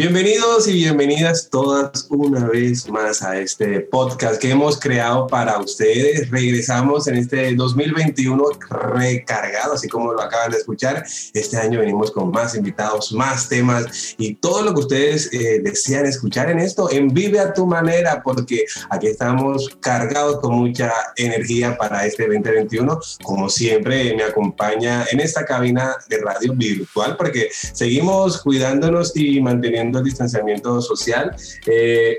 Bienvenidos 0.00 0.66
y 0.66 0.72
bienvenidas 0.72 1.50
todas 1.50 2.06
una 2.08 2.46
vez 2.46 2.88
más 2.88 3.20
a 3.20 3.38
este 3.38 3.80
podcast 3.80 4.40
que 4.40 4.50
hemos 4.50 4.80
creado 4.80 5.26
para 5.26 5.58
ustedes. 5.58 6.30
Regresamos 6.30 7.06
en 7.06 7.16
este 7.16 7.54
2021 7.54 8.42
recargado, 8.70 9.74
así 9.74 9.88
como 9.88 10.14
lo 10.14 10.22
acaban 10.22 10.52
de 10.52 10.56
escuchar. 10.56 11.04
Este 11.34 11.58
año 11.58 11.80
venimos 11.80 12.12
con 12.12 12.30
más 12.30 12.54
invitados, 12.54 13.12
más 13.12 13.46
temas 13.50 14.14
y 14.16 14.36
todo 14.36 14.62
lo 14.62 14.72
que 14.72 14.80
ustedes 14.80 15.34
eh, 15.34 15.60
desean 15.62 16.06
escuchar 16.06 16.48
en 16.48 16.60
esto, 16.60 16.90
en 16.90 17.08
Vive 17.08 17.38
a 17.38 17.52
tu 17.52 17.66
manera, 17.66 18.22
porque 18.22 18.64
aquí 18.88 19.08
estamos 19.08 19.68
cargados 19.80 20.40
con 20.40 20.54
mucha 20.54 20.90
energía 21.16 21.76
para 21.76 22.06
este 22.06 22.22
2021. 22.26 22.98
Como 23.22 23.50
siempre, 23.50 24.16
me 24.16 24.22
acompaña 24.22 25.04
en 25.12 25.20
esta 25.20 25.44
cabina 25.44 25.94
de 26.08 26.16
radio 26.22 26.54
virtual, 26.54 27.18
porque 27.18 27.50
seguimos 27.52 28.40
cuidándonos 28.40 29.14
y 29.14 29.42
manteniendo 29.42 29.89
el 29.98 30.04
distanciamiento 30.04 30.80
social, 30.80 31.34
eh, 31.66 32.18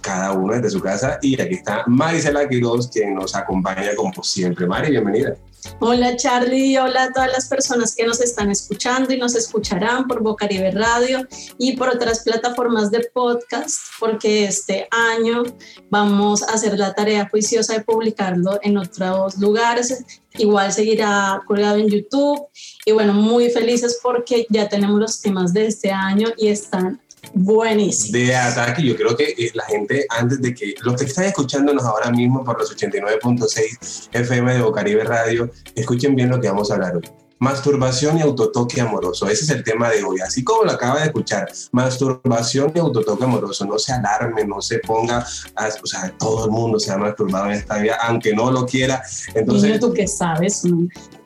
cada 0.00 0.32
uno 0.32 0.54
desde 0.54 0.70
su 0.70 0.80
casa. 0.80 1.18
Y 1.22 1.40
aquí 1.40 1.54
está 1.54 1.84
Marisela 1.86 2.48
Quiroz, 2.48 2.88
quien 2.88 3.14
nos 3.14 3.34
acompaña 3.34 3.94
como 3.94 4.22
siempre. 4.22 4.66
Mari, 4.66 4.90
bienvenida. 4.90 5.36
Hola 5.78 6.16
Charlie, 6.16 6.78
hola 6.78 7.04
a 7.04 7.12
todas 7.12 7.30
las 7.32 7.48
personas 7.48 7.94
que 7.94 8.06
nos 8.06 8.20
están 8.20 8.50
escuchando 8.50 9.12
y 9.12 9.18
nos 9.18 9.34
escucharán 9.34 10.06
por 10.06 10.22
Bocaribe 10.22 10.70
Radio 10.70 11.26
y 11.58 11.76
por 11.76 11.88
otras 11.88 12.20
plataformas 12.20 12.90
de 12.90 13.10
podcast, 13.12 13.78
porque 13.98 14.44
este 14.44 14.88
año 14.90 15.42
vamos 15.90 16.42
a 16.42 16.52
hacer 16.54 16.78
la 16.78 16.94
tarea 16.94 17.28
juiciosa 17.30 17.74
de 17.74 17.80
publicarlo 17.80 18.58
en 18.62 18.78
otros 18.78 19.38
lugares. 19.38 20.04
Igual 20.34 20.72
seguirá 20.72 21.42
colgado 21.46 21.76
en 21.76 21.88
YouTube 21.88 22.46
y 22.86 22.92
bueno, 22.92 23.12
muy 23.12 23.50
felices 23.50 23.98
porque 24.02 24.46
ya 24.48 24.68
tenemos 24.68 24.98
los 24.98 25.20
temas 25.20 25.52
de 25.52 25.66
este 25.66 25.90
año 25.90 26.28
y 26.36 26.48
están 26.48 27.00
buenísimos. 27.34 28.12
De 28.12 28.34
ataque, 28.34 28.82
yo 28.82 28.96
creo 28.96 29.16
que 29.16 29.34
eh, 29.36 29.50
la 29.54 29.64
gente, 29.64 30.06
antes 30.08 30.40
de 30.40 30.54
que 30.54 30.74
los 30.82 30.96
que 30.96 31.04
están 31.06 31.24
escuchándonos 31.24 31.84
ahora 31.84 32.10
mismo 32.10 32.44
por 32.44 32.58
los 32.58 32.76
89.6 32.76 34.08
FM 34.12 34.54
de 34.54 34.62
Bocaribe 34.62 35.04
Radio, 35.04 35.50
escuchen 35.74 36.14
bien 36.14 36.30
lo 36.30 36.40
que 36.40 36.48
vamos 36.48 36.70
a 36.70 36.74
hablar 36.74 36.96
hoy. 36.96 37.19
Masturbación 37.40 38.18
y 38.18 38.20
autotoque 38.20 38.82
amoroso. 38.82 39.26
Ese 39.26 39.44
es 39.44 39.50
el 39.50 39.64
tema 39.64 39.88
de 39.88 40.04
hoy. 40.04 40.20
Así 40.20 40.44
como 40.44 40.64
lo 40.64 40.72
acaba 40.72 41.00
de 41.00 41.06
escuchar, 41.06 41.50
masturbación 41.72 42.70
y 42.74 42.78
autotoque 42.78 43.24
amoroso. 43.24 43.64
No 43.64 43.78
se 43.78 43.94
alarme, 43.94 44.44
no 44.44 44.60
se 44.60 44.78
ponga, 44.80 45.26
a, 45.56 45.68
o 45.82 45.86
sea, 45.86 46.14
todo 46.18 46.44
el 46.44 46.50
mundo 46.50 46.78
se 46.78 46.92
ha 46.92 46.98
masturbado 46.98 47.46
en 47.46 47.52
esta 47.52 47.78
vida, 47.78 47.98
aunque 48.02 48.34
no 48.34 48.50
lo 48.50 48.66
quiera. 48.66 49.02
Entonces, 49.34 49.80
¿tú 49.80 49.90
qué 49.94 50.06
sabes? 50.06 50.64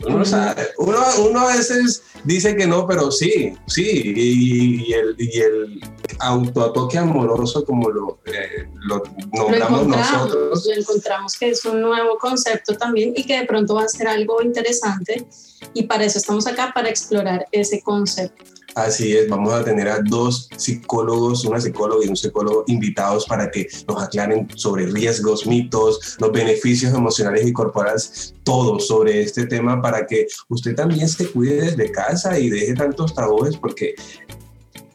Uno, 0.07 0.25
sabe, 0.25 0.69
uno, 0.79 0.99
uno, 1.29 1.41
a 1.41 1.57
veces 1.57 2.03
dice 2.23 2.55
que 2.55 2.67
no, 2.67 2.87
pero 2.87 3.11
sí, 3.11 3.53
sí. 3.67 4.13
Y, 4.15 4.93
el, 4.93 5.17
y 5.19 5.41
el 5.41 5.81
autotoque 6.21 6.99
amoroso, 6.99 7.65
como 7.65 7.91
lo, 7.91 8.19
eh, 8.27 8.69
lo 8.83 9.03
nombramos 9.33 9.89
nosotros. 9.89 10.65
Lo 10.67 10.75
encontramos 10.75 11.37
que 11.37 11.51
es 11.51 11.65
un 11.65 11.81
nuevo 11.81 12.19
concepto 12.19 12.77
también 12.77 13.15
y 13.17 13.25
que 13.25 13.41
de 13.41 13.47
pronto 13.47 13.75
va 13.75 13.83
a 13.83 13.89
ser 13.89 14.07
algo 14.07 14.43
interesante 14.43 15.27
y 15.75 15.85
para 15.85 16.05
eso 16.05 16.19
estamos 16.19 16.47
acá, 16.47 16.73
para 16.75 16.89
explorar 16.89 17.47
ese 17.53 17.83
concepto. 17.83 18.45
Así 18.75 19.17
es, 19.17 19.29
vamos 19.29 19.53
a 19.53 19.63
tener 19.63 19.89
a 19.89 20.01
dos 20.01 20.49
psicólogos, 20.57 21.45
una 21.45 21.61
psicóloga 21.61 22.05
y 22.05 22.09
un 22.09 22.17
psicólogo 22.17 22.65
invitados 22.67 23.25
para 23.25 23.49
que 23.49 23.69
nos 23.87 24.03
aclaren 24.03 24.49
sobre 24.57 24.87
riesgos, 24.87 25.47
mitos, 25.47 26.17
los 26.19 26.33
beneficios 26.33 26.93
emocionales 26.93 27.47
y 27.47 27.53
corporales, 27.53 28.35
todo 28.43 28.81
sobre 28.81 29.23
este 29.23 29.47
tema 29.47 29.81
para 29.81 30.05
que 30.07 30.27
usted 30.49 30.75
también 30.75 31.09
se 31.09 31.31
cuide 31.31 31.67
desde 31.67 31.93
casa 31.93 32.37
y 32.37 32.51
deje 32.51 32.75
tantos 32.75 33.15
tabúes 33.15 33.57
porque 33.57 33.95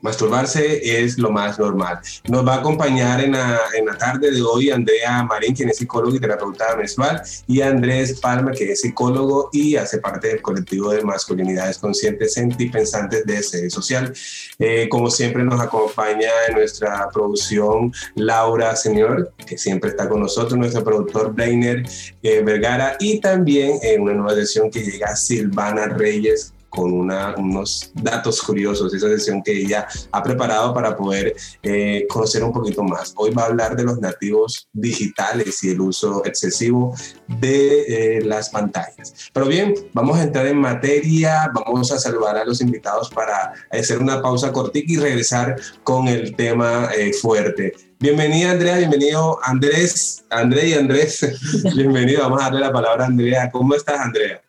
masturbarse 0.02 1.04
es 1.04 1.18
lo 1.18 1.32
más 1.32 1.60
normal. 1.60 2.00
Nos 2.28 2.48
va 2.48 2.56
a 2.56 2.60
acompañar 2.60 3.22
en 3.22 3.34
la, 3.34 3.60
tarde 3.98 4.32
de 4.32 4.42
hoy 4.42 4.70
Andrea 4.70 5.24
Marín, 5.24 5.54
quien 5.54 5.70
es 5.70 5.78
psicólogo 5.78 6.16
y 6.16 6.20
terapeuta 6.20 6.76
menstrual, 6.78 7.22
y 7.48 7.62
Andrés 7.62 8.20
Palma, 8.20 8.52
que 8.52 8.72
es 8.72 8.82
psicólogo 8.82 9.50
y 9.52 9.76
hace 9.76 9.98
parte 9.98 10.30
del 10.30 10.42
colectivo 10.42 10.92
de 10.92 11.04
masculinidades 11.04 11.78
conscientes 11.78 12.34
sentipensantes 12.34 13.26
de 13.26 13.44
sede 13.44 13.70
social. 13.70 14.14
Eh, 14.58 14.88
como 14.90 15.10
siempre 15.10 15.44
nos 15.44 15.60
acompaña 15.60 16.30
en 16.48 16.56
nuestra 16.56 17.10
producción 17.10 17.92
Laura 18.16 18.76
Señor, 18.76 19.34
que 19.46 19.58
siempre 19.58 19.90
está 19.90 20.08
con 20.08 20.22
nosotros, 20.22 20.58
nuestro 20.58 20.84
productor 20.84 21.34
Brainer 21.34 21.84
eh, 22.24 22.42
Vergara, 22.42 22.96
y 23.00 23.20
también 23.20 23.80
en 23.81 24.02
una 24.02 24.14
nueva 24.14 24.34
edición 24.34 24.72
que 24.72 24.84
llega 24.84 25.16
Silvana 25.16 25.88
Reyes, 25.88 26.54
con 26.69 26.94
unos 26.94 27.91
datos 27.94 28.41
curiosos, 28.41 28.94
esa 28.94 29.07
sesión 29.07 29.41
que 29.44 29.52
ella 29.52 29.88
ha 30.12 30.24
preparado 30.24 30.74
para 30.74 30.96
poder 30.96 31.35
eh, 31.63 32.06
conocer 32.09 32.44
un 32.44 32.53
poquito 32.53 32.84
más. 32.84 33.13
Hoy 33.18 33.31
va 33.31 33.44
a 33.44 33.46
hablar 33.47 33.75
de 33.75 33.84
los 33.84 34.00
nativos 34.00 34.68
digitales 34.74 35.63
y 35.63 35.72
el 35.72 35.81
uso 35.81 36.24
excesivo 36.25 36.96
de 37.28 38.18
eh, 38.18 38.22
las 38.22 38.50
pantallas. 38.50 39.13
Pero 39.34 39.47
bien, 39.47 39.74
vamos 39.94 40.18
a 40.18 40.24
entrar 40.24 40.47
en 40.47 40.57
materia, 40.57 41.52
vamos 41.53 41.91
a 41.91 42.00
saludar 42.00 42.38
a 42.38 42.46
los 42.46 42.62
invitados 42.62 43.09
para 43.09 43.53
hacer 43.72 44.00
una 44.00 44.22
pausa 44.22 44.51
cortica 44.51 44.94
y 44.94 44.97
regresar 44.97 45.56
con 45.84 46.07
el 46.07 46.36
tema 46.36 46.90
eh, 46.96 47.13
fuerte. 47.13 47.74
Bienvenida 48.00 48.51
Andrea, 48.51 48.78
bienvenido 48.78 49.40
Andrés, 49.44 50.24
André 50.30 50.69
y 50.69 50.74
Andrés, 50.74 51.19
bienvenido, 51.75 52.22
vamos 52.22 52.41
a 52.41 52.46
darle 52.46 52.62
la 52.62 52.72
palabra 52.72 53.03
a 53.03 53.07
Andrea. 53.07 53.50
¿Cómo 53.51 53.75
estás 53.75 54.00
Andrea? 54.00 54.41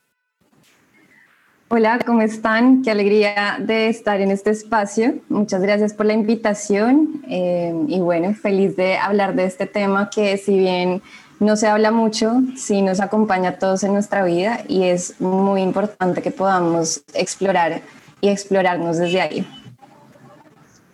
Hola, 1.72 2.00
¿cómo 2.04 2.20
están? 2.20 2.82
Qué 2.82 2.90
alegría 2.90 3.58
de 3.60 3.88
estar 3.88 4.20
en 4.20 4.32
este 4.32 4.50
espacio. 4.50 5.14
Muchas 5.28 5.62
gracias 5.62 5.94
por 5.94 6.04
la 6.04 6.14
invitación 6.14 7.22
eh, 7.28 7.72
y 7.86 8.00
bueno, 8.00 8.34
feliz 8.34 8.74
de 8.74 8.98
hablar 8.98 9.36
de 9.36 9.44
este 9.44 9.66
tema 9.66 10.10
que 10.10 10.36
si 10.36 10.58
bien 10.58 11.00
no 11.38 11.54
se 11.54 11.68
habla 11.68 11.92
mucho, 11.92 12.40
sí 12.56 12.82
nos 12.82 12.98
acompaña 12.98 13.50
a 13.50 13.58
todos 13.60 13.84
en 13.84 13.92
nuestra 13.92 14.24
vida 14.24 14.64
y 14.66 14.82
es 14.82 15.20
muy 15.20 15.62
importante 15.62 16.22
que 16.22 16.32
podamos 16.32 17.04
explorar 17.14 17.82
y 18.20 18.30
explorarnos 18.30 18.98
desde 18.98 19.20
ahí. 19.20 19.46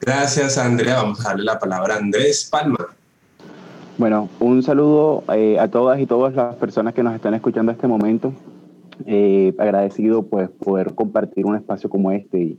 Gracias, 0.02 0.58
Andrea. 0.58 0.96
Vamos 0.96 1.24
a 1.24 1.30
darle 1.30 1.44
la 1.44 1.58
palabra 1.58 1.94
a 1.94 1.98
Andrés 2.00 2.44
Palma. 2.44 2.86
Bueno, 3.96 4.28
un 4.40 4.62
saludo 4.62 5.24
eh, 5.32 5.58
a 5.58 5.68
todas 5.68 5.98
y 5.98 6.04
todas 6.04 6.34
las 6.34 6.54
personas 6.56 6.92
que 6.92 7.02
nos 7.02 7.14
están 7.14 7.32
escuchando 7.32 7.72
en 7.72 7.76
este 7.76 7.86
momento. 7.86 8.34
Eh, 9.04 9.54
agradecido 9.58 10.22
pues 10.22 10.48
poder 10.48 10.94
compartir 10.94 11.44
un 11.44 11.54
espacio 11.54 11.90
como 11.90 12.12
este 12.12 12.56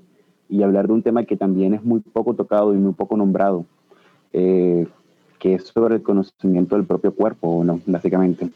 y, 0.50 0.64
hablar 0.64 0.88
de 0.88 0.94
un 0.94 1.02
tema 1.02 1.24
que 1.24 1.36
también 1.36 1.74
es 1.74 1.84
muy 1.84 2.00
poco 2.00 2.34
tocado 2.34 2.74
y 2.74 2.78
muy 2.78 2.94
poco 2.94 3.18
nombrado, 3.18 3.66
eh, 4.34 4.88
que 5.40 5.56
es 5.56 5.64
sobre 5.64 5.96
el 5.96 6.04
conocimiento 6.04 6.76
del 6.76 6.86
propio 6.86 7.14
cuerpo, 7.14 7.64
¿no? 7.64 7.80
básicamente. 7.86 8.50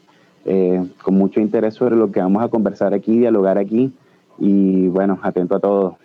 Eh, 0.44 0.84
con 1.02 1.14
mucho 1.14 1.40
interés 1.40 1.74
sobre 1.74 1.94
lo 1.94 2.10
que 2.10 2.20
vamos 2.20 2.42
a 2.42 2.48
conversar 2.48 2.94
aquí, 2.94 3.18
dialogar 3.18 3.58
aquí 3.58 3.92
y 4.38 4.88
bueno, 4.88 5.18
atento 5.22 5.56
a 5.56 5.60
todo. 5.60 5.98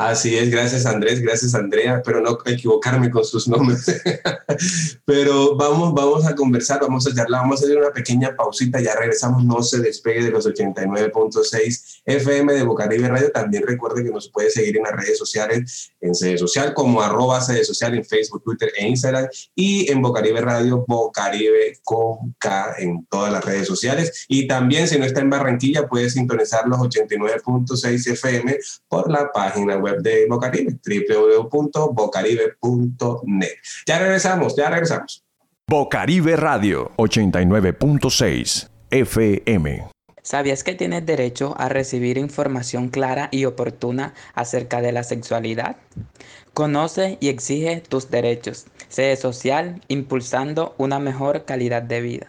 Así 0.00 0.34
es, 0.34 0.48
gracias 0.48 0.86
Andrés, 0.86 1.20
gracias 1.20 1.54
Andrea, 1.54 2.00
pero 2.02 2.22
no 2.22 2.38
equivocarme 2.46 3.10
con 3.10 3.22
sus 3.22 3.46
nombres. 3.46 3.84
pero 5.04 5.56
vamos, 5.56 5.92
vamos 5.92 6.24
a 6.24 6.34
conversar, 6.34 6.80
vamos 6.80 7.06
a 7.06 7.14
charlar, 7.14 7.42
vamos 7.42 7.60
a 7.60 7.66
hacer 7.66 7.76
una 7.76 7.90
pequeña 7.90 8.34
pausita, 8.34 8.80
ya 8.80 8.94
regresamos, 8.94 9.44
no 9.44 9.62
se 9.62 9.78
despegue 9.80 10.24
de 10.24 10.30
los 10.30 10.46
89.6 10.46 12.00
FM 12.06 12.54
de 12.54 12.62
Bocaribe 12.62 13.08
Radio. 13.08 13.30
También 13.30 13.62
recuerde 13.66 14.02
que 14.02 14.08
nos 14.08 14.30
puede 14.30 14.48
seguir 14.48 14.78
en 14.78 14.84
las 14.84 14.92
redes 14.92 15.18
sociales, 15.18 15.92
en 16.00 16.14
sede 16.14 16.38
social 16.38 16.72
como 16.72 17.02
arroba 17.02 17.42
sede 17.42 17.62
social 17.62 17.94
en 17.94 18.02
Facebook, 18.02 18.42
Twitter 18.42 18.72
e 18.78 18.88
Instagram 18.88 19.28
y 19.54 19.92
en 19.92 20.00
Bocaribe 20.00 20.40
Radio, 20.40 20.82
Bocaribe 20.88 21.78
con 21.84 22.34
K 22.38 22.76
en 22.78 23.04
todas 23.04 23.30
las 23.30 23.44
redes 23.44 23.66
sociales. 23.66 24.24
Y 24.28 24.48
también 24.48 24.88
si 24.88 24.98
no 24.98 25.04
está 25.04 25.20
en 25.20 25.28
Barranquilla 25.28 25.86
puede 25.86 26.08
sintonizar 26.08 26.66
los 26.66 26.78
89.6 26.78 28.12
FM 28.12 28.56
por 28.88 29.10
la 29.10 29.30
página 29.30 29.76
web 29.76 29.89
de 29.98 30.26
Bocaribe, 30.28 30.78
www.bocaribe.net. 30.84 33.56
Ya 33.86 33.98
regresamos, 33.98 34.56
ya 34.56 34.70
regresamos. 34.70 35.24
Bocaribe 35.68 36.36
Radio 36.36 36.90
89.6 36.96 38.68
FM. 38.90 39.90
¿Sabías 40.22 40.64
que 40.64 40.74
tienes 40.74 41.06
derecho 41.06 41.54
a 41.58 41.68
recibir 41.68 42.18
información 42.18 42.88
clara 42.88 43.28
y 43.30 43.46
oportuna 43.46 44.14
acerca 44.34 44.82
de 44.82 44.92
la 44.92 45.02
sexualidad? 45.02 45.76
Conoce 46.54 47.16
y 47.20 47.28
exige 47.28 47.82
tus 47.88 48.10
derechos. 48.10 48.66
Sé 48.88 49.14
social, 49.16 49.80
impulsando 49.88 50.74
una 50.76 50.98
mejor 50.98 51.44
calidad 51.44 51.82
de 51.82 52.00
vida. 52.00 52.26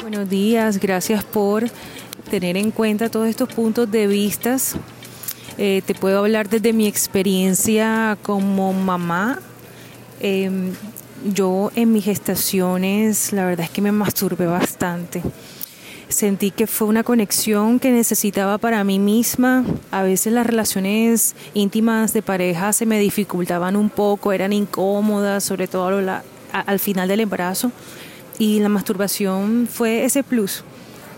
Buenos 0.00 0.28
días, 0.28 0.78
gracias 0.78 1.24
por 1.24 1.64
tener 2.32 2.56
en 2.56 2.70
cuenta 2.70 3.10
todos 3.10 3.28
estos 3.28 3.52
puntos 3.52 3.90
de 3.90 4.06
vistas. 4.06 4.76
Eh, 5.58 5.82
te 5.84 5.94
puedo 5.94 6.18
hablar 6.18 6.48
desde 6.48 6.72
mi 6.72 6.86
experiencia 6.86 8.16
como 8.22 8.72
mamá. 8.72 9.38
Em, 10.18 10.72
yo 11.26 11.70
en 11.74 11.92
mis 11.92 12.06
gestaciones, 12.06 13.34
la 13.34 13.44
verdad 13.44 13.66
es 13.66 13.70
que 13.70 13.82
me 13.82 13.92
masturbé 13.92 14.46
bastante. 14.46 15.20
Sentí 16.08 16.50
que 16.50 16.66
fue 16.66 16.88
una 16.88 17.04
conexión 17.04 17.78
que 17.78 17.90
necesitaba 17.90 18.56
para 18.56 18.82
mí 18.82 18.98
misma. 18.98 19.62
A 19.90 20.02
veces 20.02 20.32
las 20.32 20.46
relaciones 20.46 21.34
íntimas 21.52 22.14
de 22.14 22.22
pareja 22.22 22.72
se 22.72 22.86
me 22.86 22.98
dificultaban 22.98 23.76
un 23.76 23.90
poco, 23.90 24.32
eran 24.32 24.54
incómodas, 24.54 25.44
sobre 25.44 25.68
todo 25.68 25.88
al 26.50 26.78
final 26.78 27.08
del 27.08 27.20
embarazo. 27.20 27.72
Y 28.38 28.60
la 28.60 28.70
masturbación 28.70 29.68
fue 29.70 30.06
ese 30.06 30.22
plus 30.22 30.64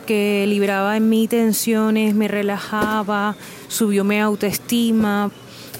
que 0.05 0.45
libraba 0.49 0.97
en 0.97 1.09
mí 1.09 1.29
tensiones, 1.29 2.15
me 2.15 2.29
relajaba, 2.29 3.37
subió 3.69 4.05
mi 4.05 4.21
autoestima, 4.21 5.31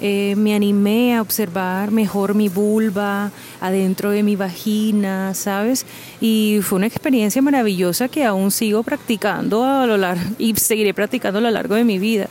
eh, 0.01 0.35
me 0.37 0.55
animé 0.55 1.15
a 1.17 1.23
observar 1.23 1.91
mejor 1.91 2.35
mi 2.35 2.49
vulva 2.49 3.31
adentro 3.61 4.11
de 4.11 4.23
mi 4.23 4.37
vagina, 4.37 5.35
¿sabes? 5.35 5.87
Y 6.21 6.59
fue 6.63 6.77
una 6.77 6.87
experiencia 6.87 7.41
maravillosa 7.41 8.09
que 8.09 8.25
aún 8.25 8.51
sigo 8.51 8.83
practicando 8.83 9.65
a 9.65 9.87
lo 9.87 9.97
largo 9.97 10.25
y 10.39 10.55
seguiré 10.57 10.93
practicando 10.93 11.39
a 11.39 11.43
lo 11.43 11.51
largo 11.51 11.77
de 11.77 11.85
mi 11.85 11.99
vida. 11.99 12.29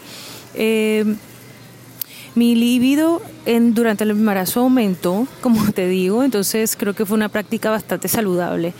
Eh, 0.55 1.15
mi 2.35 2.55
líbido 2.55 3.21
en, 3.45 3.73
durante 3.73 4.03
el 4.03 4.11
embarazo 4.11 4.61
aumentó, 4.61 5.27
como 5.41 5.71
te 5.71 5.87
digo, 5.87 6.23
entonces 6.23 6.75
creo 6.75 6.93
que 6.93 7.05
fue 7.05 7.15
una 7.15 7.29
práctica 7.29 7.69
bastante 7.69 8.07
saludable. 8.07 8.73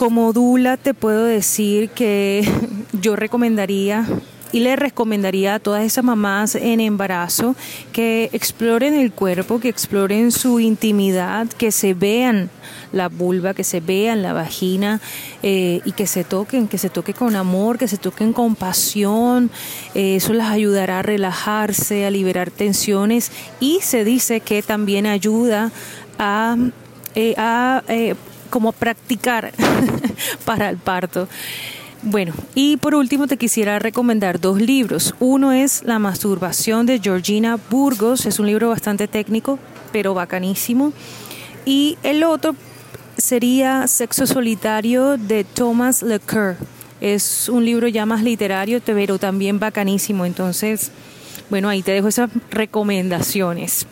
Como 0.00 0.32
Dula 0.32 0.78
te 0.78 0.94
puedo 0.94 1.24
decir 1.24 1.90
que 1.90 2.48
yo 3.02 3.16
recomendaría 3.16 4.06
y 4.50 4.60
le 4.60 4.74
recomendaría 4.74 5.56
a 5.56 5.58
todas 5.58 5.84
esas 5.84 6.02
mamás 6.02 6.54
en 6.54 6.80
embarazo 6.80 7.54
que 7.92 8.30
exploren 8.32 8.94
el 8.94 9.12
cuerpo, 9.12 9.60
que 9.60 9.68
exploren 9.68 10.32
su 10.32 10.58
intimidad, 10.58 11.48
que 11.48 11.70
se 11.70 11.92
vean 11.92 12.48
la 12.92 13.10
vulva, 13.10 13.52
que 13.52 13.62
se 13.62 13.80
vean 13.80 14.22
la 14.22 14.32
vagina 14.32 15.02
eh, 15.42 15.82
y 15.84 15.92
que 15.92 16.06
se 16.06 16.24
toquen, 16.24 16.66
que 16.66 16.78
se 16.78 16.88
toquen 16.88 17.14
con 17.14 17.36
amor, 17.36 17.76
que 17.76 17.86
se 17.86 17.98
toquen 17.98 18.32
con 18.32 18.56
pasión. 18.56 19.50
Eh, 19.94 20.16
eso 20.16 20.32
las 20.32 20.48
ayudará 20.48 21.00
a 21.00 21.02
relajarse, 21.02 22.06
a 22.06 22.10
liberar 22.10 22.50
tensiones 22.50 23.30
y 23.60 23.80
se 23.82 24.06
dice 24.06 24.40
que 24.40 24.62
también 24.62 25.04
ayuda 25.04 25.70
a, 26.18 26.56
eh, 27.14 27.34
a 27.36 27.82
como 28.50 28.72
practicar 28.72 29.52
para 30.44 30.68
el 30.68 30.76
parto. 30.76 31.28
Bueno, 32.02 32.32
y 32.54 32.78
por 32.78 32.94
último 32.94 33.26
te 33.26 33.36
quisiera 33.36 33.78
recomendar 33.78 34.40
dos 34.40 34.60
libros. 34.60 35.14
Uno 35.20 35.52
es 35.52 35.82
La 35.84 35.98
masturbación 35.98 36.86
de 36.86 36.98
Georgina 36.98 37.58
Burgos, 37.70 38.24
es 38.26 38.38
un 38.38 38.46
libro 38.46 38.70
bastante 38.70 39.06
técnico, 39.06 39.58
pero 39.92 40.14
bacanísimo. 40.14 40.92
Y 41.66 41.98
el 42.02 42.24
otro 42.24 42.56
sería 43.18 43.86
Sexo 43.86 44.26
Solitario 44.26 45.18
de 45.18 45.44
Thomas 45.44 46.02
Lecoeur. 46.02 46.56
Es 47.02 47.48
un 47.48 47.64
libro 47.64 47.86
ya 47.86 48.06
más 48.06 48.22
literario, 48.22 48.80
pero 48.84 49.18
también 49.18 49.58
bacanísimo. 49.58 50.24
Entonces, 50.24 50.90
bueno, 51.50 51.68
ahí 51.68 51.82
te 51.82 51.92
dejo 51.92 52.08
esas 52.08 52.30
recomendaciones. 52.50 53.86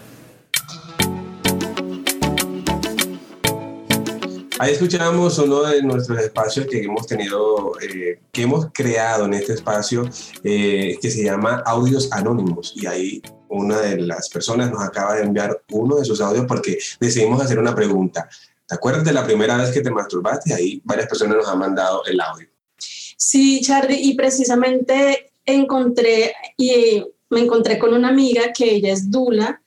Ahí 4.61 4.73
escuchamos 4.73 5.39
uno 5.39 5.63
de 5.63 5.83
nuestros 5.83 6.19
espacios 6.19 6.67
que 6.67 6.83
hemos 6.83 7.07
tenido, 7.07 7.75
eh, 7.81 8.19
que 8.33 8.43
hemos 8.43 8.67
creado 8.73 9.27
en 9.27 9.35
este 9.35 9.53
espacio, 9.53 10.11
eh, 10.43 10.99
que 11.01 11.11
se 11.13 11.23
llama 11.23 11.63
Audios 11.65 12.09
Anónimos. 12.11 12.73
Y 12.75 12.87
ahí 12.87 13.23
una 13.49 13.81
de 13.81 13.99
las 13.99 14.29
personas 14.29 14.73
nos 14.73 14.83
acaba 14.83 15.15
de 15.15 15.23
enviar 15.23 15.63
uno 15.71 15.97
de 15.97 16.05
sus 16.05 16.21
audios 16.21 16.45
porque 16.47 16.77
decidimos 16.99 17.41
hacer 17.41 17.61
una 17.61 17.73
pregunta. 17.73 18.29
¿Te 18.67 18.75
acuerdas 18.75 19.05
de 19.05 19.13
la 19.13 19.25
primera 19.25 19.57
vez 19.57 19.71
que 19.71 19.81
te 19.81 19.93
masturbaste? 19.93 20.53
Ahí 20.53 20.83
varias 20.85 21.07
personas 21.07 21.37
nos 21.37 21.49
han 21.49 21.59
mandado 21.61 22.05
el 22.07 22.21
audio. 22.21 22.49
Sí, 22.77 23.61
Charlie, 23.63 24.01
y 24.03 24.15
precisamente 24.15 25.31
encontré 25.47 26.35
y 26.57 27.05
me 27.31 27.41
encontré 27.41 27.79
con 27.79 27.95
una 27.95 28.09
amiga 28.09 28.53
que 28.53 28.75
ella 28.75 28.93
es 28.93 29.09
Dula 29.09 29.63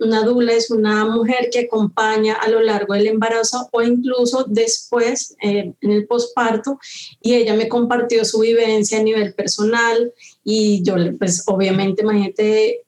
una 0.00 0.22
dula 0.22 0.52
es 0.52 0.70
una 0.70 1.04
mujer 1.06 1.48
que 1.50 1.60
acompaña 1.60 2.34
a 2.34 2.48
lo 2.48 2.60
largo 2.60 2.94
del 2.94 3.08
embarazo 3.08 3.68
o 3.72 3.82
incluso 3.82 4.44
después 4.48 5.36
eh, 5.42 5.72
en 5.80 5.90
el 5.90 6.06
posparto 6.06 6.78
y 7.20 7.34
ella 7.34 7.54
me 7.54 7.68
compartió 7.68 8.24
su 8.24 8.40
vivencia 8.40 9.00
a 9.00 9.02
nivel 9.02 9.34
personal 9.34 10.12
y 10.44 10.84
yo 10.84 10.94
pues 11.18 11.42
obviamente 11.46 12.02
imagínate 12.02 12.82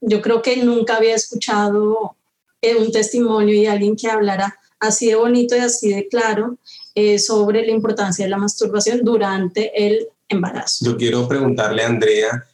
yo 0.00 0.20
creo 0.20 0.42
que 0.42 0.56
nunca 0.56 0.96
había 0.96 1.14
escuchado 1.14 2.16
eh, 2.60 2.74
un 2.74 2.90
testimonio 2.90 3.58
de 3.60 3.68
alguien 3.68 3.94
que 3.94 4.08
hablara 4.08 4.58
así 4.80 5.06
de 5.06 5.14
bonito 5.14 5.54
y 5.54 5.60
así 5.60 5.94
de 5.94 6.08
claro 6.08 6.58
eh, 6.96 7.20
sobre 7.20 7.64
la 7.64 7.70
importancia 7.70 8.24
de 8.24 8.30
la 8.30 8.38
masturbación 8.38 9.02
durante 9.04 9.86
el 9.86 10.08
embarazo. 10.28 10.84
Yo 10.84 10.96
quiero 10.96 11.28
preguntarle 11.28 11.82
a 11.82 11.86
Andrea, 11.86 12.46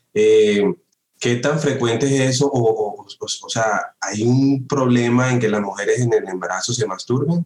¿Qué 1.21 1.37
tan 1.37 1.61
frecuente 1.61 2.07
es 2.07 2.37
eso? 2.37 2.51
O, 2.51 3.05
o, 3.05 3.49
sea, 3.51 3.95
¿hay 4.01 4.23
un 4.23 4.67
problema 4.67 5.31
en 5.31 5.39
que 5.39 5.51
las 5.51 5.61
mujeres 5.61 6.01
en 6.01 6.15
el 6.15 6.27
embarazo 6.27 6.73
se 6.73 6.87
masturben? 6.87 7.45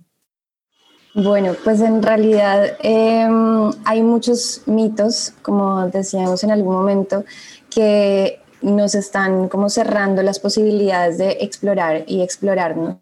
Bueno, 1.12 1.56
pues 1.64 1.80
en 1.80 2.00
realidad 2.00 2.76
em, 2.80 3.72
hay 3.84 4.02
muchos 4.02 4.62
mitos, 4.66 5.32
como 5.42 5.88
decíamos 5.88 6.44
en 6.44 6.52
algún 6.52 6.74
momento, 6.74 7.24
que 7.68 8.40
nos 8.62 8.94
están 8.94 9.48
como 9.48 9.68
cerrando 9.68 10.22
las 10.22 10.38
posibilidades 10.38 11.18
de 11.18 11.38
explorar 11.40 12.04
y 12.06 12.22
explorarnos 12.22 12.98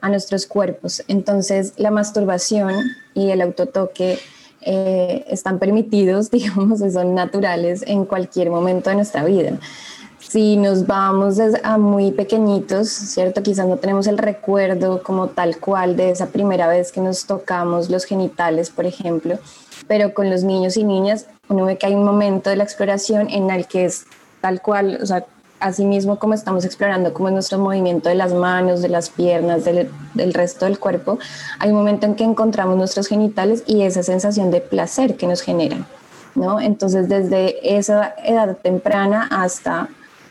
a 0.00 0.08
nuestros 0.08 0.46
cuerpos. 0.46 1.04
Entonces, 1.06 1.74
la 1.76 1.92
masturbación 1.92 2.74
y 3.14 3.30
el 3.30 3.40
autotoque 3.40 4.18
eh, 4.62 5.24
están 5.28 5.60
permitidos, 5.60 6.30
digamos, 6.32 6.80
son 6.92 7.14
naturales 7.14 7.84
en 7.86 8.04
cualquier 8.04 8.50
momento 8.50 8.90
de 8.90 8.96
nuestra 8.96 9.24
vida. 9.24 9.58
Si 10.28 10.58
nos 10.58 10.86
vamos 10.86 11.38
a 11.62 11.78
muy 11.78 12.12
pequeñitos, 12.12 12.90
¿cierto? 12.90 13.42
Quizás 13.42 13.66
no 13.66 13.78
tenemos 13.78 14.06
el 14.06 14.18
recuerdo 14.18 15.02
como 15.02 15.28
tal 15.28 15.56
cual 15.56 15.96
de 15.96 16.10
esa 16.10 16.26
primera 16.26 16.68
vez 16.68 16.92
que 16.92 17.00
nos 17.00 17.24
tocamos 17.24 17.88
los 17.88 18.04
genitales, 18.04 18.68
por 18.68 18.84
ejemplo, 18.84 19.38
pero 19.86 20.12
con 20.12 20.28
los 20.28 20.44
niños 20.44 20.76
y 20.76 20.84
niñas 20.84 21.24
uno 21.48 21.64
ve 21.64 21.78
que 21.78 21.86
hay 21.86 21.94
un 21.94 22.04
momento 22.04 22.50
de 22.50 22.56
la 22.56 22.64
exploración 22.64 23.30
en 23.30 23.48
el 23.48 23.66
que 23.66 23.86
es 23.86 24.04
tal 24.42 24.60
cual, 24.60 24.98
o 25.02 25.06
sea, 25.06 25.24
así 25.60 25.86
mismo 25.86 26.18
como 26.18 26.34
estamos 26.34 26.66
explorando 26.66 27.14
como 27.14 27.28
es 27.28 27.32
nuestro 27.34 27.58
movimiento 27.58 28.10
de 28.10 28.14
las 28.14 28.34
manos, 28.34 28.82
de 28.82 28.90
las 28.90 29.08
piernas, 29.08 29.64
del, 29.64 29.90
del, 30.12 30.34
resto 30.34 30.66
del 30.66 30.78
cuerpo, 30.78 31.18
hay 31.58 31.70
un 31.70 31.76
momento 31.76 32.04
en 32.04 32.14
que 32.14 32.24
encontramos 32.24 32.76
nuestros 32.76 33.08
genitales 33.08 33.64
y 33.66 33.80
esa 33.80 34.02
sensación 34.02 34.50
de 34.50 34.60
placer 34.60 35.16
que 35.16 35.26
nos 35.26 35.40
generan, 35.40 35.86
¿no? 36.34 36.60
Entonces, 36.60 37.08
desde 37.08 37.78
esa 37.78 38.14
edad 38.22 38.58
temprana 38.58 39.26
hasta 39.30 39.88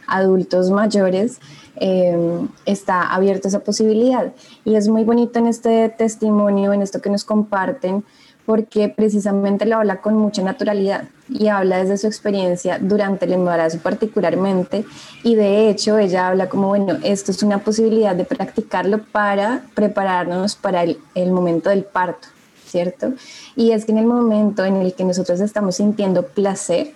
adultos 0.07 0.71
mayores, 0.71 1.39
em, 1.75 2.47
está 2.65 3.13
abierta 3.13 3.47
esa 3.47 3.59
posibilidad. 3.59 4.33
Y 4.65 4.75
es 4.75 4.87
muy 4.87 5.03
bonito 5.03 5.39
en 5.39 5.47
este 5.47 5.89
testimonio, 5.89 6.73
en 6.73 6.81
esto 6.81 7.01
que 7.01 7.09
nos 7.09 7.23
comparten, 7.23 8.03
porque 8.47 8.87
precisamente 8.87 9.65
lo 9.65 9.75
habla 9.75 9.99
con 9.99 10.15
mucha 10.15 10.41
naturalidad 10.41 11.03
y 11.27 11.49
habla 11.49 11.79
desde 11.79 11.97
su 11.97 12.07
experiencia 12.07 12.79
durante 12.79 13.25
el 13.25 13.33
embarazo 13.33 13.77
particularmente 13.79 14.85
y 15.21 15.35
de 15.35 15.69
hecho 15.69 15.97
ella 15.97 16.29
habla 16.29 16.47
como, 16.47 16.69
bueno, 16.69 16.97
esto 17.03 17.31
es 17.31 17.43
una 17.43 17.57
posibilidad 17.57 18.15
de 18.15 18.23
practicarlo 18.23 19.03
para 19.03 19.65
prepararnos 19.75 20.55
para 20.55 20.83
el, 20.83 20.97
el 21.13 21.31
momento 21.33 21.69
del 21.69 21.83
parto, 21.83 22.29
¿cierto? 22.65 23.11
Y 23.57 23.71
es 23.71 23.83
que 23.83 23.91
en 23.91 23.97
el 23.97 24.05
momento 24.05 24.63
en 24.63 24.77
el 24.77 24.93
que 24.93 25.03
nosotros 25.03 25.41
estamos 25.41 25.75
sintiendo 25.75 26.23
placer, 26.23 26.93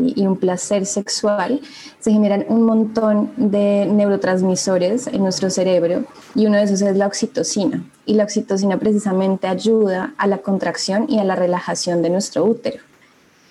y 0.00 0.26
un 0.26 0.36
placer 0.36 0.86
sexual, 0.86 1.60
se 1.98 2.12
generan 2.12 2.44
un 2.48 2.62
montón 2.62 3.32
de 3.36 3.86
neurotransmisores 3.86 5.06
en 5.06 5.22
nuestro 5.22 5.50
cerebro 5.50 6.04
y 6.34 6.46
uno 6.46 6.56
de 6.56 6.64
esos 6.64 6.82
es 6.82 6.96
la 6.96 7.06
oxitocina. 7.06 7.84
Y 8.06 8.14
la 8.14 8.24
oxitocina 8.24 8.78
precisamente 8.78 9.46
ayuda 9.46 10.14
a 10.16 10.26
la 10.26 10.38
contracción 10.38 11.06
y 11.08 11.18
a 11.18 11.24
la 11.24 11.36
relajación 11.36 12.02
de 12.02 12.10
nuestro 12.10 12.44
útero. 12.44 12.80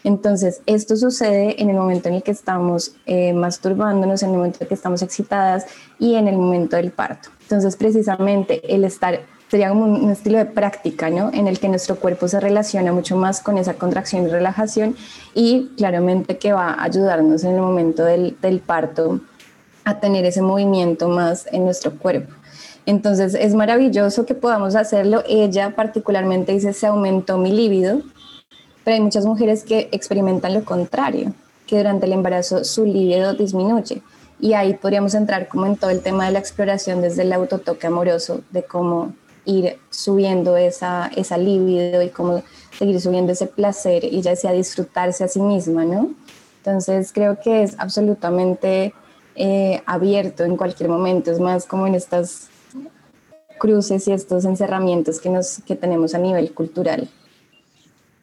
Entonces, 0.03 0.61
esto 0.65 0.95
sucede 0.95 1.61
en 1.61 1.69
el 1.69 1.75
momento 1.75 2.07
en 2.07 2.15
el 2.15 2.23
que 2.23 2.31
estamos 2.31 2.95
eh, 3.05 3.33
masturbándonos, 3.33 4.23
en 4.23 4.29
el 4.29 4.37
momento 4.37 4.57
en 4.59 4.63
el 4.63 4.67
que 4.69 4.73
estamos 4.73 5.01
excitadas 5.01 5.65
y 5.99 6.15
en 6.15 6.27
el 6.27 6.37
momento 6.37 6.77
del 6.77 6.91
parto. 6.91 7.29
Entonces, 7.41 7.75
precisamente 7.75 8.73
el 8.73 8.85
estar 8.85 9.21
sería 9.49 9.69
como 9.69 9.85
un, 9.85 10.09
estilo 10.11 10.37
de 10.37 10.45
práctica, 10.45 11.09
¿no? 11.09 11.31
En 11.33 11.47
el 11.47 11.59
que 11.59 11.67
nuestro 11.67 11.95
cuerpo 11.95 12.27
se 12.27 12.39
relaciona 12.39 12.93
mucho 12.93 13.15
más 13.17 13.41
con 13.41 13.57
esa 13.57 13.73
contracción 13.73 14.25
y 14.25 14.27
relajación 14.27 14.95
y 15.33 15.69
claramente 15.77 16.37
que 16.37 16.53
va 16.53 16.71
a 16.71 16.83
ayudarnos 16.83 17.43
en 17.43 17.55
el 17.55 17.61
momento 17.61 18.05
del, 18.05 18.37
del 18.41 18.59
parto 18.59 19.19
a 19.85 19.99
tener 19.99 20.25
ese 20.25 20.41
movimiento 20.41 21.09
más 21.09 21.47
en 21.51 21.65
nuestro 21.65 21.97
cuerpo. 21.97 22.33
Entonces 22.85 23.33
es 23.33 23.55
maravilloso 23.55 24.25
que 24.25 24.35
podamos 24.35 24.75
hacerlo. 24.75 25.23
Ella 25.27 25.75
particularmente 25.75 26.51
dice, 26.53 26.73
se 26.73 26.87
aumentó 26.87 27.37
mi 27.37 27.51
líbido, 27.51 28.01
pero 28.83 28.95
hay 28.95 29.01
muchas 29.01 29.25
mujeres 29.25 29.63
que 29.63 29.89
experimentan 29.91 30.53
lo 30.53 30.63
contrario, 30.63 31.33
que 31.67 31.77
durante 31.77 32.05
el 32.05 32.13
embarazo 32.13 32.63
su 32.63 32.85
líbido 32.85 33.33
disminuye. 33.33 34.01
Y 34.39 34.53
ahí 34.53 34.73
podríamos 34.75 35.15
entrar 35.15 35.47
como 35.47 35.65
en 35.65 35.75
todo 35.75 35.89
el 35.89 36.01
tema 36.01 36.25
de 36.25 36.31
la 36.31 36.39
exploración 36.39 37.01
desde 37.01 37.23
el 37.23 37.33
autotoque 37.33 37.87
amoroso, 37.87 38.41
de 38.51 38.63
cómo 38.63 39.13
ir 39.45 39.77
subiendo 39.89 40.57
esa, 40.57 41.11
esa 41.15 41.37
libido 41.37 42.01
y 42.01 42.09
cómo 42.09 42.43
seguir 42.77 42.99
subiendo 43.01 43.31
ese 43.31 43.47
placer 43.47 44.03
y 44.05 44.21
ya 44.21 44.35
sea 44.35 44.51
disfrutarse 44.51 45.23
a 45.23 45.27
sí 45.27 45.41
misma, 45.41 45.85
¿no? 45.85 46.13
Entonces 46.57 47.11
creo 47.13 47.39
que 47.41 47.63
es 47.63 47.75
absolutamente 47.77 48.93
eh, 49.35 49.81
abierto 49.85 50.43
en 50.43 50.57
cualquier 50.57 50.89
momento, 50.89 51.31
es 51.31 51.39
más 51.39 51.65
como 51.65 51.87
en 51.87 51.95
estas 51.95 52.49
cruces 53.57 54.07
y 54.07 54.11
estos 54.11 54.45
encerramientos 54.45 55.19
que, 55.19 55.29
nos, 55.29 55.59
que 55.65 55.75
tenemos 55.75 56.15
a 56.15 56.17
nivel 56.17 56.51
cultural. 56.53 57.09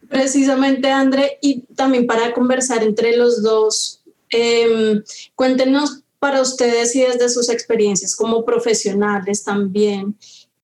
Precisamente, 0.09 0.89
André, 0.91 1.37
y 1.41 1.61
también 1.75 2.07
para 2.07 2.33
conversar 2.33 2.83
entre 2.83 3.17
los 3.17 3.41
dos, 3.41 4.01
em, 4.29 5.03
cuéntenos 5.35 6.03
para 6.19 6.41
ustedes 6.41 6.95
y 6.95 7.01
desde 7.01 7.29
sus 7.29 7.49
experiencias 7.49 8.15
como 8.15 8.43
profesionales 8.43 9.43
también, 9.43 10.15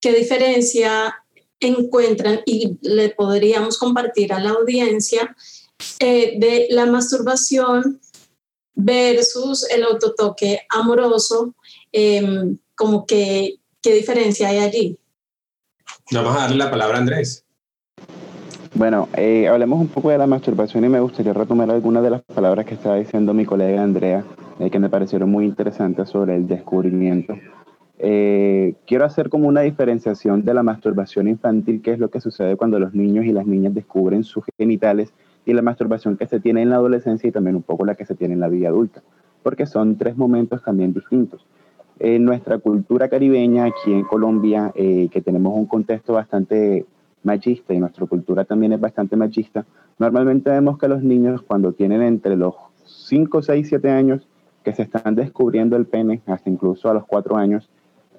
qué 0.04 0.12
diferencia 0.12 1.16
encuentran 1.62 2.42
y 2.46 2.78
le 2.82 3.10
podríamos 3.12 3.78
compartir 3.78 4.34
a 4.34 4.40
la 4.40 4.50
audiencia 4.50 5.34
eh, 6.00 6.38
de 6.38 6.68
la 6.72 6.86
masturbación 6.86 8.02
versus 8.76 9.64
el 9.72 9.84
autotoque 9.84 10.60
amoroso, 10.70 11.56
em, 11.94 12.58
como 12.76 13.06
que, 13.06 13.56
¿qué 13.82 13.94
diferencia 13.94 14.50
hay 14.50 14.58
allí? 14.58 15.00
Vamos 16.12 16.36
a 16.36 16.42
darle 16.42 16.58
la 16.58 16.70
palabra 16.70 16.98
a 16.98 17.00
Andrés. 17.00 17.46
Bueno, 18.74 19.08
eh, 19.16 19.48
hablemos 19.48 19.80
un 19.80 19.88
poco 19.88 20.10
de 20.10 20.18
la 20.18 20.28
masturbación 20.28 20.84
y 20.84 20.90
me 20.90 21.00
gustaría 21.00 21.32
retomar 21.32 21.72
algunas 21.72 22.04
de 22.04 22.10
las 22.10 22.24
palabras 22.24 22.66
que 22.66 22.74
estaba 22.74 22.98
diciendo 22.98 23.34
mi 23.34 23.46
colega 23.46 23.82
Andrea, 23.82 24.26
eh, 24.60 24.70
que 24.70 24.80
me 24.80 24.90
parecieron 24.90 25.30
muy 25.32 25.46
interesantes 25.46 26.10
sobre 26.10 26.36
el 26.36 26.46
descubrimiento. 26.46 27.36
Eh, 28.06 28.76
quiero 28.86 29.06
hacer 29.06 29.30
como 29.30 29.48
una 29.48 29.62
diferenciación 29.62 30.44
de 30.44 30.54
la 30.54 30.62
masturbación 30.62 31.30
infantil, 31.30 31.82
que 31.82 31.94
es 31.94 32.00
lo 32.00 32.10
que 32.10 32.20
sucede 32.20 32.58
cuando 32.58 32.78
los 32.78 32.94
niños 32.94 33.24
y 33.24 33.32
las 33.32 33.48
niñas 33.48 33.74
descubren 33.74 34.26
sus 34.26 34.44
genitales 34.58 35.14
y 35.46 35.54
la 35.54 35.62
masturbación 35.62 36.18
que 36.18 36.28
se 36.28 36.42
tiene 36.42 36.64
en 36.64 36.70
la 36.70 36.76
adolescencia 36.76 37.30
y 37.30 37.32
también 37.32 37.56
un 37.56 37.64
poco 37.64 37.86
la 37.86 37.96
que 37.96 38.06
se 38.06 38.14
tiene 38.14 38.34
en 38.34 38.42
la 38.42 38.50
vida 38.50 38.68
adulta, 38.68 39.02
porque 39.42 39.66
son 39.66 39.96
tres 39.98 40.18
momentos 40.18 40.62
también 40.62 40.92
distintos. 40.94 41.46
En 41.98 42.26
nuestra 42.26 42.58
cultura 42.58 43.08
caribeña, 43.08 43.64
aquí 43.64 43.94
en 43.94 44.04
Colombia, 44.04 44.74
eh, 44.76 45.08
que 45.10 45.22
tenemos 45.22 45.56
un 45.56 45.66
contexto 45.66 46.12
bastante 46.12 46.86
machista 47.24 47.74
y 47.74 47.80
nuestra 47.80 48.06
cultura 48.06 48.44
también 48.44 48.74
es 48.74 48.82
bastante 48.82 49.16
machista, 49.16 49.66
normalmente 49.98 50.50
vemos 50.50 50.78
que 50.78 50.90
los 50.90 51.02
niños 51.02 51.42
cuando 51.42 51.72
tienen 51.72 52.02
entre 52.02 52.36
los 52.36 52.56
5, 52.84 53.44
6, 53.44 53.66
7 53.66 53.90
años, 53.90 54.28
que 54.62 54.74
se 54.74 54.82
están 54.82 55.16
descubriendo 55.16 55.78
el 55.78 55.86
pene, 55.86 56.22
hasta 56.26 56.50
incluso 56.50 56.90
a 56.90 56.94
los 56.94 57.06
4 57.06 57.38
años, 57.38 57.70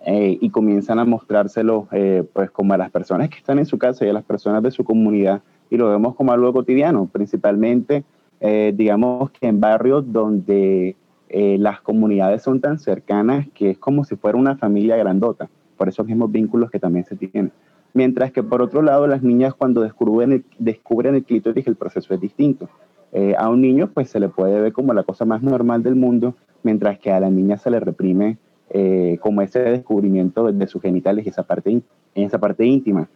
eh, 0.06 0.36
y 0.38 0.50
comienzan 0.50 0.98
a 0.98 1.06
mostrárselo 1.06 1.88
eh, 1.90 2.24
pues 2.30 2.50
como 2.50 2.74
a 2.74 2.76
las 2.76 2.90
personas 2.90 3.30
que 3.30 3.38
están 3.38 3.58
en 3.58 3.64
su 3.64 3.78
casa 3.78 4.04
y 4.04 4.10
a 4.10 4.12
las 4.12 4.24
personas 4.24 4.62
de 4.62 4.70
su 4.70 4.84
comunidad 4.84 5.40
y 5.70 5.78
lo 5.78 5.88
vemos 5.88 6.14
como 6.14 6.30
algo 6.30 6.52
cotidiano, 6.52 7.08
principalmente, 7.10 8.04
eh, 8.38 8.74
digamos 8.76 9.30
que 9.30 9.46
en 9.46 9.60
barrios 9.60 10.12
donde 10.12 10.96
las 11.30 11.80
comunidades 11.80 12.42
son 12.42 12.60
tan 12.60 12.78
cercanas 12.78 13.48
que 13.54 13.70
es 13.70 13.78
como 13.78 14.04
si 14.04 14.14
fuera 14.14 14.38
una 14.38 14.56
familia 14.56 14.96
grandota, 14.96 15.48
por 15.76 15.88
esos 15.88 16.06
mismos 16.06 16.30
vínculos 16.30 16.70
que 16.70 16.78
también 16.78 17.04
se 17.06 17.16
tienen. 17.16 17.50
Mientras 17.92 18.30
que 18.30 18.44
por 18.44 18.62
otro 18.62 18.82
lado, 18.82 19.08
las 19.08 19.24
niñas 19.24 19.52
cuando 19.54 19.80
descubren 19.80 20.30
el, 20.30 20.44
descubren 20.60 21.16
el 21.16 21.24
clítoris, 21.24 21.66
el 21.66 21.74
proceso 21.74 22.14
es 22.14 22.20
distinto. 22.20 22.68
A 23.36 23.48
un 23.48 23.62
niño 23.62 23.90
pues 23.92 24.10
se 24.10 24.20
le 24.20 24.28
puede 24.28 24.60
ver 24.60 24.72
como 24.72 24.94
la 24.94 25.02
cosa 25.02 25.24
más 25.24 25.42
normal 25.42 25.82
del 25.82 25.96
mundo, 25.96 26.36
mientras 26.62 27.00
que 27.00 27.10
a 27.10 27.18
la 27.18 27.30
niña 27.30 27.56
se 27.56 27.70
le 27.70 27.80
reprime 27.80 28.38
como 29.20 29.42
ese 29.42 29.60
descubrimiento 29.60 30.50
de, 30.50 30.66
sus 30.66 30.82
genitales 30.82 31.26
y 31.26 31.28
esa 31.28 31.44
parte, 31.44 31.82
esa 32.14 32.38
parte 32.38 32.64
íntima. 32.64 33.08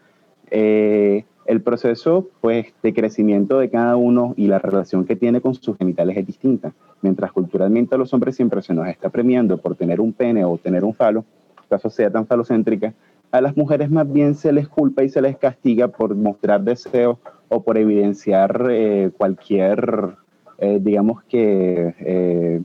Eh, 0.50 1.24
el 1.46 1.62
proceso 1.62 2.28
pues, 2.42 2.66
de 2.82 2.92
crecimiento 2.92 3.58
de 3.58 3.70
cada 3.70 3.96
uno 3.96 4.34
y 4.36 4.48
la 4.48 4.58
relación 4.58 5.06
que 5.06 5.16
tiene 5.16 5.40
con 5.40 5.54
sus 5.54 5.78
genitales 5.78 6.16
es 6.18 6.26
distinta. 6.26 6.74
Mientras 7.00 7.32
culturalmente 7.32 7.94
a 7.94 7.98
los 7.98 8.12
hombres 8.12 8.36
siempre 8.36 8.60
se 8.60 8.74
nos 8.74 8.86
está 8.86 9.08
premiando 9.08 9.56
por 9.56 9.74
tener 9.74 10.00
un 10.00 10.12
pene 10.12 10.44
o 10.44 10.58
tener 10.58 10.84
un 10.84 10.92
falo, 10.92 11.24
la 11.70 11.78
sociedad 11.78 12.12
tan 12.12 12.26
falocéntrica, 12.26 12.92
a 13.30 13.40
las 13.40 13.56
mujeres 13.56 13.90
más 13.90 14.10
bien 14.12 14.34
se 14.34 14.52
les 14.52 14.68
culpa 14.68 15.02
y 15.04 15.08
se 15.08 15.22
les 15.22 15.38
castiga 15.38 15.88
por 15.88 16.14
mostrar 16.14 16.62
deseo 16.62 17.18
o 17.48 17.62
por 17.62 17.78
evidenciar 17.78 18.68
eh, 18.70 19.10
cualquier, 19.16 20.16
eh, 20.58 20.78
digamos 20.82 21.22
que, 21.24 21.94
eh, 22.00 22.62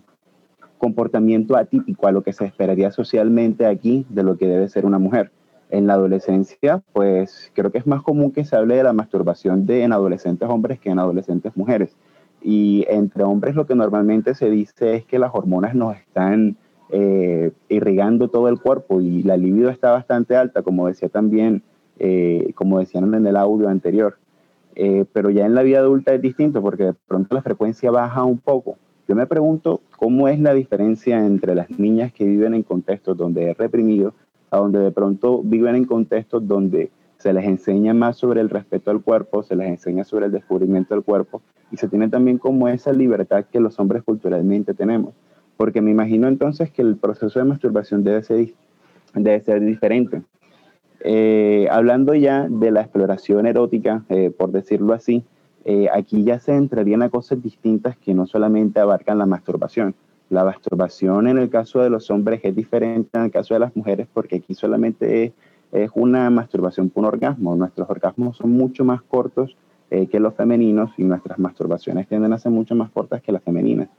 comportamiento 0.84 1.56
atípico 1.56 2.08
a 2.08 2.12
lo 2.12 2.24
que 2.24 2.34
se 2.34 2.44
esperaría 2.44 2.92
socialmente 2.92 3.66
aquí 3.66 4.06
de 4.10 4.22
lo 4.22 4.38
que 4.38 4.48
debe 4.48 4.68
ser 4.68 4.86
una 4.86 5.00
mujer 5.00 5.32
en 5.70 5.88
la 5.88 5.94
adolescencia, 5.94 6.84
pues 6.92 7.54
creo 7.54 7.72
que 7.72 7.78
es 7.78 7.88
más 7.88 8.02
común 8.02 8.34
que 8.34 8.44
se 8.44 8.58
hable 8.58 8.76
de 8.76 8.84
la 8.84 8.92
masturbación 8.92 9.66
de, 9.66 9.84
en 9.84 9.94
adolescentes 9.94 10.50
hombres 10.50 10.82
que 10.82 10.90
en 10.90 11.00
adolescentes 11.00 11.56
mujeres. 11.56 11.96
Y 12.42 12.86
entre 12.90 13.24
hombres 13.24 13.56
lo 13.56 13.66
que 13.66 13.76
normalmente 13.76 14.36
se 14.36 14.50
dice 14.50 14.96
es 14.96 15.06
que 15.06 15.20
las 15.20 15.32
hormonas 15.34 15.74
nos 15.74 15.96
están 15.96 16.58
eh, 16.90 17.54
irrigando 17.70 18.28
todo 18.28 18.50
el 18.50 18.60
cuerpo 18.60 19.00
y 19.00 19.24
la 19.24 19.38
libido 19.38 19.70
está 19.70 19.92
bastante 19.92 20.36
alta, 20.36 20.64
como 20.64 20.88
decía 20.88 21.08
también, 21.08 21.64
eh, 21.98 22.52
como 22.56 22.80
decían 22.80 23.14
en 23.14 23.26
el 23.26 23.38
audio 23.38 23.70
anterior. 23.70 24.18
Eh, 24.76 25.06
pero 25.14 25.30
ya 25.30 25.46
en 25.46 25.56
la 25.56 25.64
vida 25.64 25.80
adulta 25.80 26.14
es 26.14 26.22
distinto 26.22 26.62
porque 26.62 26.84
de 26.84 26.94
pronto 26.94 27.34
la 27.36 27.42
frecuencia 27.42 27.90
baja 27.90 28.26
un 28.26 28.40
poco. 28.40 28.76
Yo 29.08 29.16
me 29.16 29.28
pregunto 29.28 29.82
cómo 29.98 30.28
es 30.28 30.40
la 30.40 30.54
diferencia 30.54 31.26
entre 31.26 31.56
las 31.56 31.70
niñas 31.78 32.14
que 32.14 32.26
viven 32.26 32.54
en 32.54 32.64
contextos 32.64 33.18
donde 33.18 33.52
es 33.52 33.58
reprimido 33.58 34.14
a 34.50 34.58
donde 34.58 34.80
de 34.80 34.92
pronto 34.92 35.42
viven 35.44 35.76
en 35.76 35.86
contextos 35.86 36.48
donde 36.48 36.90
se 37.18 37.34
les 37.34 37.46
enseña 37.46 37.94
más 37.94 38.18
sobre 38.18 38.42
el 38.42 38.50
respeto 38.50 38.92
al 38.92 39.02
cuerpo, 39.02 39.44
se 39.44 39.56
les 39.56 39.68
enseña 39.68 40.04
sobre 40.04 40.28
el 40.28 40.32
descubrimiento 40.32 40.94
del 40.94 41.04
cuerpo 41.04 41.42
y 41.72 41.78
se 41.78 41.88
tiene 41.88 42.10
también 42.10 42.38
como 42.38 42.68
esa 42.68 42.94
libertad 42.94 43.46
que 43.52 43.60
los 43.60 43.80
hombres 43.80 44.04
culturalmente 44.04 44.74
tenemos. 44.74 45.14
Porque 45.58 45.82
me 45.82 45.92
imagino 45.92 46.28
entonces 46.28 46.72
que 46.72 46.82
el 46.82 46.98
proceso 46.98 47.40
de 47.40 47.46
masturbación 47.46 48.04
debe 48.04 48.24
ser, 48.24 48.54
debe 49.16 49.42
ser 49.42 49.62
diferente. 49.62 50.22
Eh, 51.02 51.68
hablando 51.72 52.14
ya 52.14 52.48
de 52.50 52.72
la 52.72 52.82
exploración 52.82 53.46
erótica, 53.48 54.04
eh, 54.10 54.32
por 54.38 54.52
decirlo 54.52 54.94
así, 54.94 55.24
eh, 55.66 55.88
aquí 55.94 56.24
ya 56.24 56.40
se 56.40 56.56
entrarían 56.56 57.02
a 57.04 57.10
cosas 57.10 57.42
distintas 57.42 57.98
que 57.98 58.14
no 58.14 58.28
solamente 58.28 58.80
abarcan 58.80 59.18
la 59.18 59.26
masturbación, 59.26 59.96
la 60.30 60.44
masturbación 60.44 61.28
en 61.28 61.38
el 61.38 61.50
caso 61.50 61.82
de 61.82 61.90
los 61.90 62.10
hombres 62.10 62.40
es 62.44 62.56
diferente 62.56 63.10
en 63.14 63.26
el 63.26 63.32
caso 63.32 63.54
de 63.54 63.60
las 63.60 63.76
mujeres 63.76 64.08
porque 64.12 64.38
aquí 64.38 64.56
solamente 64.56 65.34
es, 65.72 65.92
una 65.96 66.30
masturbación 66.30 66.90
por 66.90 67.02
un 67.02 67.08
orgasmo. 67.08 67.56
Nuestros 67.56 67.90
orgasmos 67.90 68.38
son 68.38 68.52
mucho 68.52 68.86
más 68.86 69.02
cortos 69.02 69.58
eh, 69.90 70.08
que 70.08 70.20
los 70.20 70.36
femeninos 70.36 70.92
y 70.98 71.04
nuestras 71.04 71.40
masturbaciones 71.40 72.08
tienden 72.08 72.34
a 72.34 72.38
ser 72.38 72.52
mucho 72.52 72.76
más 72.76 72.90
cortas 72.92 73.22
que 73.22 73.32
las 73.32 73.44
femeninas. 73.44 73.90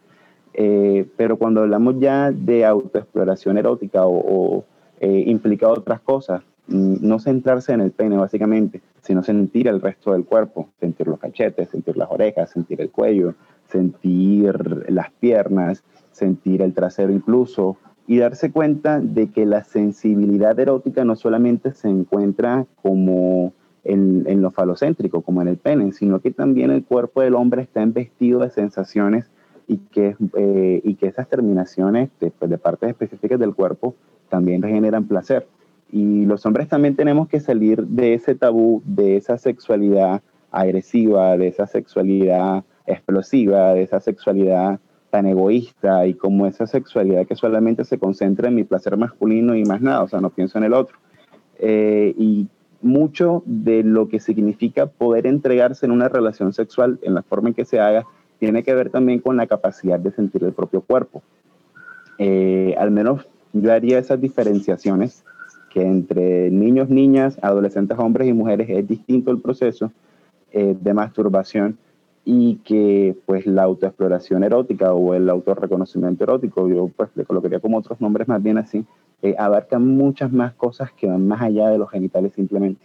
Eh, 0.54 1.08
pero 1.16 1.36
cuando 1.36 1.62
hablamos 1.62 1.96
ya 1.98 2.30
de 2.30 2.64
autoexploración 2.64 3.58
erótica 3.58 4.06
o, 4.06 4.64
eh, 5.00 5.24
implica 5.26 5.68
otras 5.68 6.00
cosas, 6.00 6.42
no 6.66 7.18
centrarse 7.18 7.72
en 7.72 7.80
el 7.80 7.90
pene 7.90 8.16
básicamente, 8.16 8.80
sino 9.02 9.22
sentir 9.22 9.68
el 9.68 9.80
resto 9.80 10.12
del 10.12 10.24
cuerpo, 10.24 10.70
sentir 10.80 11.06
los 11.08 11.18
cachetes, 11.18 11.68
sentir 11.68 11.96
las 11.96 12.10
orejas, 12.10 12.50
sentir 12.50 12.80
el 12.80 12.90
cuello, 12.90 13.34
sentir 13.66 14.58
las 14.88 15.10
piernas, 15.12 15.84
sentir 16.10 16.62
el 16.62 16.72
trasero 16.72 17.12
incluso, 17.12 17.76
y 18.06 18.18
darse 18.18 18.50
cuenta 18.52 19.00
de 19.00 19.28
que 19.28 19.46
la 19.46 19.64
sensibilidad 19.64 20.58
erótica 20.58 21.04
no 21.04 21.16
solamente 21.16 21.72
se 21.72 21.88
encuentra 21.88 22.66
como 22.82 23.52
en, 23.82 24.24
en, 24.26 24.42
lo 24.42 24.50
falocéntrico, 24.50 25.22
como 25.22 25.42
en 25.42 25.48
el 25.48 25.56
pene, 25.56 25.92
sino 25.92 26.20
que 26.20 26.30
también 26.30 26.70
el 26.70 26.84
cuerpo 26.84 27.22
del 27.22 27.34
hombre 27.34 27.62
está 27.62 27.82
investido 27.82 28.40
de 28.40 28.50
sensaciones 28.50 29.30
y 29.66 29.78
que, 29.78 30.16
eh, 30.34 30.80
y 30.84 30.94
que 30.94 31.06
esas 31.06 31.28
terminaciones 31.28 32.10
de, 32.20 32.30
pues, 32.30 32.50
de, 32.50 32.58
partes 32.58 32.90
específicas 32.90 33.38
del 33.38 33.54
cuerpo 33.54 33.94
también 34.28 34.62
generan 34.62 35.06
placer. 35.06 35.46
Y 35.94 36.26
los 36.26 36.44
hombres 36.44 36.66
también 36.66 36.96
tenemos 36.96 37.28
que 37.28 37.38
salir 37.38 37.86
de 37.86 38.14
ese 38.14 38.34
tabú, 38.34 38.82
de 38.84 39.16
esa 39.16 39.38
sexualidad 39.38 40.22
agresiva, 40.50 41.36
de 41.36 41.46
esa 41.46 41.68
sexualidad 41.68 42.64
explosiva, 42.84 43.74
de 43.74 43.82
esa 43.82 44.00
sexualidad 44.00 44.80
tan 45.10 45.26
egoísta 45.26 46.04
y 46.08 46.14
como 46.14 46.48
esa 46.48 46.66
sexualidad 46.66 47.28
que 47.28 47.36
solamente 47.36 47.84
se 47.84 48.00
concentra 48.00 48.48
en 48.48 48.56
mi 48.56 48.64
placer 48.64 48.96
masculino 48.96 49.54
y 49.54 49.64
más 49.64 49.80
nada, 49.80 50.02
o 50.02 50.08
sea, 50.08 50.20
no 50.20 50.30
pienso 50.30 50.58
en 50.58 50.64
el 50.64 50.74
otro. 50.74 50.98
Eh, 51.60 52.12
y 52.18 52.48
mucho 52.82 53.44
de 53.46 53.84
lo 53.84 54.08
que 54.08 54.18
significa 54.18 54.86
poder 54.86 55.28
entregarse 55.28 55.86
en 55.86 55.92
una 55.92 56.08
relación 56.08 56.52
sexual, 56.52 56.98
en 57.02 57.14
la 57.14 57.22
forma 57.22 57.50
en 57.50 57.54
que 57.54 57.64
se 57.64 57.78
haga, 57.78 58.04
tiene 58.40 58.64
que 58.64 58.74
ver 58.74 58.90
también 58.90 59.20
con 59.20 59.36
la 59.36 59.46
capacidad 59.46 60.00
de 60.00 60.10
sentir 60.10 60.42
el 60.42 60.54
propio 60.54 60.80
cuerpo. 60.80 61.22
Eh, 62.18 62.74
al 62.78 62.90
menos 62.90 63.28
yo 63.52 63.72
haría 63.72 64.00
esas 64.00 64.20
diferenciaciones, 64.20 65.24
que 65.74 65.82
entre 65.82 66.52
niños, 66.52 66.88
niñas, 66.88 67.36
adolescentes, 67.42 67.98
hombres 67.98 68.28
y 68.28 68.32
mujeres 68.32 68.70
es 68.70 68.86
distinto 68.86 69.32
el 69.32 69.40
proceso 69.40 69.90
eh, 70.52 70.76
de 70.80 70.94
masturbación 70.94 71.76
y 72.24 72.58
que 72.64 73.16
pues 73.26 73.44
la 73.44 73.64
autoexploración 73.64 74.44
erótica 74.44 74.94
o 74.94 75.14
el 75.14 75.28
autorreconocimiento 75.28 76.22
erótico, 76.22 76.68
yo 76.68 76.88
pues 76.96 77.10
le 77.16 77.24
colocaría 77.24 77.58
como 77.58 77.78
otros 77.78 78.00
nombres 78.00 78.28
más 78.28 78.40
bien 78.40 78.56
así, 78.56 78.86
eh, 79.20 79.34
abarca 79.36 79.80
muchas 79.80 80.32
más 80.32 80.54
cosas 80.54 80.92
que 80.92 81.08
van 81.08 81.26
más 81.26 81.42
allá 81.42 81.68
de 81.70 81.78
los 81.78 81.90
genitales 81.90 82.32
simplemente. 82.34 82.80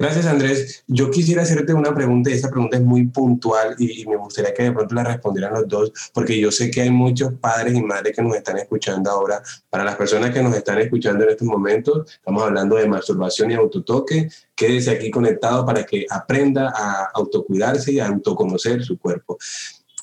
Gracias, 0.00 0.24
Andrés. 0.24 0.82
Yo 0.86 1.10
quisiera 1.10 1.42
hacerte 1.42 1.74
una 1.74 1.94
pregunta 1.94 2.30
y 2.30 2.32
esa 2.32 2.48
pregunta 2.48 2.78
es 2.78 2.82
muy 2.82 3.08
puntual 3.08 3.76
y, 3.78 4.06
me 4.06 4.16
gustaría 4.16 4.54
que 4.54 4.62
de 4.62 4.72
pronto 4.72 4.94
la 4.94 5.04
respondieran 5.04 5.52
los 5.52 5.68
dos, 5.68 5.92
porque 6.14 6.40
yo 6.40 6.50
sé 6.50 6.70
que 6.70 6.80
hay 6.80 6.90
muchos 6.90 7.34
padres 7.34 7.74
y 7.74 7.82
madres 7.82 8.16
que 8.16 8.22
nos 8.22 8.34
están 8.34 8.56
escuchando 8.56 9.10
ahora. 9.10 9.42
Para 9.68 9.84
las 9.84 9.96
personas 9.96 10.30
que 10.30 10.42
nos 10.42 10.56
están 10.56 10.78
escuchando 10.78 11.24
en 11.24 11.30
estos 11.32 11.46
momentos, 11.46 12.10
estamos 12.14 12.42
hablando 12.42 12.76
de 12.76 12.88
masturbación 12.88 13.50
y 13.50 13.54
autotoque. 13.56 14.30
Quédese 14.56 14.92
aquí 14.92 15.10
conectado 15.10 15.66
para 15.66 15.84
que 15.84 16.06
aprenda 16.08 16.72
a 16.74 17.10
autocuidarse 17.12 17.92
y 17.92 18.00
a 18.00 18.06
autoconocer 18.06 18.82
su 18.82 18.98
cuerpo. 18.98 19.36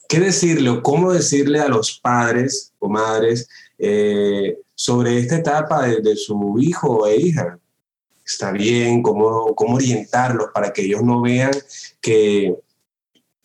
¿Qué 0.07 0.19
decirle 0.19 0.69
o 0.69 0.83
cómo 0.83 1.11
decirle 1.11 1.59
a 1.59 1.69
los 1.69 1.99
padres 1.99 2.71
o 2.77 2.87
madres 2.87 3.49
eh, 3.79 4.59
sobre 4.75 5.17
esta 5.17 5.37
etapa 5.37 5.87
de, 5.87 6.01
de 6.01 6.15
su 6.15 6.55
hijo 6.59 7.07
e 7.07 7.15
hija? 7.15 7.57
Está 8.27 8.51
bien, 8.51 9.01
cómo, 9.01 9.55
cómo 9.55 9.75
orientarlos 9.75 10.49
para 10.53 10.71
que 10.71 10.83
ellos 10.83 11.01
no 11.01 11.21
vean 11.21 11.51
que, 12.01 12.55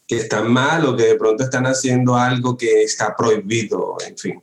están 0.08 0.52
mal 0.52 0.84
o 0.84 0.94
que 0.94 1.04
de 1.04 1.14
pronto 1.14 1.42
están 1.42 1.64
haciendo 1.64 2.16
algo 2.16 2.54
que 2.54 2.82
está 2.82 3.16
prohibido, 3.16 3.96
en 4.06 4.14
fin. 4.18 4.42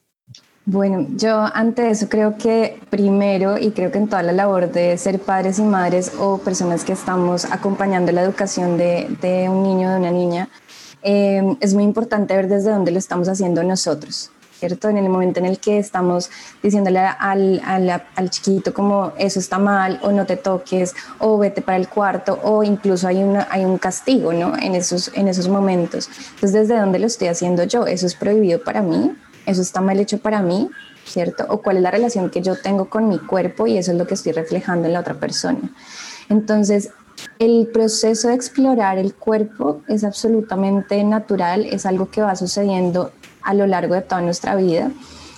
Bueno, 0.66 1.06
yo 1.16 1.46
ante 1.54 1.92
eso 1.92 2.10
creo 2.10 2.40
que 2.40 2.80
primero, 2.90 3.56
y 3.56 3.70
creo 3.70 3.92
que 3.92 4.00
en 4.00 4.08
toda 4.08 4.24
la 4.24 4.32
labor 4.32 4.72
de 4.72 4.98
ser 4.98 5.20
padres 5.20 5.60
y 5.60 5.62
madres 5.62 6.12
o 6.18 6.40
personas 6.40 6.84
que 6.84 6.94
estamos 6.94 7.46
acompañando 7.46 8.12
la 8.12 8.24
educación 8.24 8.80
de, 8.80 9.16
de 9.22 9.48
un 9.48 9.62
niño 9.62 9.90
o 9.90 9.92
de 9.92 9.98
una 10.00 10.10
niña, 10.10 10.50
eh, 11.04 11.56
es 11.60 11.76
muy 11.76 11.84
importante 11.84 12.36
ver 12.36 12.48
desde 12.48 12.72
dónde 12.72 12.92
lo 12.92 12.98
estamos 12.98 13.30
haciendo 13.30 13.64
nosotros. 13.64 14.32
¿Cierto? 14.60 14.90
En 14.90 14.98
el 14.98 15.08
momento 15.10 15.40
en 15.40 15.46
el 15.46 15.60
que 15.60 15.80
estamos 15.80 16.30
diciéndole 16.62 17.00
al, 17.00 17.62
al, 17.66 17.90
al, 17.90 18.30
chiquito 18.30 18.74
como 18.74 19.14
eso 19.18 19.40
está 19.40 19.58
mal 19.58 20.00
o 20.04 20.12
no 20.12 20.26
te 20.26 20.36
toques 20.36 20.94
o 21.20 21.38
vete 21.38 21.62
para 21.62 21.78
el 21.78 21.88
cuarto 21.88 22.40
o 22.44 22.64
incluso 22.64 23.08
hay, 23.08 23.24
una, 23.24 23.48
hay 23.50 23.64
un 23.64 23.78
castigo, 23.78 24.34
¿no? 24.34 24.58
En 24.58 24.76
esos, 24.76 25.12
en 25.14 25.30
esos 25.30 25.48
momentos. 25.48 26.10
Entonces, 26.36 26.52
¿desde 26.52 26.80
dónde 26.80 27.00
lo 27.00 27.08
estoy 27.08 27.30
haciendo 27.30 27.64
yo? 27.64 27.88
¿Eso 27.88 28.06
es 28.06 28.16
prohibido 28.16 28.62
para 28.62 28.82
mí? 28.82 29.16
¿Eso 29.46 29.62
está 29.62 29.80
mal 29.80 30.00
hecho 30.00 30.18
para 30.18 30.42
mí? 30.42 30.70
¿Cierto? 31.06 31.46
¿O 31.48 31.62
cuál 31.62 31.78
es 31.78 31.84
la 31.84 31.92
relación 31.92 32.30
que 32.30 32.42
yo 32.42 32.56
tengo 32.62 32.90
con 32.90 33.08
mi 33.08 33.18
cuerpo 33.18 33.66
y 33.66 33.78
eso 33.78 33.92
es 33.94 33.98
lo 33.98 34.06
que 34.06 34.14
estoy 34.14 34.34
reflejando 34.34 34.88
en 34.88 34.94
la 34.94 35.00
otra 35.00 35.14
persona? 35.14 35.72
Entonces, 36.28 36.92
el 37.40 37.68
proceso 37.68 38.28
de 38.28 38.36
explorar 38.36 38.98
el 38.98 39.14
cuerpo 39.14 39.82
es 39.88 40.04
absolutamente 40.04 41.04
natural, 41.04 41.66
es 41.66 41.86
algo 41.86 42.10
que 42.10 42.22
va 42.22 42.36
sucediendo 42.36 43.12
a 43.50 43.56
lo 43.56 43.66
largo 43.66 43.96
de 43.96 44.02
toda 44.02 44.22
nuestra 44.22 44.56
vida. 44.56 44.92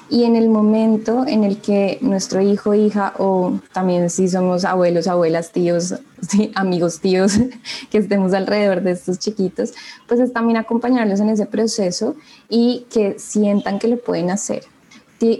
Y 0.09 0.25
en 0.25 0.35
el 0.35 0.49
momento 0.49 1.25
en 1.25 1.45
el 1.45 1.61
que 1.61 1.97
nuestro 2.01 2.41
hijo, 2.41 2.73
hija, 2.73 3.13
o 3.17 3.61
también 3.71 4.09
si 4.09 4.27
somos 4.27 4.65
abuelos, 4.65 5.07
abuelas, 5.07 5.53
tíos, 5.53 5.95
amigos, 6.55 6.99
tíos, 6.99 7.39
que 7.89 7.97
estemos 7.97 8.33
alrededor 8.33 8.81
de 8.81 8.91
estos 8.91 9.17
chiquitos, 9.17 9.71
pues 10.09 10.19
es 10.19 10.33
también 10.33 10.57
acompañarlos 10.57 11.21
en 11.21 11.29
ese 11.29 11.45
proceso 11.45 12.17
y 12.49 12.85
que 12.91 13.17
sientan 13.17 13.79
que 13.79 13.87
lo 13.87 13.97
pueden 13.97 14.29
hacer. 14.29 14.63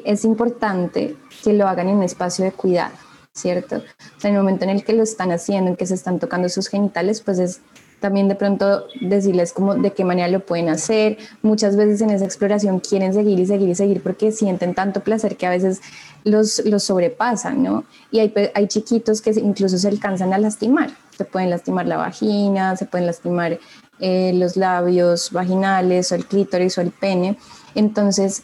Es 0.05 0.23
importante 0.23 1.17
que 1.43 1.51
lo 1.51 1.67
hagan 1.67 1.89
en 1.89 1.97
un 1.97 2.03
espacio 2.03 2.45
de 2.45 2.53
cuidado, 2.53 2.93
¿cierto? 3.33 3.81
en 4.23 4.29
el 4.29 4.37
momento 4.37 4.63
en 4.63 4.69
el 4.69 4.85
que 4.85 4.93
lo 4.93 5.03
están 5.03 5.33
haciendo, 5.33 5.71
en 5.71 5.75
que 5.75 5.87
se 5.87 5.95
están 5.95 6.19
tocando 6.19 6.47
sus 6.47 6.69
genitales, 6.69 7.19
pues 7.19 7.39
es 7.39 7.59
también 8.01 8.27
de 8.27 8.35
pronto 8.35 8.87
decirles 8.99 9.53
como 9.53 9.75
de 9.75 9.93
qué 9.93 10.03
manera 10.03 10.27
lo 10.27 10.41
pueden 10.41 10.69
hacer. 10.69 11.17
Muchas 11.43 11.77
veces 11.77 12.01
en 12.01 12.09
esa 12.09 12.25
exploración 12.25 12.79
quieren 12.79 13.13
seguir 13.13 13.39
y 13.39 13.45
seguir 13.45 13.69
y 13.69 13.75
seguir 13.75 14.01
porque 14.01 14.31
sienten 14.31 14.73
tanto 14.73 15.01
placer 15.01 15.37
que 15.37 15.45
a 15.45 15.51
veces 15.51 15.81
los, 16.23 16.65
los 16.65 16.83
sobrepasan, 16.83 17.61
¿no? 17.63 17.85
Y 18.09 18.19
hay, 18.19 18.33
hay 18.55 18.67
chiquitos 18.67 19.21
que 19.21 19.29
incluso 19.31 19.77
se 19.77 19.87
alcanzan 19.87 20.33
a 20.33 20.39
lastimar. 20.39 20.89
Se 21.15 21.25
pueden 21.25 21.51
lastimar 21.51 21.85
la 21.85 21.97
vagina, 21.97 22.75
se 22.75 22.85
pueden 22.85 23.05
lastimar 23.05 23.59
eh, 23.99 24.31
los 24.33 24.57
labios 24.57 25.31
vaginales 25.31 26.11
o 26.11 26.15
el 26.15 26.25
clítoris 26.25 26.79
o 26.79 26.81
el 26.81 26.89
pene. 26.89 27.37
Entonces, 27.75 28.43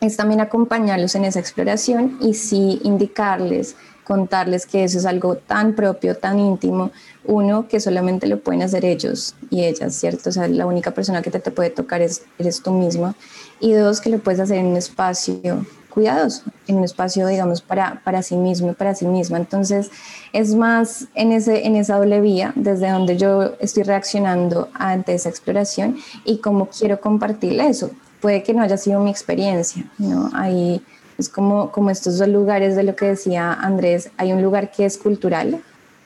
es 0.00 0.16
también 0.16 0.40
acompañarlos 0.40 1.16
en 1.16 1.24
esa 1.24 1.40
exploración 1.40 2.16
y 2.20 2.34
sí 2.34 2.80
indicarles 2.84 3.74
contarles 4.04 4.66
que 4.66 4.84
eso 4.84 4.98
es 4.98 5.06
algo 5.06 5.36
tan 5.36 5.74
propio, 5.74 6.16
tan 6.16 6.38
íntimo, 6.38 6.90
uno, 7.24 7.66
que 7.68 7.80
solamente 7.80 8.26
lo 8.26 8.40
pueden 8.40 8.62
hacer 8.62 8.84
ellos 8.84 9.34
y 9.50 9.64
ellas, 9.64 9.94
¿cierto? 9.94 10.28
O 10.28 10.32
sea, 10.32 10.46
la 10.46 10.66
única 10.66 10.92
persona 10.92 11.22
que 11.22 11.30
te, 11.30 11.40
te 11.40 11.50
puede 11.50 11.70
tocar 11.70 12.02
es, 12.02 12.22
eres 12.38 12.62
tú 12.62 12.70
mismo. 12.72 13.14
Y 13.60 13.72
dos, 13.72 14.00
que 14.00 14.10
lo 14.10 14.18
puedes 14.18 14.40
hacer 14.40 14.58
en 14.58 14.66
un 14.66 14.76
espacio 14.76 15.64
cuidadoso, 15.94 16.42
en 16.66 16.76
un 16.76 16.84
espacio, 16.84 17.26
digamos, 17.28 17.62
para, 17.62 18.02
para 18.04 18.22
sí 18.22 18.36
mismo 18.36 18.72
y 18.72 18.74
para 18.74 18.94
sí 18.94 19.06
misma. 19.06 19.38
Entonces, 19.38 19.90
es 20.32 20.54
más 20.54 21.06
en, 21.14 21.30
ese, 21.30 21.66
en 21.66 21.76
esa 21.76 21.96
doble 21.96 22.20
vía, 22.20 22.52
desde 22.56 22.90
donde 22.90 23.16
yo 23.16 23.54
estoy 23.60 23.84
reaccionando 23.84 24.68
ante 24.74 25.14
esa 25.14 25.28
exploración 25.28 25.96
y 26.24 26.38
cómo 26.38 26.68
quiero 26.68 27.00
compartirle 27.00 27.68
eso. 27.68 27.90
Puede 28.20 28.42
que 28.42 28.54
no 28.54 28.62
haya 28.62 28.76
sido 28.76 29.00
mi 29.00 29.10
experiencia, 29.10 29.84
¿no? 29.98 30.30
Hay 30.34 30.82
es 31.18 31.28
como, 31.28 31.70
como 31.70 31.90
estos 31.90 32.18
dos 32.18 32.28
lugares 32.28 32.76
de 32.76 32.82
lo 32.82 32.96
que 32.96 33.06
decía 33.06 33.52
Andrés, 33.52 34.10
hay 34.16 34.32
un 34.32 34.42
lugar 34.42 34.70
que 34.70 34.84
es 34.84 34.98
cultural, 34.98 35.60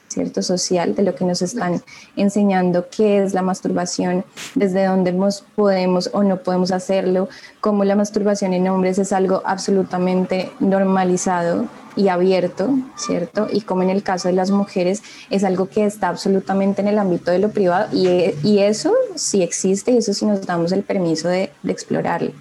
¿cierto? 0.09 0.43
Social, 0.43 0.95
de 0.95 1.03
lo 1.03 1.15
que 1.15 1.25
nos 1.25 1.43
están 1.43 1.83
enseñando 2.17 2.89
qué 2.91 3.23
es 3.23 3.35
la 3.35 3.43
masturbación, 3.43 4.25
desde 4.55 4.87
dónde 4.87 5.15
podemos 5.55 6.11
o 6.13 6.23
no 6.23 6.39
podemos 6.39 6.73
hacerlo, 6.73 7.29
cómo 7.61 7.85
la 7.85 7.95
masturbación 7.95 8.53
en 8.53 8.69
hombres 8.69 8.99
es 8.99 9.13
algo 9.13 9.43
absolutamente 9.45 10.51
normalizado 10.61 11.67
y 11.97 12.09
abierto, 12.09 12.71
¿cierto? 12.97 13.49
Y 13.51 13.63
como 13.63 13.83
en 13.83 13.91
el 13.91 14.03
caso 14.03 14.29
de 14.29 14.35
las 14.35 14.51
mujeres 14.51 15.03
es 15.31 15.43
algo 15.43 15.69
que 15.69 15.85
está 15.85 16.09
absolutamente 16.09 16.81
en 16.81 16.89
el 16.89 16.99
ámbito 16.99 17.31
de 17.31 17.41
lo 17.41 17.51
privado 17.51 17.89
y, 17.93 18.09
y 18.43 18.61
eso 18.61 18.95
sí 19.17 19.43
existe 19.43 19.91
y 19.91 19.99
eso 19.99 20.15
sí 20.15 20.25
nos 20.25 20.47
damos 20.47 20.73
el 20.73 20.85
permiso 20.85 21.29
de, 21.29 21.51
de 21.63 21.73
explorarlo. 21.73 22.33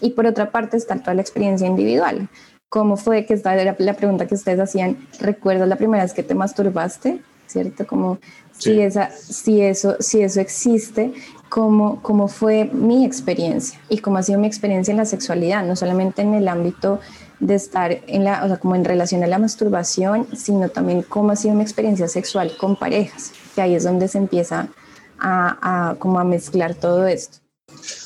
Y 0.00 0.10
por 0.10 0.26
otra 0.26 0.50
parte 0.50 0.76
está 0.76 0.96
toda 0.96 1.14
la 1.14 1.22
experiencia 1.22 1.66
individual. 1.66 2.28
¿Cómo 2.68 2.96
fue 2.96 3.26
que 3.26 3.34
esta 3.34 3.54
era 3.54 3.76
la 3.78 3.94
pregunta 3.94 4.26
que 4.26 4.34
ustedes 4.34 4.60
hacían? 4.60 4.96
¿Recuerdas 5.20 5.68
la 5.68 5.76
primera 5.76 6.02
vez 6.02 6.12
que 6.12 6.22
te 6.22 6.34
masturbaste? 6.34 7.20
¿Cierto? 7.46 7.86
Como 7.86 8.18
si, 8.58 8.80
esa, 8.80 9.10
si, 9.12 9.60
eso, 9.60 9.96
si 10.00 10.20
eso 10.20 10.40
existe, 10.40 11.12
¿cómo, 11.48 12.02
¿cómo 12.02 12.26
fue 12.26 12.64
mi 12.64 13.04
experiencia? 13.04 13.78
Y 13.88 13.98
cómo 13.98 14.18
ha 14.18 14.22
sido 14.22 14.40
mi 14.40 14.48
experiencia 14.48 14.90
en 14.90 14.98
la 14.98 15.04
sexualidad, 15.04 15.64
no 15.64 15.76
solamente 15.76 16.22
en 16.22 16.34
el 16.34 16.48
ámbito 16.48 17.00
de 17.38 17.54
estar 17.54 17.98
en 18.06 18.24
la, 18.24 18.44
o 18.44 18.48
sea, 18.48 18.56
como 18.56 18.74
en 18.74 18.84
relación 18.84 19.22
a 19.22 19.26
la 19.26 19.38
masturbación, 19.38 20.26
sino 20.34 20.68
también 20.68 21.02
cómo 21.02 21.30
ha 21.30 21.36
sido 21.36 21.54
mi 21.54 21.62
experiencia 21.62 22.08
sexual 22.08 22.52
con 22.58 22.76
parejas, 22.76 23.32
que 23.54 23.62
ahí 23.62 23.74
es 23.74 23.84
donde 23.84 24.08
se 24.08 24.18
empieza 24.18 24.68
a, 25.18 25.90
a 25.90 25.94
como 25.96 26.18
a 26.18 26.24
mezclar 26.24 26.74
todo 26.74 27.06
esto. 27.06 27.45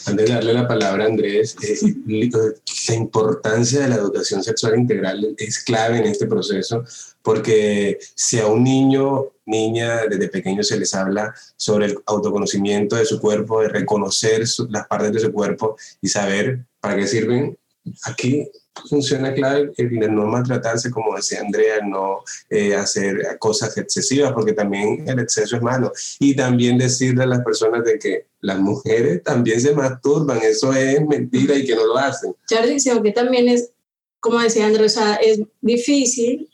Antes 0.06 0.26
de 0.26 0.34
darle 0.34 0.54
la 0.54 0.66
palabra 0.66 1.04
a 1.04 1.06
Andrés, 1.06 1.54
eh, 1.62 1.94
la 2.06 2.94
importancia 2.94 3.80
de 3.80 3.88
la 3.88 3.96
educación 3.96 4.42
sexual 4.42 4.78
integral 4.78 5.34
es 5.36 5.62
clave 5.62 5.98
en 5.98 6.06
este 6.06 6.26
proceso, 6.26 6.82
porque 7.22 7.98
si 8.14 8.38
a 8.40 8.46
un 8.46 8.64
niño, 8.64 9.32
niña, 9.46 10.06
desde 10.08 10.28
pequeño 10.28 10.62
se 10.62 10.78
les 10.78 10.94
habla 10.94 11.34
sobre 11.56 11.86
el 11.86 11.98
autoconocimiento 12.06 12.96
de 12.96 13.04
su 13.04 13.20
cuerpo, 13.20 13.60
de 13.60 13.68
reconocer 13.68 14.44
las 14.70 14.86
partes 14.86 15.12
de 15.12 15.20
su 15.20 15.32
cuerpo 15.32 15.76
y 16.00 16.08
saber 16.08 16.64
para 16.80 16.96
qué 16.96 17.06
sirven, 17.06 17.58
aquí 18.04 18.50
funciona 18.88 19.34
clave 19.34 19.72
el 19.76 20.14
no 20.14 20.26
maltratarse, 20.26 20.90
como 20.90 21.14
decía 21.14 21.40
Andrea, 21.40 21.80
no 21.84 22.24
eh, 22.48 22.74
hacer 22.74 23.36
cosas 23.38 23.76
excesivas, 23.76 24.32
porque 24.32 24.54
también 24.54 25.06
el 25.06 25.18
exceso 25.18 25.56
es 25.56 25.62
malo. 25.62 25.92
Y 26.18 26.34
también 26.34 26.78
decirle 26.78 27.24
a 27.24 27.26
las 27.26 27.44
personas 27.44 27.84
de 27.84 27.98
que 27.98 28.29
las 28.40 28.58
mujeres 28.58 29.22
también 29.22 29.60
se 29.60 29.74
masturban, 29.74 30.40
eso 30.42 30.72
es 30.72 31.04
mentira 31.06 31.54
y 31.54 31.64
que 31.64 31.74
no 31.74 31.86
lo 31.86 31.96
hacen. 31.96 32.34
Charlie, 32.48 32.78
que 33.02 33.12
también 33.12 33.48
es, 33.48 33.70
como 34.18 34.38
decía 34.38 34.66
Andrea, 34.66 34.86
es 35.16 35.40
difícil 35.60 36.48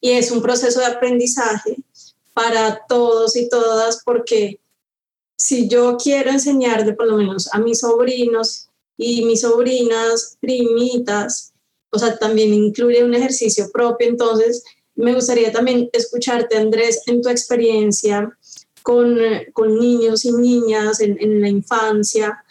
y 0.00 0.10
es 0.10 0.30
un 0.30 0.42
proceso 0.42 0.80
de 0.80 0.86
aprendizaje 0.86 1.76
para 2.34 2.84
todos 2.86 3.36
y 3.36 3.48
todas, 3.48 4.02
porque 4.04 4.60
si 5.36 5.68
yo 5.68 5.96
quiero 5.96 6.30
enseñar 6.30 6.94
por 6.96 7.06
lo 7.06 7.16
menos 7.16 7.48
a 7.52 7.58
mis 7.58 7.80
sobrinos 7.80 8.68
y 8.96 9.24
mis 9.24 9.40
sobrinas 9.40 10.36
primitas, 10.40 11.52
o 11.90 11.98
sea, 11.98 12.18
también 12.18 12.52
incluye 12.52 13.02
un 13.02 13.14
ejercicio 13.14 13.70
propio. 13.72 14.08
Entonces, 14.08 14.62
me 14.94 15.14
gustaría 15.14 15.50
también 15.50 15.88
escucharte, 15.92 16.56
Andrés, 16.56 17.02
en 17.06 17.22
tu 17.22 17.30
experiencia 17.30 18.36
con, 18.82 19.18
con 19.52 19.78
niños 19.78 20.24
y 20.24 20.32
niñas 20.32 21.00
en, 21.00 21.16
en, 21.20 21.40
la 21.40 21.48
infancia, 21.48 22.44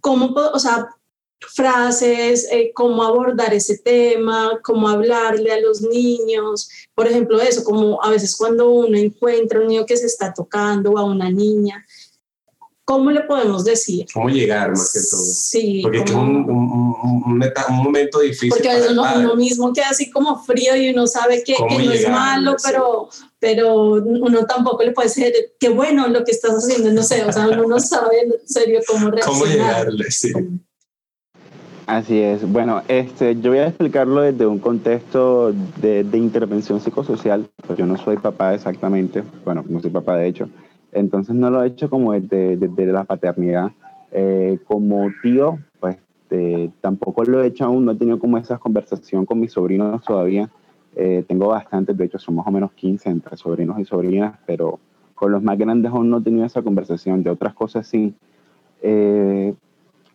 cómo, 0.00 0.34
o 0.34 0.58
sea, 0.58 0.88
frases, 1.40 2.46
eh, 2.50 2.72
cómo 2.74 3.02
abordar 3.02 3.54
ese 3.54 3.78
tema, 3.78 4.60
cómo 4.62 4.88
hablarle 4.88 5.52
a 5.52 5.60
los 5.60 5.80
niños, 5.80 6.68
por 6.94 7.06
ejemplo, 7.06 7.40
eso, 7.40 7.64
como 7.64 8.02
a 8.02 8.10
veces 8.10 8.36
cuando 8.36 8.70
uno 8.70 8.96
encuentra 8.96 9.60
un 9.60 9.68
niño 9.68 9.86
que 9.86 9.96
se 9.96 10.06
está 10.06 10.32
tocando 10.32 10.92
o 10.92 10.98
a 10.98 11.04
una 11.04 11.30
niña, 11.30 11.84
¿cómo 12.90 13.12
le 13.12 13.20
podemos 13.20 13.64
decir? 13.64 14.04
¿Cómo 14.12 14.28
llegar 14.28 14.70
más 14.70 14.92
que 14.92 14.98
todo? 14.98 15.22
Sí. 15.22 15.80
Porque 15.80 15.98
es 15.98 16.10
un, 16.10 16.50
un, 16.50 16.96
un, 17.04 17.42
un, 17.68 17.76
momento 17.76 18.18
difícil. 18.18 18.48
Porque 18.48 18.68
uno, 18.90 19.04
uno, 19.16 19.36
mismo 19.36 19.72
queda 19.72 19.90
así 19.90 20.10
como 20.10 20.42
frío 20.42 20.74
y 20.74 20.90
uno 20.90 21.06
sabe 21.06 21.44
que, 21.44 21.54
que 21.54 21.84
no 21.84 21.92
es 21.92 22.08
malo, 22.08 22.56
pero, 22.64 23.08
pero 23.38 23.92
uno 23.92 24.44
tampoco 24.44 24.82
le 24.82 24.90
puede 24.90 25.06
decir, 25.08 25.32
qué 25.60 25.68
bueno 25.68 26.08
lo 26.08 26.24
que 26.24 26.32
estás 26.32 26.50
haciendo, 26.50 26.90
no 26.92 27.04
sé, 27.04 27.24
o 27.24 27.32
sea, 27.32 27.46
uno 27.46 27.62
no 27.68 27.78
sabe 27.78 28.22
en 28.22 28.32
serio 28.44 28.80
cómo 28.84 29.08
reaccionar. 29.08 29.40
¿Cómo 29.40 29.46
llegarle? 29.46 30.10
Sí. 30.10 30.32
Así 31.86 32.20
es. 32.20 32.42
Bueno, 32.50 32.82
este, 32.88 33.36
yo 33.40 33.50
voy 33.50 33.60
a 33.60 33.68
explicarlo 33.68 34.22
desde 34.22 34.46
un 34.46 34.58
contexto 34.58 35.52
de, 35.80 36.02
de 36.02 36.18
intervención 36.18 36.80
psicosocial. 36.80 37.48
Pues 37.66 37.78
yo 37.78 37.86
no 37.86 37.96
soy 37.96 38.16
papá 38.16 38.54
exactamente, 38.54 39.22
bueno, 39.44 39.64
no 39.68 39.80
soy 39.80 39.90
papá 39.90 40.16
de 40.16 40.26
hecho, 40.26 40.48
entonces 40.92 41.34
no 41.34 41.50
lo 41.50 41.62
he 41.62 41.68
hecho 41.68 41.88
como 41.88 42.12
desde, 42.12 42.56
desde 42.56 42.86
la 42.86 43.04
paternidad. 43.04 43.72
Eh, 44.12 44.58
como 44.66 45.08
tío, 45.22 45.58
pues 45.78 45.96
eh, 46.30 46.70
tampoco 46.80 47.24
lo 47.24 47.42
he 47.42 47.46
hecho 47.48 47.64
aún, 47.64 47.84
no 47.84 47.92
he 47.92 47.96
tenido 47.96 48.18
como 48.18 48.38
esa 48.38 48.58
conversación 48.58 49.26
con 49.26 49.40
mis 49.40 49.52
sobrinos 49.52 50.02
todavía. 50.04 50.50
Eh, 50.96 51.24
tengo 51.26 51.48
bastantes, 51.48 51.96
de 51.96 52.04
hecho 52.04 52.18
son 52.18 52.36
más 52.36 52.46
o 52.46 52.50
menos 52.50 52.72
15 52.72 53.08
entre 53.08 53.36
sobrinos 53.36 53.78
y 53.78 53.84
sobrinas, 53.84 54.38
pero 54.46 54.80
con 55.14 55.32
los 55.32 55.42
más 55.42 55.58
grandes 55.58 55.92
aún 55.92 56.10
no 56.10 56.18
he 56.18 56.22
tenido 56.22 56.44
esa 56.44 56.62
conversación. 56.62 57.22
De 57.22 57.30
otras 57.30 57.54
cosas 57.54 57.86
sí. 57.86 58.14
Eh, 58.82 59.54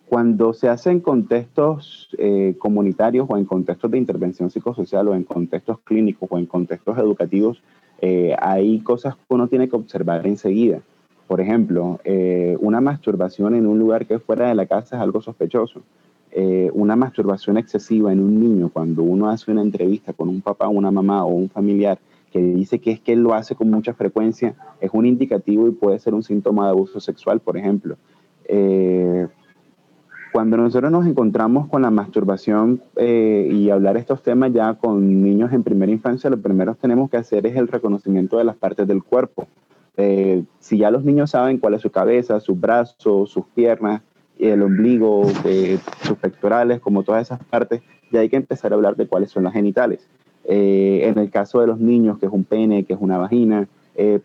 cuando 0.08 0.54
se 0.54 0.70
hace 0.70 0.92
en 0.92 1.00
contextos 1.00 2.16
comunitarios 2.60 3.26
o 3.28 3.38
en 3.38 3.46
contextos 3.46 3.90
de 3.90 3.98
intervención 3.98 4.52
psicosocial 4.52 5.08
o 5.08 5.16
en 5.16 5.24
contextos 5.24 5.80
clínicos 5.80 6.30
o 6.32 6.38
en 6.38 6.46
contextos 6.46 6.96
educativos, 7.00 7.64
eh, 8.02 8.36
hay 8.40 8.80
cosas 8.80 9.16
que 9.16 9.22
uno 9.30 9.48
tiene 9.48 9.70
que 9.70 9.76
observar 9.76 10.26
enseguida. 10.28 10.82
Por 11.28 11.42
ejemplo, 11.42 12.00
eh, 12.04 12.56
una 12.60 12.82
masturbación 12.82 13.56
en 13.56 13.66
un 13.66 13.80
lugar 13.80 14.06
que 14.06 14.16
es 14.16 14.24
fuera 14.24 14.48
de 14.48 14.56
la 14.56 14.66
casa 14.66 14.98
es 14.98 15.02
algo 15.02 15.22
sospechoso. 15.22 15.82
una 16.74 16.98
masturbación 16.98 17.58
excesiva 17.58 18.12
en 18.12 18.20
un 18.20 18.40
niño, 18.42 18.70
cuando 18.70 19.04
uno 19.04 19.30
hace 19.30 19.52
una 19.52 19.62
entrevista 19.62 20.12
con 20.12 20.28
un 20.28 20.42
papá, 20.42 20.68
una 20.68 20.92
mamá 20.92 21.24
o 21.24 21.30
un 21.30 21.50
familiar 21.50 21.98
que 22.34 22.40
dice 22.42 22.80
que 22.80 22.92
es 22.92 23.00
que 23.00 23.14
él 23.14 23.22
lo 23.22 23.34
hace 23.34 23.56
con 23.56 23.70
mucha 23.70 23.94
frecuencia, 23.94 24.54
es 24.82 24.90
un 24.92 25.06
indicativo 25.06 25.68
y 25.68 25.72
puede 25.72 25.98
ser 26.00 26.14
un 26.14 26.24
síntoma 26.24 26.66
de 26.66 26.72
abuso 26.72 27.00
sexual, 27.00 27.40
por 27.40 27.56
ejemplo. 27.56 27.96
Cuando 30.36 30.58
nosotros 30.58 30.92
nos 30.92 31.08
encontramos 31.08 31.70
con 31.70 31.82
la 31.82 31.92
masturbación 31.92 32.82
eh, 32.98 33.48
y 33.50 33.70
hablar 33.70 33.96
estos 33.96 34.22
temas 34.22 34.52
ya 34.52 34.74
con 34.74 35.24
niños 35.24 35.54
en 35.54 35.64
primera 35.64 35.90
infancia, 35.94 36.30
lo 36.30 36.42
primero 36.42 36.74
que 36.76 36.82
tenemos 36.82 37.10
que 37.10 37.16
hacer 37.16 37.48
es 37.48 37.56
el 37.56 37.70
reconocimiento 37.70 38.38
de 38.38 38.44
las 38.44 38.58
partes 38.58 38.86
del 38.86 39.02
cuerpo. 39.02 39.48
Eh, 39.96 40.44
si 40.60 40.80
ya 40.80 40.92
los 40.92 41.06
niños 41.06 41.32
saben 41.32 41.58
cuál 41.58 41.76
es 41.76 41.82
su 41.82 41.90
cabeza, 41.90 42.42
sus 42.42 42.60
brazos, 42.60 43.30
sus 43.30 43.46
piernas, 43.56 44.02
el 44.38 44.62
ombligo, 44.62 45.24
eh, 45.46 45.80
sus 46.02 46.18
pectorales, 46.18 46.82
como 46.82 47.04
todas 47.04 47.22
esas 47.22 47.42
partes, 47.46 47.82
ya 48.12 48.20
hay 48.20 48.28
que 48.28 48.36
empezar 48.36 48.74
a 48.74 48.76
hablar 48.76 48.98
de 48.98 49.08
cuáles 49.08 49.32
son 49.32 49.46
las 49.46 49.54
genitales. 49.54 50.06
en 50.44 51.18
el 51.18 51.30
caso 51.30 51.62
de 51.62 51.68
los 51.68 51.80
niños, 51.80 52.20
que 52.20 52.26
es 52.26 52.32
un 52.34 52.44
pene, 52.44 52.84
que 52.84 52.92
es 52.92 53.00
una 53.00 53.18
vagina, 53.18 53.70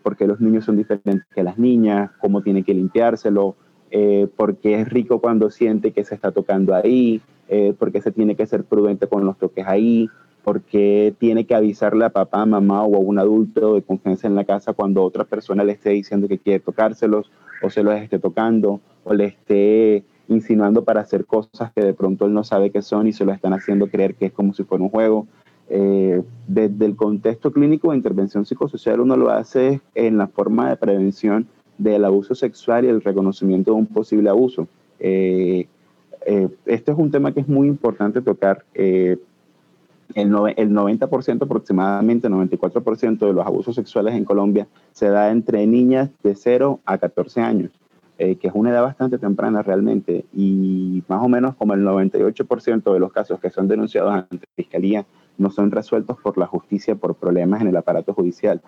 porque 0.03 0.27
los 0.27 0.41
niños 0.41 0.65
son 0.65 0.75
diferentes 0.75 1.25
que 1.33 1.41
las 1.41 1.57
niñas, 1.57 2.11
cómo 2.19 2.41
tienen 2.41 2.65
que 2.65 2.73
limpiárselo, 2.73 3.55
eh, 3.91 4.27
porque 4.35 4.79
es 4.79 4.89
rico 4.89 5.19
cuando 5.19 5.49
siente 5.49 5.91
que 5.91 6.05
se 6.05 6.15
está 6.15 6.31
tocando 6.31 6.73
ahí, 6.73 7.21
eh, 7.49 7.73
porque 7.77 8.01
se 8.01 8.11
tiene 8.11 8.35
que 8.35 8.47
ser 8.47 8.63
prudente 8.63 9.07
con 9.07 9.25
los 9.25 9.37
toques 9.37 9.67
ahí, 9.67 10.09
porque 10.43 11.13
tiene 11.19 11.45
que 11.45 11.53
avisarle 11.53 12.05
a 12.05 12.09
papá, 12.09 12.45
mamá 12.45 12.83
o 12.83 12.95
a 12.95 12.99
un 12.99 13.19
adulto 13.19 13.75
de 13.75 13.81
confianza 13.81 14.27
en 14.27 14.35
la 14.35 14.45
casa 14.45 14.73
cuando 14.73 15.03
otra 15.03 15.25
persona 15.25 15.63
le 15.63 15.73
esté 15.73 15.91
diciendo 15.91 16.27
que 16.27 16.39
quiere 16.39 16.59
tocárselos 16.59 17.31
o 17.61 17.69
se 17.69 17.83
los 17.83 17.93
esté 17.95 18.17
tocando 18.17 18.79
o 19.03 19.13
le 19.13 19.25
esté 19.25 20.03
insinuando 20.29 20.83
para 20.83 21.01
hacer 21.01 21.25
cosas 21.25 21.71
que 21.73 21.81
de 21.81 21.93
pronto 21.93 22.25
él 22.25 22.33
no 22.33 22.43
sabe 22.43 22.71
qué 22.71 22.81
son 22.81 23.07
y 23.07 23.13
se 23.13 23.25
lo 23.25 23.33
están 23.33 23.53
haciendo 23.53 23.87
creer 23.87 24.15
que 24.15 24.27
es 24.27 24.31
como 24.31 24.53
si 24.53 24.63
fuera 24.63 24.83
un 24.83 24.89
juego. 24.89 25.27
Eh, 25.69 26.21
desde 26.47 26.85
el 26.85 26.95
contexto 26.95 27.51
clínico 27.51 27.91
de 27.91 27.97
intervención 27.97 28.45
psicosocial 28.45 28.99
uno 28.99 29.15
lo 29.15 29.29
hace 29.29 29.79
en 29.95 30.17
la 30.17 30.27
forma 30.27 30.69
de 30.69 30.75
prevención 30.75 31.47
del 31.81 32.05
abuso 32.05 32.35
sexual 32.35 32.85
y 32.85 32.89
el 32.89 33.01
reconocimiento 33.01 33.71
de 33.71 33.77
un 33.77 33.87
posible 33.87 34.29
abuso. 34.29 34.67
Eh, 34.99 35.67
eh, 36.25 36.47
este 36.67 36.91
es 36.91 36.97
un 36.97 37.09
tema 37.09 37.33
que 37.33 37.39
es 37.39 37.47
muy 37.47 37.67
importante 37.67 38.21
tocar. 38.21 38.63
Eh, 38.75 39.17
el, 40.13 40.27
el 40.57 40.69
90% 40.71 41.43
aproximadamente, 41.43 42.29
94% 42.29 43.17
de 43.25 43.33
los 43.33 43.45
abusos 43.45 43.75
sexuales 43.75 44.13
en 44.13 44.25
Colombia 44.25 44.67
se 44.91 45.07
da 45.07 45.31
entre 45.31 45.65
niñas 45.65 46.09
de 46.21 46.35
0 46.35 46.81
a 46.85 46.97
14 46.97 47.41
años, 47.41 47.71
que 48.17 48.37
es 48.41 48.53
una 48.53 48.71
edad 48.71 48.83
bastante 48.83 49.17
temprana 49.17 49.63
realmente, 49.63 50.25
y 50.33 51.01
más 51.07 51.23
o 51.23 51.29
menos 51.29 51.55
como 51.55 51.73
el 51.73 51.83
98% 51.83 52.93
de 52.93 52.99
los 52.99 53.11
casos 53.13 53.39
que 53.39 53.49
son 53.49 53.69
denunciados 53.69 54.13
ante 54.13 54.35
la 54.35 54.53
Fiscalía 54.55 55.05
no 55.37 55.49
son 55.49 55.71
resueltos 55.71 56.17
por 56.21 56.37
la 56.37 56.45
justicia 56.45 56.95
por 56.95 57.15
problemas 57.15 57.61
en 57.61 57.69
el 57.69 57.77
aparato 57.77 58.13
judicial. 58.13 58.61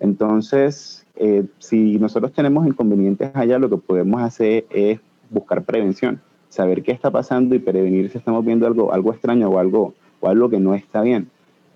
Entonces, 0.00 1.06
eh, 1.16 1.44
si 1.58 1.98
nosotros 1.98 2.32
tenemos 2.32 2.66
inconvenientes 2.66 3.30
allá, 3.34 3.58
lo 3.58 3.68
que 3.68 3.76
podemos 3.76 4.22
hacer 4.22 4.66
es 4.70 5.00
buscar 5.30 5.64
prevención, 5.64 6.20
saber 6.48 6.82
qué 6.82 6.92
está 6.92 7.10
pasando 7.10 7.54
y 7.54 7.58
prevenir 7.58 8.10
si 8.10 8.18
estamos 8.18 8.44
viendo 8.44 8.66
algo, 8.66 8.92
algo 8.92 9.12
extraño 9.12 9.48
o 9.48 9.58
algo, 9.58 9.94
o 10.20 10.28
algo 10.28 10.48
que 10.48 10.60
no 10.60 10.74
está 10.74 11.02
bien. 11.02 11.28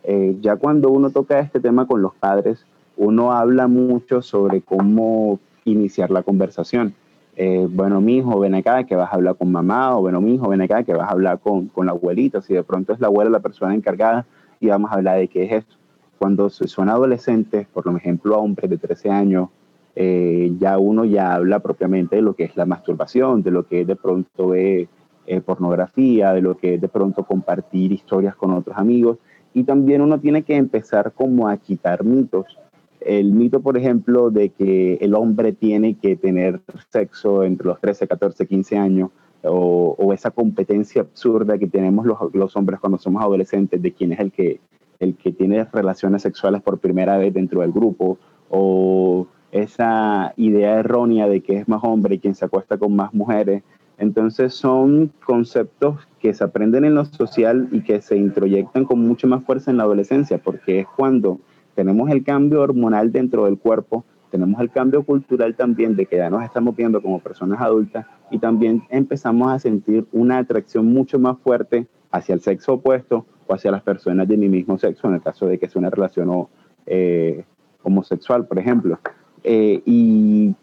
Eh, 0.05 0.37
ya 0.41 0.57
cuando 0.57 0.91
uno 0.91 1.11
toca 1.11 1.41
este 1.41 1.61
tema 1.61 1.87
con 1.87 2.03
los 2.03 2.15
padres, 2.15 2.65
uno 2.97 3.33
habla 3.33 3.67
mucho 3.67 4.23
sobre 4.23 4.61
cómo 4.61 5.41
iniciar 5.65 6.11
la 6.11 6.23
conversación. 6.23 6.95
Eh, 7.35 7.67
bueno, 7.69 8.01
mi 8.01 8.19
hijo, 8.19 8.39
ven 8.39 8.55
acá 8.55 8.85
que 8.85 8.95
vas 8.95 9.11
a 9.11 9.17
hablar 9.17 9.37
con 9.37 9.51
mamá, 9.51 9.97
o 9.97 10.03
bueno, 10.03 10.21
mi 10.21 10.35
hijo, 10.35 10.49
ven 10.49 10.61
acá 10.61 10.85
que 10.85 10.93
vas 10.93 11.09
a 11.09 11.13
hablar 11.13 11.41
con, 11.41 11.69
con 11.69 11.87
la 11.87 11.93
abuelita, 11.93 12.43
si 12.43 12.55
de 12.55 12.63
pronto 12.63 12.93
es 12.93 13.01
la 13.01 13.09
abuela 13.09 13.31
la 13.31 13.41
persona 13.41 13.75
encargada 13.75 14.27
y 14.61 14.69
vamos 14.69 14.91
a 14.93 14.95
hablar 14.95 15.19
de 15.19 15.29
qué 15.29 15.45
es 15.45 15.53
esto 15.53 15.82
cuando 16.23 16.51
son 16.51 16.89
adolescentes, 16.89 17.67
por 17.67 17.85
ejemplo, 17.97 18.39
hombres 18.39 18.71
de 18.71 18.79
13 18.79 19.11
años, 19.11 19.49
eh, 19.97 20.53
ya 20.57 20.79
uno 20.79 21.05
ya 21.05 21.35
habla 21.35 21.59
propiamente 21.59 22.15
de 22.15 22.23
lo 22.23 22.37
que 22.37 22.45
es 22.45 22.57
la 22.57 22.65
masturbación, 22.65 23.43
de 23.43 23.51
lo 23.51 23.67
que 23.67 23.85
de 23.85 23.97
pronto 23.97 24.47
ve 24.47 24.89
eh, 25.27 25.41
pornografía, 25.41 26.33
de 26.33 26.41
lo 26.41 26.57
que 26.57 26.75
es 26.75 26.81
de 26.81 26.87
pronto 26.87 27.25
compartir 27.25 27.91
historias 27.91 28.37
con 28.37 28.53
otros 28.53 28.79
amigos. 28.79 29.19
Y 29.53 29.65
también 29.65 30.01
uno 30.01 30.21
tiene 30.21 30.45
que 30.45 30.55
empezar 30.55 31.11
como 31.11 31.49
a 31.49 31.57
quitar 31.57 32.05
mitos. 32.05 32.57
El 33.01 33.33
mito, 33.33 33.61
por 33.61 33.77
ejemplo, 33.77 34.31
de 34.31 34.51
que 34.51 34.99
el 35.01 35.15
hombre 35.15 35.53
tiene 35.53 35.97
que 35.97 36.15
tener 36.15 36.61
sexo 36.91 37.43
entre 37.43 37.67
los 37.67 37.81
13, 37.81 38.07
14, 38.07 38.47
15 38.47 38.79
años, 38.79 39.11
o, 39.43 39.97
o 39.99 40.13
esa 40.13 40.31
competencia 40.31 41.03
absurda 41.03 41.59
que 41.59 41.67
tenemos 41.67 42.07
los, 42.07 42.33
los, 42.33 42.55
hombres 42.55 42.79
cuando 42.79 42.99
somos 42.99 43.25
adolescentes 43.25 43.83
de 43.83 43.93
quién 43.93 44.13
es 44.13 44.21
el 44.21 44.31
que 44.31 44.61
el 45.03 45.17
que 45.17 45.33
tiene 45.33 45.65
relaciones 45.73 46.23
sexuales 46.23 46.63
por 46.63 46.79
primera 46.79 47.19
vez 47.19 47.35
dentro 47.35 47.61
del 47.61 47.73
grupo, 47.73 48.19
o 48.49 49.27
esa 49.51 50.33
idea 50.37 50.79
errónea 50.79 51.29
de 51.29 51.41
que 51.41 51.59
es 51.59 51.69
más 51.69 51.81
hombre 51.83 52.19
quien 52.19 52.35
se 52.35 52.45
acuesta 52.45 52.79
con 52.79 52.95
más 52.95 53.13
mujeres. 53.13 53.63
Entonces 53.99 54.55
son 54.55 55.13
conceptos 55.25 56.07
que 56.19 56.33
se 56.33 56.45
aprenden 56.45 56.85
en 56.85 56.95
lo 56.95 57.05
social 57.05 57.69
y 57.73 57.83
que 57.83 58.01
se 58.01 58.17
introyectan 58.17 58.85
con 58.85 59.01
mucha 59.01 59.27
más 59.27 59.45
fuerza 59.45 59.71
en 59.71 59.77
la 59.77 59.83
adolescencia, 59.83 60.39
porque 60.39 60.81
es 60.81 60.87
cuando 60.97 61.39
tenemos 61.75 62.11
el 62.11 62.25
cambio 62.25 62.63
hormonal 62.63 63.13
dentro 63.13 63.45
del 63.45 63.59
cuerpo, 63.59 64.05
tenemos 64.33 64.59
el 64.63 64.71
cambio 64.71 65.03
cultural 65.03 65.55
también 65.55 65.95
de 65.95 66.07
que 66.07 66.17
ya 66.17 66.31
nos 66.31 66.43
estamos 66.43 66.75
viendo 66.75 67.03
como 67.03 67.21
personas 67.21 67.61
adultas 67.61 68.07
y 68.31 68.39
también 68.39 68.83
empezamos 68.89 69.53
a 69.53 69.59
sentir 69.59 70.07
una 70.11 70.39
atracción 70.39 70.87
mucho 70.87 71.19
más 71.19 71.37
fuerte 71.39 71.87
hacia 72.11 72.35
el 72.35 72.41
sexo 72.41 72.73
opuesto 72.75 73.27
o 73.47 73.53
hacia 73.53 73.71
las 73.71 73.83
personas 73.83 74.27
de 74.27 74.39
mi 74.39 74.49
mismo 74.49 74.79
sexo, 74.79 75.07
en 75.09 75.15
el 75.15 75.23
caso 75.23 75.47
de 75.47 75.59
que 75.59 75.69
sea 75.69 75.81
una 75.81 75.91
relación 75.91 76.49
eh, 76.87 77.45
homosexual, 77.83 78.47
por 78.47 78.59
ejemplo. 78.59 78.99
Eh, 79.45 79.83
y 79.85 80.55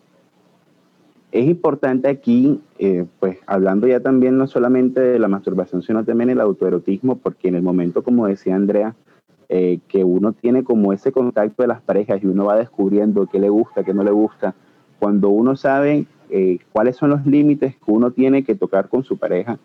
es 1.32 1.46
importante 1.46 2.08
aquí, 2.08 2.60
eh, 2.80 3.06
pues 3.20 3.38
hablando 3.46 3.86
ya 3.86 4.00
también 4.00 4.36
no 4.36 4.48
solamente 4.48 5.00
de 5.00 5.20
la 5.20 5.28
masturbación, 5.28 5.84
sino 5.84 6.04
también 6.04 6.32
el 6.32 6.42
autoerotismo, 6.42 7.20
porque 7.20 7.50
en 7.50 7.56
el 7.56 7.62
momento, 7.62 8.02
como 8.02 8.26
decía 8.26 8.56
Andrea, 8.56 8.96
que 9.50 10.04
uno 10.04 10.34
tiene 10.34 10.64
como 10.64 10.94
ese 10.94 11.12
contacto 11.12 11.64
de 11.64 11.68
las 11.68 11.82
parejas 11.82 12.24
y 12.24 12.28
uno 12.28 12.46
va 12.46 12.56
descubriendo 12.56 13.26
qué 13.26 13.40
le 13.40 13.50
gusta, 13.50 13.84
qué 13.84 13.96
no 13.96 14.04
le 14.04 14.12
gusta, 14.12 14.54
cuando 15.00 15.30
uno 15.30 15.56
sabe 15.56 16.06
cuáles 16.72 16.98
son 16.98 17.10
los 17.10 17.26
límites 17.26 17.76
que 17.76 17.92
uno 17.92 18.12
tiene 18.12 18.44
que 18.44 18.54
tocar 18.54 18.90
con 18.90 19.04
su 19.04 19.18
pareja, 19.18 19.58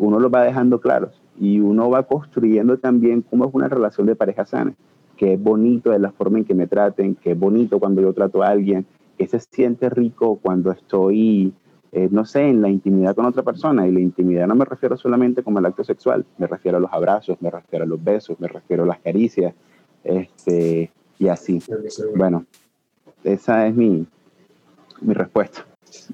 uno 0.00 0.20
los 0.20 0.32
va 0.32 0.44
dejando 0.44 0.80
claros 0.80 1.20
y 1.40 1.58
uno 1.58 1.90
va 1.90 2.04
construyendo 2.04 2.78
también 2.78 3.22
cómo 3.22 3.46
es 3.46 3.50
una 3.52 3.68
relación 3.68 4.06
de 4.06 4.14
pareja 4.14 4.46
sana, 4.46 4.74
que 5.16 5.32
es 5.32 5.42
bonito 5.42 5.90
de 5.90 5.98
la 5.98 6.12
forma 6.12 6.38
en 6.38 6.44
que 6.44 6.54
me 6.54 6.68
traten, 6.68 7.16
que 7.16 7.32
es 7.32 7.38
bonito 7.38 7.80
cuando 7.80 8.02
yo 8.02 8.12
trato 8.12 8.44
a 8.44 8.48
alguien, 8.48 8.86
que 9.18 9.26
se 9.26 9.40
siente 9.40 9.90
rico 9.90 10.38
cuando 10.40 10.70
estoy, 10.70 11.52
eh, 11.96 12.08
no 12.10 12.26
sé, 12.26 12.42
en 12.42 12.60
la 12.60 12.68
intimidad 12.68 13.14
con 13.14 13.24
otra 13.24 13.42
persona. 13.42 13.88
Y 13.88 13.90
la 13.90 14.00
intimidad 14.00 14.46
no 14.46 14.54
me 14.54 14.66
refiero 14.66 14.98
solamente 14.98 15.42
como 15.42 15.60
el 15.60 15.64
acto 15.64 15.82
sexual, 15.82 16.26
me 16.36 16.46
refiero 16.46 16.76
a 16.76 16.80
los 16.80 16.92
abrazos, 16.92 17.38
me 17.40 17.50
refiero 17.50 17.86
a 17.86 17.88
los 17.88 18.04
besos, 18.04 18.38
me 18.38 18.48
refiero 18.48 18.82
a 18.82 18.86
las 18.86 18.98
caricias, 18.98 19.54
este, 20.04 20.92
y 21.18 21.28
así. 21.28 21.62
Bueno, 22.14 22.44
esa 23.24 23.66
es 23.66 23.74
mi, 23.74 24.06
mi 25.00 25.14
respuesta. 25.14 25.64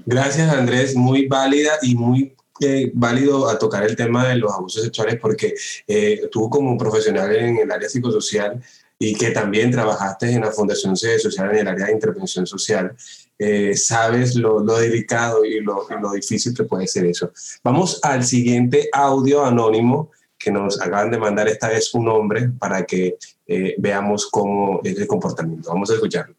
Gracias 0.07 0.55
Andrés, 0.55 0.95
muy 0.95 1.27
válida 1.27 1.73
y 1.83 1.97
muy 1.97 2.33
eh, 2.61 2.93
válido 2.95 3.49
a 3.49 3.59
tocar 3.59 3.83
el 3.83 3.97
tema 3.97 4.29
de 4.29 4.37
los 4.37 4.53
abusos 4.53 4.85
sexuales 4.85 5.19
porque 5.21 5.55
eh, 5.89 6.29
tú 6.31 6.49
como 6.49 6.79
profesional 6.79 7.35
en 7.35 7.57
el 7.57 7.73
área 7.73 7.89
psicosocial 7.89 8.63
y 9.05 9.15
que 9.17 9.33
también 9.33 9.73
trabajaste 9.73 10.31
en 10.31 10.43
la 10.43 10.53
Fundación 10.53 10.97
Sede 10.97 11.19
Social 11.19 11.51
en 11.51 11.57
el 11.57 11.67
área 11.67 11.87
de 11.87 11.93
intervención 11.93 12.47
social, 12.47 12.95
eh, 13.37 13.75
sabes 13.77 14.37
lo, 14.37 14.61
lo, 14.61 14.79
delicado 14.79 15.45
y 15.45 15.59
lo, 15.61 15.89
y 15.91 16.01
lo 16.01 16.13
difícil 16.13 16.55
que 16.55 16.63
puede 16.63 16.87
ser 16.87 17.07
eso. 17.07 17.33
Vamos 17.65 17.99
al 18.05 18.23
siguiente 18.23 18.89
audio 18.93 19.45
anónimo 19.45 20.13
que 20.39 20.53
nos 20.53 20.81
acaban 20.81 21.11
de 21.11 21.19
mandar 21.19 21.49
esta 21.49 21.69
vez 21.69 21.93
un 21.95 22.09
hombre 22.09 22.51
para 22.61 22.85
que 22.85 23.17
eh, 23.49 23.75
veamos 23.77 24.29
cómo 24.31 24.81
es 24.85 24.97
el 24.97 25.09
comportamiento. 25.09 25.71
Vamos 25.71 25.91
a 25.91 25.95
escucharlo. 25.95 26.37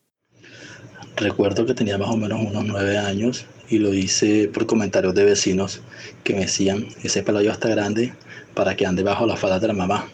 Recuerdo 1.18 1.66
que 1.66 1.74
tenía 1.74 1.98
más 1.98 2.12
o 2.12 2.16
menos 2.16 2.40
unos 2.40 2.64
nueve 2.64 2.98
años 2.98 3.46
y 3.68 3.80
lo 3.80 3.94
hice 3.94 4.50
por 4.54 4.68
comentarios 4.68 5.14
de 5.16 5.26
vecinos 5.26 5.82
que 6.24 6.34
me 6.34 6.42
decían, 6.42 6.88
ese 7.04 7.24
pelo 7.24 7.42
ya 7.42 7.52
está 7.52 7.68
grande 7.68 8.14
para 8.54 8.78
que 8.78 8.86
ande 8.86 9.04
bajo 9.04 9.26
la 9.26 9.36
falda 9.36 9.60
de 9.60 9.68
la 9.68 9.74
mamá. 9.74 10.08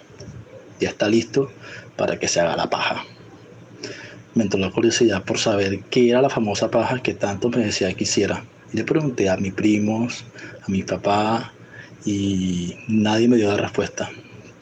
Ya 0.79 0.89
está 0.89 1.07
listo 1.07 1.51
para 1.99 2.17
que 2.17 2.29
se 2.29 2.39
haga 2.39 2.55
la 2.55 2.69
paja. 2.69 3.03
Me 4.33 4.43
entró 4.43 4.57
la 4.57 4.71
curiosidad 4.71 5.23
por 5.25 5.37
saber 5.37 5.81
qué 5.89 6.09
era 6.09 6.21
la 6.21 6.29
famosa 6.29 6.71
paja 6.71 7.03
que 7.03 7.13
tanto 7.13 7.49
me 7.49 7.65
decía 7.65 7.93
que 7.93 8.05
hiciera. 8.05 8.45
Y 8.71 8.77
le 8.77 8.85
pregunté 8.85 9.29
a 9.29 9.35
mis 9.35 9.53
primos, 9.53 10.23
a 10.65 10.71
mi 10.71 10.81
papá, 10.81 11.51
y 12.05 12.77
nadie 12.87 13.27
me 13.27 13.35
dio 13.35 13.49
la 13.49 13.57
respuesta. 13.57 14.09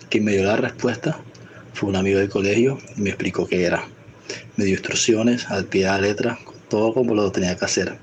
Quien 0.09 0.23
me 0.23 0.31
dio 0.31 0.45
la 0.45 0.55
respuesta 0.55 1.19
fue 1.73 1.89
un 1.89 1.95
amigo 1.95 2.17
del 2.17 2.29
colegio 2.29 2.79
y 2.97 3.01
me 3.01 3.09
explicó 3.09 3.45
qué 3.45 3.65
era. 3.65 3.83
Me 4.55 4.65
dio 4.65 4.73
instrucciones 4.73 5.45
al 5.51 5.65
pie 5.65 5.83
de 5.83 5.91
la 5.91 6.01
letra, 6.01 6.39
todo 6.69 6.91
como 6.91 7.13
lo 7.13 7.31
tenía 7.31 7.55
que 7.55 7.65
hacer. 7.65 7.99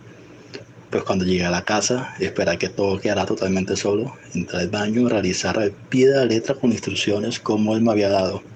Pues 0.90 1.02
cuando 1.02 1.24
llegué 1.24 1.44
a 1.44 1.50
la 1.50 1.64
casa, 1.64 2.14
esperé 2.20 2.56
que 2.56 2.68
todo 2.68 3.00
quedara 3.00 3.26
totalmente 3.26 3.74
solo, 3.74 4.14
entré 4.32 4.58
al 4.58 4.68
baño, 4.68 5.08
realizar 5.08 5.58
al 5.58 5.72
pie 5.72 6.06
de 6.06 6.18
la 6.18 6.24
letra 6.24 6.54
con 6.54 6.70
instrucciones 6.70 7.40
como 7.40 7.74
él 7.74 7.82
me 7.82 7.90
había 7.90 8.10
dado. 8.10 8.53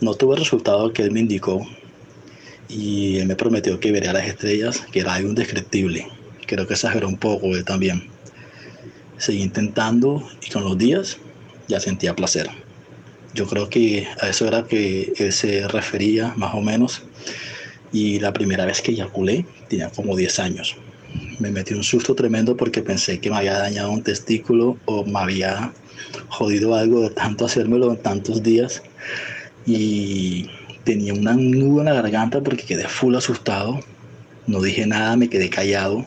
No 0.00 0.14
tuve 0.14 0.34
el 0.34 0.40
resultado 0.40 0.92
que 0.92 1.02
él 1.02 1.10
me 1.10 1.20
indicó 1.20 1.66
y 2.68 3.18
él 3.18 3.26
me 3.26 3.36
prometió 3.36 3.78
que 3.80 3.92
vería 3.92 4.12
las 4.12 4.26
estrellas, 4.26 4.82
que 4.92 5.00
era 5.00 5.14
algo 5.14 5.28
indescriptible. 5.28 6.06
Creo 6.46 6.66
que 6.66 6.74
exageró 6.74 7.06
un 7.08 7.18
poco 7.18 7.48
él 7.48 7.64
también. 7.64 8.08
Seguí 9.18 9.42
intentando 9.42 10.26
y 10.46 10.50
con 10.50 10.64
los 10.64 10.78
días 10.78 11.18
ya 11.68 11.80
sentía 11.80 12.16
placer. 12.16 12.48
Yo 13.34 13.46
creo 13.46 13.68
que 13.68 14.08
a 14.20 14.28
eso 14.28 14.48
era 14.48 14.64
que 14.64 15.12
él 15.16 15.32
se 15.32 15.68
refería 15.68 16.32
más 16.36 16.54
o 16.54 16.62
menos. 16.62 17.02
Y 17.92 18.20
la 18.20 18.32
primera 18.32 18.64
vez 18.64 18.80
que 18.80 18.92
eyaculé 18.92 19.44
tenía 19.68 19.90
como 19.90 20.16
10 20.16 20.38
años. 20.38 20.76
Me 21.38 21.50
metí 21.50 21.74
un 21.74 21.84
susto 21.84 22.14
tremendo 22.14 22.56
porque 22.56 22.82
pensé 22.82 23.20
que 23.20 23.30
me 23.30 23.36
había 23.36 23.58
dañado 23.58 23.90
un 23.90 24.02
testículo 24.02 24.78
o 24.86 25.04
me 25.04 25.18
había 25.18 25.72
jodido 26.28 26.74
algo 26.74 27.02
de 27.02 27.10
tanto 27.10 27.44
hacérmelo 27.44 27.90
en 27.90 27.98
tantos 27.98 28.42
días. 28.42 28.82
Y 29.66 30.50
tenía 30.84 31.14
una 31.14 31.34
nudo 31.34 31.80
en 31.80 31.86
la 31.86 31.94
garganta 31.94 32.40
porque 32.40 32.64
quedé 32.64 32.88
full 32.88 33.14
asustado. 33.14 33.80
No 34.46 34.60
dije 34.60 34.86
nada, 34.86 35.16
me 35.16 35.28
quedé 35.28 35.50
callado 35.50 36.06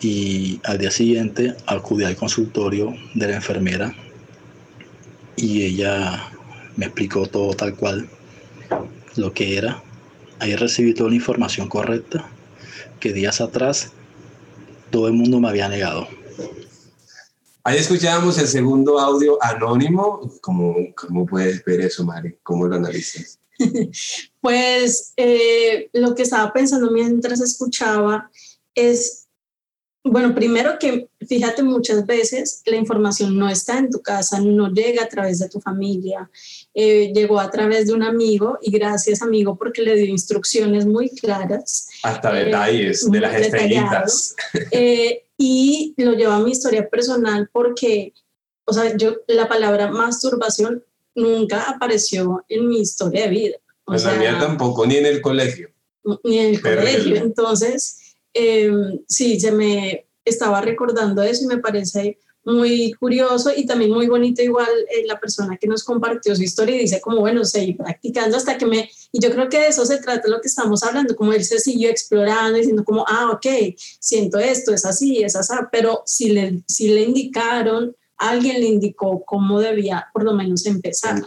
y 0.00 0.60
al 0.64 0.78
día 0.78 0.90
siguiente 0.90 1.54
acudí 1.66 2.04
al 2.04 2.16
consultorio 2.16 2.94
de 3.14 3.28
la 3.28 3.36
enfermera 3.36 3.94
y 5.36 5.62
ella 5.62 6.30
me 6.76 6.86
explicó 6.86 7.26
todo 7.26 7.52
tal 7.54 7.74
cual 7.74 8.08
lo 9.16 9.32
que 9.32 9.58
era. 9.58 9.82
Ahí 10.38 10.56
recibí 10.56 10.94
toda 10.94 11.10
la 11.10 11.16
información 11.16 11.68
correcta 11.68 12.26
que 12.98 13.12
días 13.12 13.40
atrás 13.40 13.92
todo 14.90 15.06
el 15.08 15.14
mundo 15.14 15.40
me 15.40 15.48
había 15.48 15.68
negado. 15.68 16.08
Ahí 17.70 17.78
escuchábamos 17.78 18.36
el 18.36 18.48
segundo 18.48 18.98
audio 18.98 19.38
anónimo. 19.40 20.28
¿Cómo, 20.40 20.74
cómo 20.96 21.24
puedes 21.24 21.64
ver 21.64 21.82
eso, 21.82 22.04
Mari? 22.04 22.36
¿Cómo 22.42 22.66
lo 22.66 22.74
analizas? 22.74 23.38
pues 24.40 25.12
eh, 25.16 25.88
lo 25.92 26.16
que 26.16 26.22
estaba 26.22 26.52
pensando 26.52 26.90
mientras 26.90 27.40
escuchaba 27.40 28.28
es 28.74 29.28
bueno, 30.02 30.34
primero 30.34 30.78
que 30.80 31.10
fíjate 31.28 31.62
muchas 31.62 32.06
veces 32.06 32.62
la 32.64 32.76
información 32.76 33.38
no 33.38 33.48
está 33.50 33.78
en 33.78 33.90
tu 33.90 34.00
casa, 34.00 34.40
no 34.40 34.72
llega 34.72 35.04
a 35.04 35.08
través 35.08 35.38
de 35.38 35.48
tu 35.48 35.60
familia, 35.60 36.28
eh, 36.72 37.12
llegó 37.14 37.38
a 37.38 37.50
través 37.50 37.86
de 37.86 37.92
un 37.92 38.02
amigo 38.02 38.58
y 38.62 38.72
gracias 38.72 39.20
amigo 39.20 39.56
porque 39.56 39.82
le 39.82 39.94
dio 39.96 40.06
instrucciones 40.06 40.86
muy 40.86 41.10
claras. 41.10 41.86
Hasta 42.02 42.40
eh, 42.40 42.46
detalles 42.46 43.10
de 43.10 43.20
las 43.20 43.34
estrellitas. 43.34 44.34
Y 45.42 45.94
lo 45.96 46.12
llevo 46.12 46.32
a 46.32 46.40
mi 46.40 46.50
historia 46.50 46.86
personal 46.90 47.48
porque, 47.50 48.12
o 48.66 48.74
sea, 48.74 48.94
yo 48.94 49.16
la 49.26 49.48
palabra 49.48 49.90
masturbación 49.90 50.84
nunca 51.14 51.62
apareció 51.62 52.44
en 52.46 52.68
mi 52.68 52.80
historia 52.80 53.22
de 53.22 53.30
vida. 53.30 53.56
O 53.86 53.94
en 53.94 54.04
la 54.04 54.14
mía 54.16 54.38
tampoco, 54.38 54.84
ni 54.84 54.98
en 54.98 55.06
el 55.06 55.22
colegio. 55.22 55.70
Ni 56.24 56.40
en 56.40 56.54
el 56.56 56.60
colegio. 56.60 57.16
Entonces, 57.16 58.16
eh, 58.34 58.70
sí, 59.08 59.40
se 59.40 59.50
me 59.50 60.06
estaba 60.26 60.60
recordando 60.60 61.22
eso 61.22 61.44
y 61.44 61.46
me 61.46 61.56
parece 61.56 62.18
muy 62.50 62.92
curioso 62.92 63.50
y 63.54 63.66
también 63.66 63.90
muy 63.90 64.06
bonito 64.06 64.42
igual 64.42 64.68
eh, 64.90 65.04
la 65.06 65.18
persona 65.18 65.56
que 65.56 65.66
nos 65.66 65.84
compartió 65.84 66.34
su 66.34 66.42
historia 66.42 66.76
y 66.76 66.80
dice 66.80 67.00
como 67.00 67.20
bueno, 67.20 67.44
seguí 67.44 67.74
practicando 67.74 68.36
hasta 68.36 68.58
que 68.58 68.66
me, 68.66 68.90
y 69.12 69.20
yo 69.20 69.30
creo 69.30 69.48
que 69.48 69.58
de 69.58 69.68
eso 69.68 69.84
se 69.84 69.98
trata 69.98 70.28
lo 70.28 70.40
que 70.40 70.48
estamos 70.48 70.82
hablando, 70.82 71.16
como 71.16 71.32
él 71.32 71.44
se 71.44 71.58
siguió 71.58 71.90
explorando, 71.90 72.58
diciendo 72.58 72.84
como, 72.84 73.04
ah, 73.08 73.30
ok, 73.32 73.46
siento 73.76 74.38
esto, 74.38 74.72
es 74.72 74.84
así, 74.84 75.22
es 75.22 75.36
así, 75.36 75.54
pero 75.72 76.02
si 76.06 76.30
le, 76.30 76.62
si 76.66 76.88
le 76.88 77.02
indicaron 77.02 77.96
alguien 78.20 78.60
le 78.60 78.66
indicó 78.66 79.24
cómo 79.24 79.58
debía 79.58 80.08
por 80.12 80.24
lo 80.24 80.34
menos 80.34 80.66
empezar. 80.66 81.22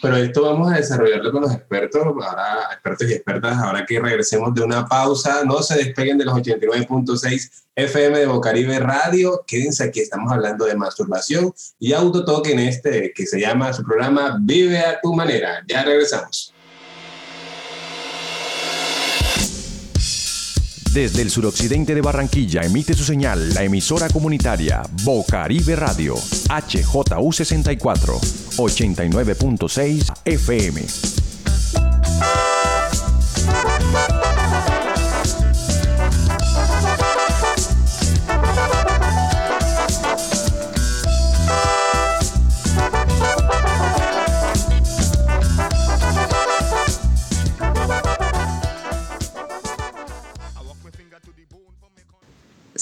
Pero 0.00 0.16
esto 0.16 0.42
vamos 0.42 0.72
a 0.72 0.76
desarrollarlo 0.76 1.30
con 1.30 1.42
los 1.42 1.52
expertos, 1.52 2.02
ahora 2.04 2.68
expertos 2.72 3.10
y 3.10 3.12
expertas, 3.12 3.58
ahora 3.58 3.84
que 3.86 4.00
regresemos 4.00 4.54
de 4.54 4.62
una 4.62 4.86
pausa, 4.86 5.44
no 5.44 5.62
se 5.62 5.76
despeguen 5.76 6.16
de 6.16 6.24
los 6.24 6.34
89.6 6.34 7.50
FM 7.74 8.18
de 8.18 8.26
Bocaribe 8.26 8.78
Radio, 8.80 9.44
quédense 9.46 9.84
aquí, 9.84 10.00
estamos 10.00 10.32
hablando 10.32 10.64
de 10.64 10.74
masturbación 10.74 11.54
y 11.78 11.92
autotoque 11.92 12.52
en 12.52 12.60
este 12.60 13.12
que 13.14 13.26
se 13.26 13.38
llama 13.38 13.72
su 13.72 13.82
programa 13.82 14.38
Vive 14.40 14.78
a 14.78 15.00
tu 15.00 15.12
manera. 15.14 15.62
Ya 15.68 15.84
regresamos. 15.84 16.51
Desde 20.92 21.22
el 21.22 21.30
suroccidente 21.30 21.94
de 21.94 22.02
Barranquilla 22.02 22.60
emite 22.60 22.92
su 22.92 23.02
señal 23.02 23.54
la 23.54 23.64
emisora 23.64 24.10
comunitaria 24.10 24.82
Bocaribe 25.04 25.74
Radio, 25.74 26.16
HJU64, 26.16 28.20
89.6 28.58 30.12
FM. 30.26 31.21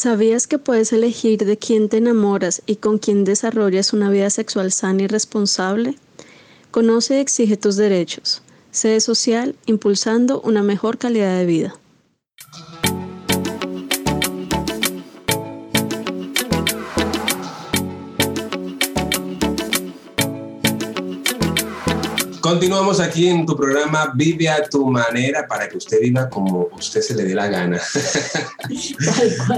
¿Sabías 0.02 0.46
que 0.46 0.56
puedes 0.58 0.94
elegir 0.94 1.44
de 1.44 1.58
quién 1.58 1.90
te 1.90 1.98
enamoras 1.98 2.62
y 2.64 2.76
con 2.76 2.96
quién 2.96 3.24
desarrollas 3.24 3.92
una 3.92 4.08
vida 4.08 4.30
sexual 4.30 4.72
sana 4.72 5.02
y 5.02 5.06
responsable? 5.08 5.94
Conoce 6.70 7.18
y 7.18 7.20
exige 7.20 7.58
tus 7.58 7.76
derechos. 7.76 8.40
Sede 8.70 9.00
social 9.00 9.56
impulsando 9.66 10.40
una 10.40 10.62
mejor 10.62 10.96
calidad 10.96 11.36
de 11.36 11.44
vida. 11.44 11.79
Continuamos 22.40 23.00
aquí 23.00 23.28
en 23.28 23.44
tu 23.44 23.54
programa 23.54 24.12
Vive 24.14 24.48
a 24.48 24.62
tu 24.64 24.86
manera 24.86 25.46
para 25.46 25.68
que 25.68 25.76
usted 25.76 26.00
viva 26.00 26.28
como 26.28 26.68
usted 26.72 27.02
se 27.02 27.14
le 27.14 27.24
dé 27.24 27.34
la 27.34 27.48
gana. 27.48 27.80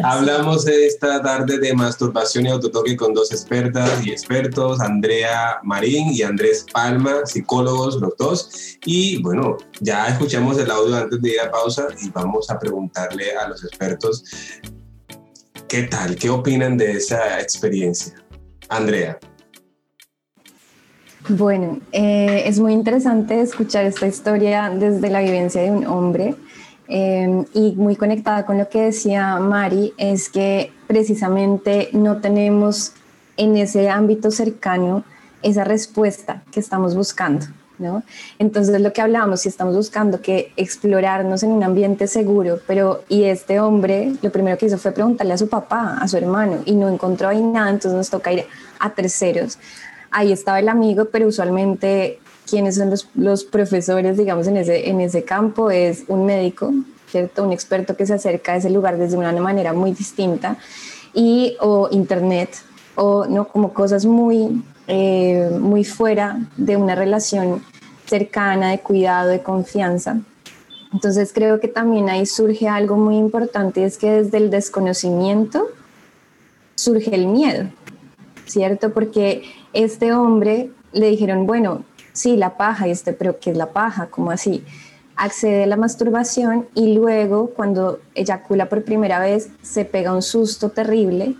Hablamos 0.03 0.67
esta 0.67 1.23
tarde 1.23 1.59
de 1.59 1.75
masturbación 1.75 2.47
y 2.47 2.49
autotoque 2.51 2.97
con 2.97 3.15
dos 3.15 3.31
expertas 3.31 4.05
y 4.05 4.11
expertos, 4.11 4.81
Andrea 4.81 5.59
Marín 5.63 6.13
y 6.13 6.23
Andrés 6.23 6.67
Palma, 6.73 7.25
psicólogos 7.25 8.01
los 8.01 8.17
dos. 8.19 8.51
Y 8.85 9.23
bueno, 9.23 9.59
ya 9.81 10.09
escuchamos 10.09 10.59
el 10.59 10.71
audio 10.71 10.97
antes 10.97 11.23
de 11.23 11.31
ir 11.31 11.41
a 11.41 11.51
pausa 11.51 11.87
y 12.01 12.11
vamos 12.11 12.51
a 12.51 12.59
preguntarle 12.59 13.37
a 13.37 13.49
los 13.49 13.65
expertos 13.65 14.25
qué 15.69 15.85
tal, 15.85 16.17
qué 16.17 16.31
opinan 16.31 16.77
de 16.77 16.93
esa 16.93 17.41
experiencia. 17.41 18.15
Andrea. 18.69 19.19
Bueno, 21.29 21.79
eh, 21.93 22.43
es 22.47 22.59
muy 22.59 22.73
interesante 22.73 23.41
escuchar 23.41 23.85
esta 23.85 24.09
historia 24.09 24.71
desde 24.71 25.09
la 25.09 25.21
vivencia 25.21 25.63
de 25.63 25.71
un 25.71 25.87
hombre. 25.87 26.35
eh, 26.89 27.45
y 27.55 27.73
muy 27.77 27.97
conectada 27.97 28.45
con 28.45 28.59
lo 28.59 28.69
que 28.69 28.83
decía 28.83 29.39
Mari, 29.39 29.95
es 29.97 30.29
que 30.29 30.73
precisamente 30.87 31.89
no 31.93 32.21
tenemos 32.21 32.93
en 33.37 33.57
ese 33.57 33.89
ámbito 33.89 34.31
cercano 34.31 35.05
esa 35.43 35.65
respuesta 35.65 36.43
que 36.51 36.61
estamos 36.61 36.95
buscando. 36.95 37.47
¿no? 37.79 38.03
Entonces 38.39 38.79
lo 38.81 38.93
que 38.93 39.01
hablábamos, 39.01 39.41
si 39.41 39.49
estamos 39.49 39.75
buscando 39.75 40.21
que 40.21 40.53
explorarnos 40.57 41.43
en 41.43 41.53
un 41.53 41.63
ambiente 41.65 42.07
seguro, 42.07 42.61
pero 42.67 43.05
y 43.09 43.25
este 43.25 43.59
hombre 43.61 44.13
lo 44.21 44.31
primero 44.31 44.59
que 44.59 44.67
hizo 44.67 44.77
fue 44.77 44.93
preguntarle 44.93 45.33
a 45.33 45.39
su 45.39 45.49
papá, 45.49 45.99
a 46.01 46.07
su 46.09 46.17
hermano, 46.17 46.59
y 46.65 46.75
no 46.75 46.89
encontró 46.89 47.29
ahí 47.29 47.43
nada, 47.43 47.71
entonces 47.71 47.97
nos 47.97 48.11
toca 48.11 48.33
ir 48.33 48.45
a 48.79 48.91
terceros. 48.91 49.59
Ahí 50.13 50.33
estaba 50.33 50.61
el 50.61 50.69
amigo, 50.69 51.07
pero 51.07 51.27
usualmente 51.27 52.21
quienes 52.49 52.77
son 52.77 52.93
los, 53.15 53.45
profesores, 53.45 54.17
digamos, 54.17 54.47
en 54.47 54.59
ese, 54.59 54.89
en 54.89 55.01
ese 55.01 55.25
campo 55.25 55.71
es 55.71 56.05
un 56.09 56.27
médico, 56.27 56.73
¿cierto? 57.09 57.45
Un 57.45 57.53
experto 57.53 57.97
que 57.97 58.07
se 58.07 58.15
acerca 58.15 58.53
a 58.53 58.57
ese 58.57 58.71
lugar 58.71 58.99
desde 58.99 59.17
una 59.17 59.33
manera 59.33 59.73
muy 59.73 59.93
distinta. 59.93 60.57
Y 61.15 61.57
o 61.61 61.89
internet 61.91 62.51
o 62.95 63.27
no 63.27 63.49
como 63.49 63.73
cosas 63.73 64.05
muy 64.05 64.63
eh, 64.89 65.49
muy 65.61 65.85
fuera 65.85 66.39
de 66.57 66.77
una 66.77 66.95
relación 66.95 67.63
cercana 68.07 68.71
de 68.71 68.81
cuidado 68.81 69.29
de 69.29 69.43
confianza. 69.43 70.21
Entonces 70.93 71.33
creo 71.33 71.61
que 71.61 71.69
también 71.69 72.11
ahí 72.11 72.27
surge 72.27 72.69
algo 72.69 72.97
muy 72.97 73.17
importante 73.17 73.85
es 73.85 73.97
que 73.97 74.11
desde 74.11 74.39
el 74.39 74.51
desconocimiento 74.51 75.69
surge 76.75 77.15
el 77.15 77.29
miedo 77.29 77.69
cierto 78.45 78.93
porque 78.93 79.45
este 79.73 80.13
hombre 80.13 80.71
le 80.93 81.09
dijeron 81.09 81.47
bueno 81.47 81.85
sí 82.13 82.37
la 82.37 82.57
paja 82.57 82.89
y 82.89 82.91
este 82.91 83.13
pero 83.13 83.39
qué 83.39 83.51
es 83.51 83.57
la 83.57 83.73
paja 83.73 84.07
cómo 84.07 84.31
así 84.31 84.65
accede 85.17 85.65
a 85.65 85.67
la 85.67 85.77
masturbación 85.77 86.67
y 86.75 86.95
luego 86.95 87.51
cuando 87.51 88.01
eyacula 88.15 88.69
por 88.69 88.85
primera 88.85 89.19
vez 89.19 89.51
se 89.63 89.85
pega 89.85 90.13
un 90.13 90.23
susto 90.23 90.71
terrible 90.71 91.37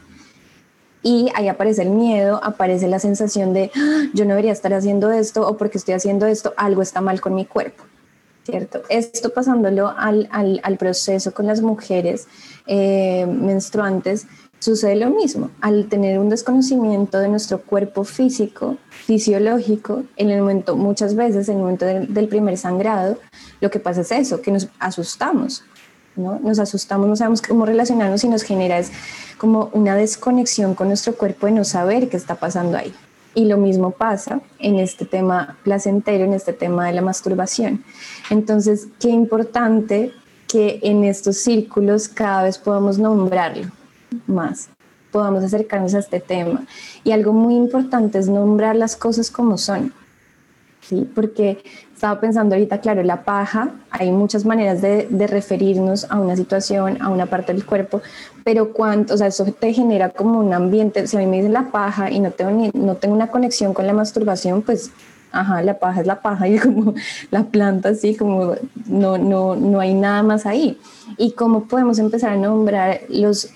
y 1.03 1.31
ahí 1.35 1.49
aparece 1.49 1.83
el 1.83 1.91
miedo, 1.91 2.41
aparece 2.43 2.87
la 2.87 3.01
sensación 3.01 3.53
de 3.53 3.71
¡Ah! 3.75 4.05
yo 4.15 4.25
no 4.25 4.31
debería 4.31 4.53
estar 4.53 4.73
haciendo 4.73 5.11
esto 5.11 5.47
o 5.47 5.57
porque 5.57 5.79
estoy 5.79 5.95
haciendo 5.95 6.27
esto, 6.27 6.55
algo 6.57 6.83
está 6.83 7.01
mal 7.01 7.21
con 7.21 7.35
mi 7.35 7.45
cuerpo. 7.45 7.85
¿Cierto? 8.45 8.83
Esto 8.89 9.33
pasándolo 9.33 9.95
al, 9.97 10.29
al, 10.33 10.77
proceso 10.77 11.33
con 11.33 11.47
las 11.47 11.61
mujeres 11.61 12.27
eh, 12.67 13.25
menstruantes, 13.25 14.27
sucede 14.63 14.95
lo 14.95 15.11
mismo. 15.11 15.51
Al 15.61 15.89
tener 15.89 16.21
un 16.21 16.29
desconocimiento 16.29 17.19
de 17.19 17.29
nuestro 17.29 17.63
cuerpo 17.63 18.05
físico, 18.05 18.77
fisiológico, 18.91 20.05
en 20.17 20.31
el 20.31 20.41
momento, 20.41 20.77
muchas 20.77 21.17
veces 21.17 21.49
en 21.49 21.57
el 21.57 21.63
momento 21.63 21.85
del 21.85 22.29
primer 22.29 22.57
sangrado, 22.57 23.19
lo 23.61 23.73
que 23.73 23.81
pasa 23.81 24.03
es 24.03 24.13
eso, 24.13 24.41
que 24.41 24.53
nos 24.53 24.69
asustamos, 24.79 25.65
¿no? 26.15 26.39
Nos 26.39 26.61
asustamos, 26.61 27.09
no 27.09 27.17
sabemos 27.17 27.43
cómo 27.43 27.67
relacionarnos 27.67 28.23
y 28.23 28.29
nos 28.29 28.45
genera 28.45 28.81
como 29.37 29.69
una 29.73 29.97
desconexión 29.97 30.77
con 30.77 30.87
nuestro 30.87 31.17
cuerpo 31.17 31.47
de 31.47 31.53
no 31.53 31.65
saber 31.65 32.09
qué 32.09 32.17
está 32.17 32.37
pasando 32.37 32.79
ahí. 32.79 32.95
Y 33.35 33.47
lo 33.47 33.57
mismo 33.57 33.91
pasa 33.91 34.43
en 34.61 34.79
este 34.79 35.07
tema 35.07 35.57
placentero, 35.65 36.23
en 36.25 36.35
este 36.35 36.53
tema 36.53 36.87
de 36.87 36.93
la 36.93 37.03
masturbación. 37.03 37.83
Entonces, 38.31 38.87
qué 39.01 39.09
importante 39.09 40.13
que 40.47 40.79
en 40.83 41.03
estos 41.03 41.39
círculos 41.39 42.07
cada 42.07 42.45
vez 42.45 42.59
podamos 42.59 42.99
nombrarlo 42.99 43.82
más, 44.33 44.71
podamos 45.11 45.45
acercarnos 45.45 45.95
a 45.95 46.01
este 46.01 46.21
tema. 46.21 46.65
Y 47.05 47.13
algo 47.13 47.33
muy 47.33 47.55
importante 47.55 48.19
es 48.19 48.29
nombrar 48.29 48.75
las 48.75 48.97
cosas 48.97 49.31
como 49.31 49.59
son, 49.59 49.93
¿sí? 50.81 51.09
Porque 51.15 51.63
estaba 51.95 52.21
pensando 52.21 52.57
ahorita, 52.57 52.81
claro, 52.81 53.05
la 53.05 53.23
paja, 53.23 53.71
hay 53.91 54.11
muchas 54.11 54.45
maneras 54.45 54.83
de, 54.83 55.07
de, 55.09 55.27
referirnos 55.29 56.05
a 56.11 56.19
una 56.19 56.35
situación, 56.35 57.01
a 57.01 57.11
una 57.11 57.27
parte 57.27 57.53
del 57.53 57.65
cuerpo, 57.65 58.03
pero 58.43 58.73
cuánto, 58.73 59.15
o 59.15 59.17
sea, 59.17 59.29
eso 59.29 59.45
te 59.45 59.73
genera 59.73 60.11
como 60.11 60.41
un 60.41 60.53
ambiente, 60.53 61.07
si 61.07 61.17
a 61.17 61.21
mí 61.21 61.27
me 61.27 61.37
dicen 61.37 61.53
la 61.53 61.71
paja 61.71 62.11
y 62.11 62.19
no 62.19 62.33
tengo, 62.33 62.51
ni, 62.51 62.71
no 62.75 62.97
tengo 62.97 63.15
una 63.15 63.29
conexión 63.29 63.73
con 63.73 63.87
la 63.87 63.93
masturbación, 63.93 64.63
pues 64.63 64.91
ajá, 65.33 65.63
la 65.63 65.79
paja 65.79 66.01
es 66.01 66.07
la 66.07 66.21
paja 66.21 66.49
y 66.49 66.59
como 66.61 66.95
la 67.31 67.45
planta 67.45 67.91
así, 67.91 68.15
como 68.15 68.55
no, 68.87 69.19
no, 69.19 69.57
no 69.57 69.81
hay 69.81 69.95
nada 69.95 70.23
más 70.23 70.47
ahí. 70.47 70.79
Y 71.19 71.33
cómo 71.33 71.65
podemos 71.65 71.99
empezar 71.99 72.31
a 72.31 72.37
nombrar 72.37 73.01
los, 73.09 73.51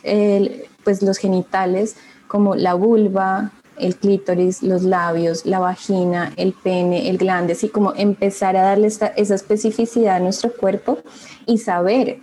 pues 0.84 1.02
los 1.02 1.18
genitales 1.18 1.96
como 2.28 2.54
la 2.54 2.74
vulva, 2.74 3.52
el 3.78 3.96
clítoris, 3.96 4.62
los 4.62 4.82
labios, 4.82 5.46
la 5.46 5.58
vagina, 5.58 6.32
el 6.36 6.52
pene, 6.52 7.08
el 7.10 7.18
glande, 7.18 7.52
así 7.52 7.68
como 7.68 7.94
empezar 7.94 8.56
a 8.56 8.62
darle 8.62 8.86
esta, 8.86 9.06
esa 9.08 9.34
especificidad 9.34 10.16
a 10.16 10.20
nuestro 10.20 10.52
cuerpo 10.52 10.98
y 11.44 11.58
saber 11.58 12.18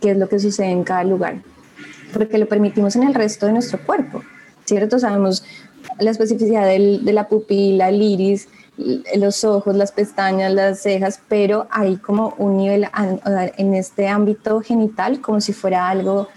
qué 0.00 0.10
es 0.10 0.16
lo 0.18 0.28
que 0.28 0.38
sucede 0.38 0.70
en 0.70 0.84
cada 0.84 1.04
lugar, 1.04 1.42
porque 2.12 2.38
lo 2.38 2.46
permitimos 2.46 2.96
en 2.96 3.04
el 3.04 3.14
resto 3.14 3.46
de 3.46 3.52
nuestro 3.52 3.78
cuerpo, 3.84 4.22
¿cierto? 4.64 4.98
Sabemos 4.98 5.44
la 5.98 6.10
especificidad 6.10 6.66
del, 6.66 7.04
de 7.04 7.12
la 7.12 7.28
pupila, 7.28 7.88
el 7.88 8.02
iris, 8.02 8.48
los 8.76 9.44
ojos, 9.44 9.74
las 9.74 9.92
pestañas, 9.92 10.52
las 10.52 10.82
cejas, 10.82 11.20
pero 11.28 11.66
hay 11.70 11.96
como 11.96 12.34
un 12.38 12.58
nivel 12.58 12.88
en 13.56 13.74
este 13.74 14.08
ámbito 14.08 14.60
genital 14.60 15.20
como 15.20 15.40
si 15.40 15.52
fuera 15.52 15.88
algo 15.88 16.28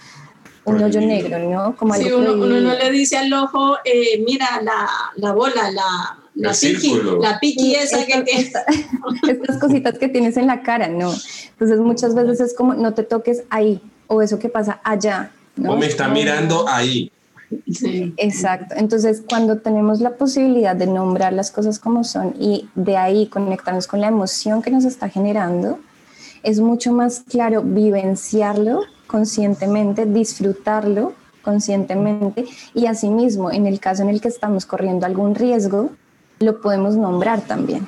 un 0.65 0.83
hoyo 0.83 1.01
negro, 1.01 1.39
¿no? 1.39 1.75
Como 1.75 1.93
sí, 1.95 2.11
uno, 2.11 2.33
uno, 2.33 2.59
no 2.59 2.73
le 2.73 2.91
dice 2.91 3.17
al 3.17 3.31
ojo, 3.33 3.77
eh, 3.83 4.23
mira 4.25 4.61
la, 4.61 4.87
la, 5.15 5.33
bola, 5.33 5.71
la, 5.71 6.17
la 6.35 6.53
piqui, 6.53 6.99
la 7.21 7.39
piqui 7.39 7.75
esa 7.75 8.05
que, 8.05 8.23
Estas 9.27 9.57
cositas 9.57 9.97
que 9.97 10.07
tienes 10.07 10.37
en 10.37 10.47
la 10.47 10.61
cara, 10.61 10.87
¿no? 10.87 11.13
Entonces 11.49 11.79
muchas 11.79 12.15
veces 12.15 12.39
es 12.39 12.53
como, 12.55 12.73
no 12.73 12.93
te 12.93 13.03
toques 13.03 13.43
ahí, 13.49 13.81
o 14.07 14.21
eso 14.21 14.39
que 14.39 14.49
pasa 14.49 14.79
allá, 14.83 15.31
¿no? 15.55 15.73
O 15.73 15.77
me 15.77 15.87
está 15.87 16.07
mirando 16.07 16.67
ahí. 16.67 17.11
Exacto. 18.17 18.75
Entonces, 18.77 19.23
cuando 19.27 19.59
tenemos 19.59 20.01
la 20.01 20.11
posibilidad 20.11 20.75
de 20.75 20.87
nombrar 20.87 21.33
las 21.33 21.51
cosas 21.51 21.79
como 21.79 22.03
son 22.03 22.35
y 22.39 22.69
de 22.75 22.97
ahí 22.97 23.27
conectarnos 23.27 23.87
con 23.87 24.01
la 24.01 24.07
emoción 24.07 24.61
que 24.61 24.71
nos 24.71 24.85
está 24.85 25.09
generando, 25.09 25.79
es 26.43 26.59
mucho 26.59 26.93
más 26.93 27.21
claro 27.21 27.63
vivenciarlo 27.63 28.81
conscientemente, 29.07 30.05
disfrutarlo 30.05 31.13
conscientemente 31.41 32.45
y 32.73 32.85
asimismo, 32.85 33.51
en 33.51 33.65
el 33.65 33.79
caso 33.79 34.03
en 34.03 34.09
el 34.09 34.21
que 34.21 34.27
estamos 34.27 34.65
corriendo 34.65 35.05
algún 35.05 35.35
riesgo, 35.35 35.89
lo 36.39 36.61
podemos 36.61 36.95
nombrar 36.95 37.41
también 37.41 37.87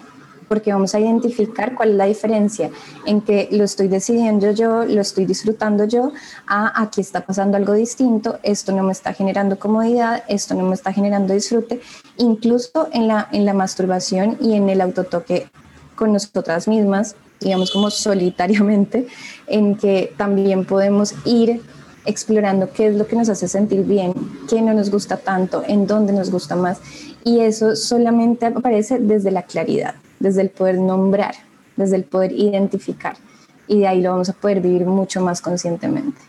porque 0.52 0.74
vamos 0.74 0.94
a 0.94 1.00
identificar 1.00 1.76
cuál 1.76 1.92
es 1.92 1.96
la 1.96 2.06
diferencia 2.08 2.72
en 3.06 3.22
que 3.22 3.48
lo 3.52 3.64
estoy 3.64 3.88
decidiendo 3.88 4.52
yo, 4.52 4.84
lo 4.84 5.00
estoy 5.00 5.26
disfrutando 5.26 5.86
yo, 5.86 6.12
a 6.46 6.82
aquí 6.82 7.00
está 7.00 7.26
pasando 7.26 7.56
algo 7.56 7.72
distinto, 7.72 8.38
esto 8.44 8.74
no 8.74 8.84
me 8.84 8.92
está 8.92 9.14
generando 9.14 9.58
comodidad, 9.58 10.26
esto 10.28 10.54
no 10.54 10.64
me 10.64 10.76
está 10.76 10.92
generando 10.92 11.34
disfrute, 11.34 11.80
incluso 12.18 12.90
en 12.92 13.08
la, 13.08 13.30
en 13.32 13.46
la 13.46 13.54
masturbación 13.54 14.38
y 14.42 14.56
en 14.56 14.68
el 14.68 14.82
autotoque 14.82 15.48
con 15.96 16.12
nosotras 16.12 16.68
mismas, 16.68 17.16
digamos 17.40 17.72
como 17.72 17.90
solitariamente, 17.90 19.08
en 19.48 19.78
que 19.78 20.14
también 20.18 20.66
podemos 20.66 21.14
ir 21.24 21.62
explorando 22.04 22.74
qué 22.74 22.88
es 22.88 22.96
lo 22.98 23.08
que 23.08 23.16
nos 23.16 23.30
hace 23.30 23.48
sentir 23.48 23.86
bien, 23.86 24.14
qué 24.50 24.62
no 24.62 24.74
nos 24.74 24.92
gusta 24.92 25.16
tanto, 25.16 25.64
en 25.66 25.88
dónde 25.88 26.12
nos 26.12 26.30
gusta 26.30 26.58
más. 26.58 26.82
Y 27.24 27.40
eso 27.40 27.78
solamente 27.78 28.48
aparece 28.48 29.00
desde 29.00 29.32
la 29.32 29.44
claridad 29.44 29.96
desde 30.22 30.42
el 30.42 30.50
poder 30.52 30.78
nombrar, 30.78 31.36
desde 31.76 31.96
el 31.96 32.04
poder 32.04 32.32
identificar. 32.32 33.18
Y 33.68 33.80
de 33.80 33.88
ahí 33.88 34.02
lo 34.02 34.12
vamos 34.12 34.30
a 34.30 34.34
poder 34.34 34.62
vivir 34.62 34.86
mucho 34.86 35.22
más 35.22 35.42
conscientemente. 35.42 36.22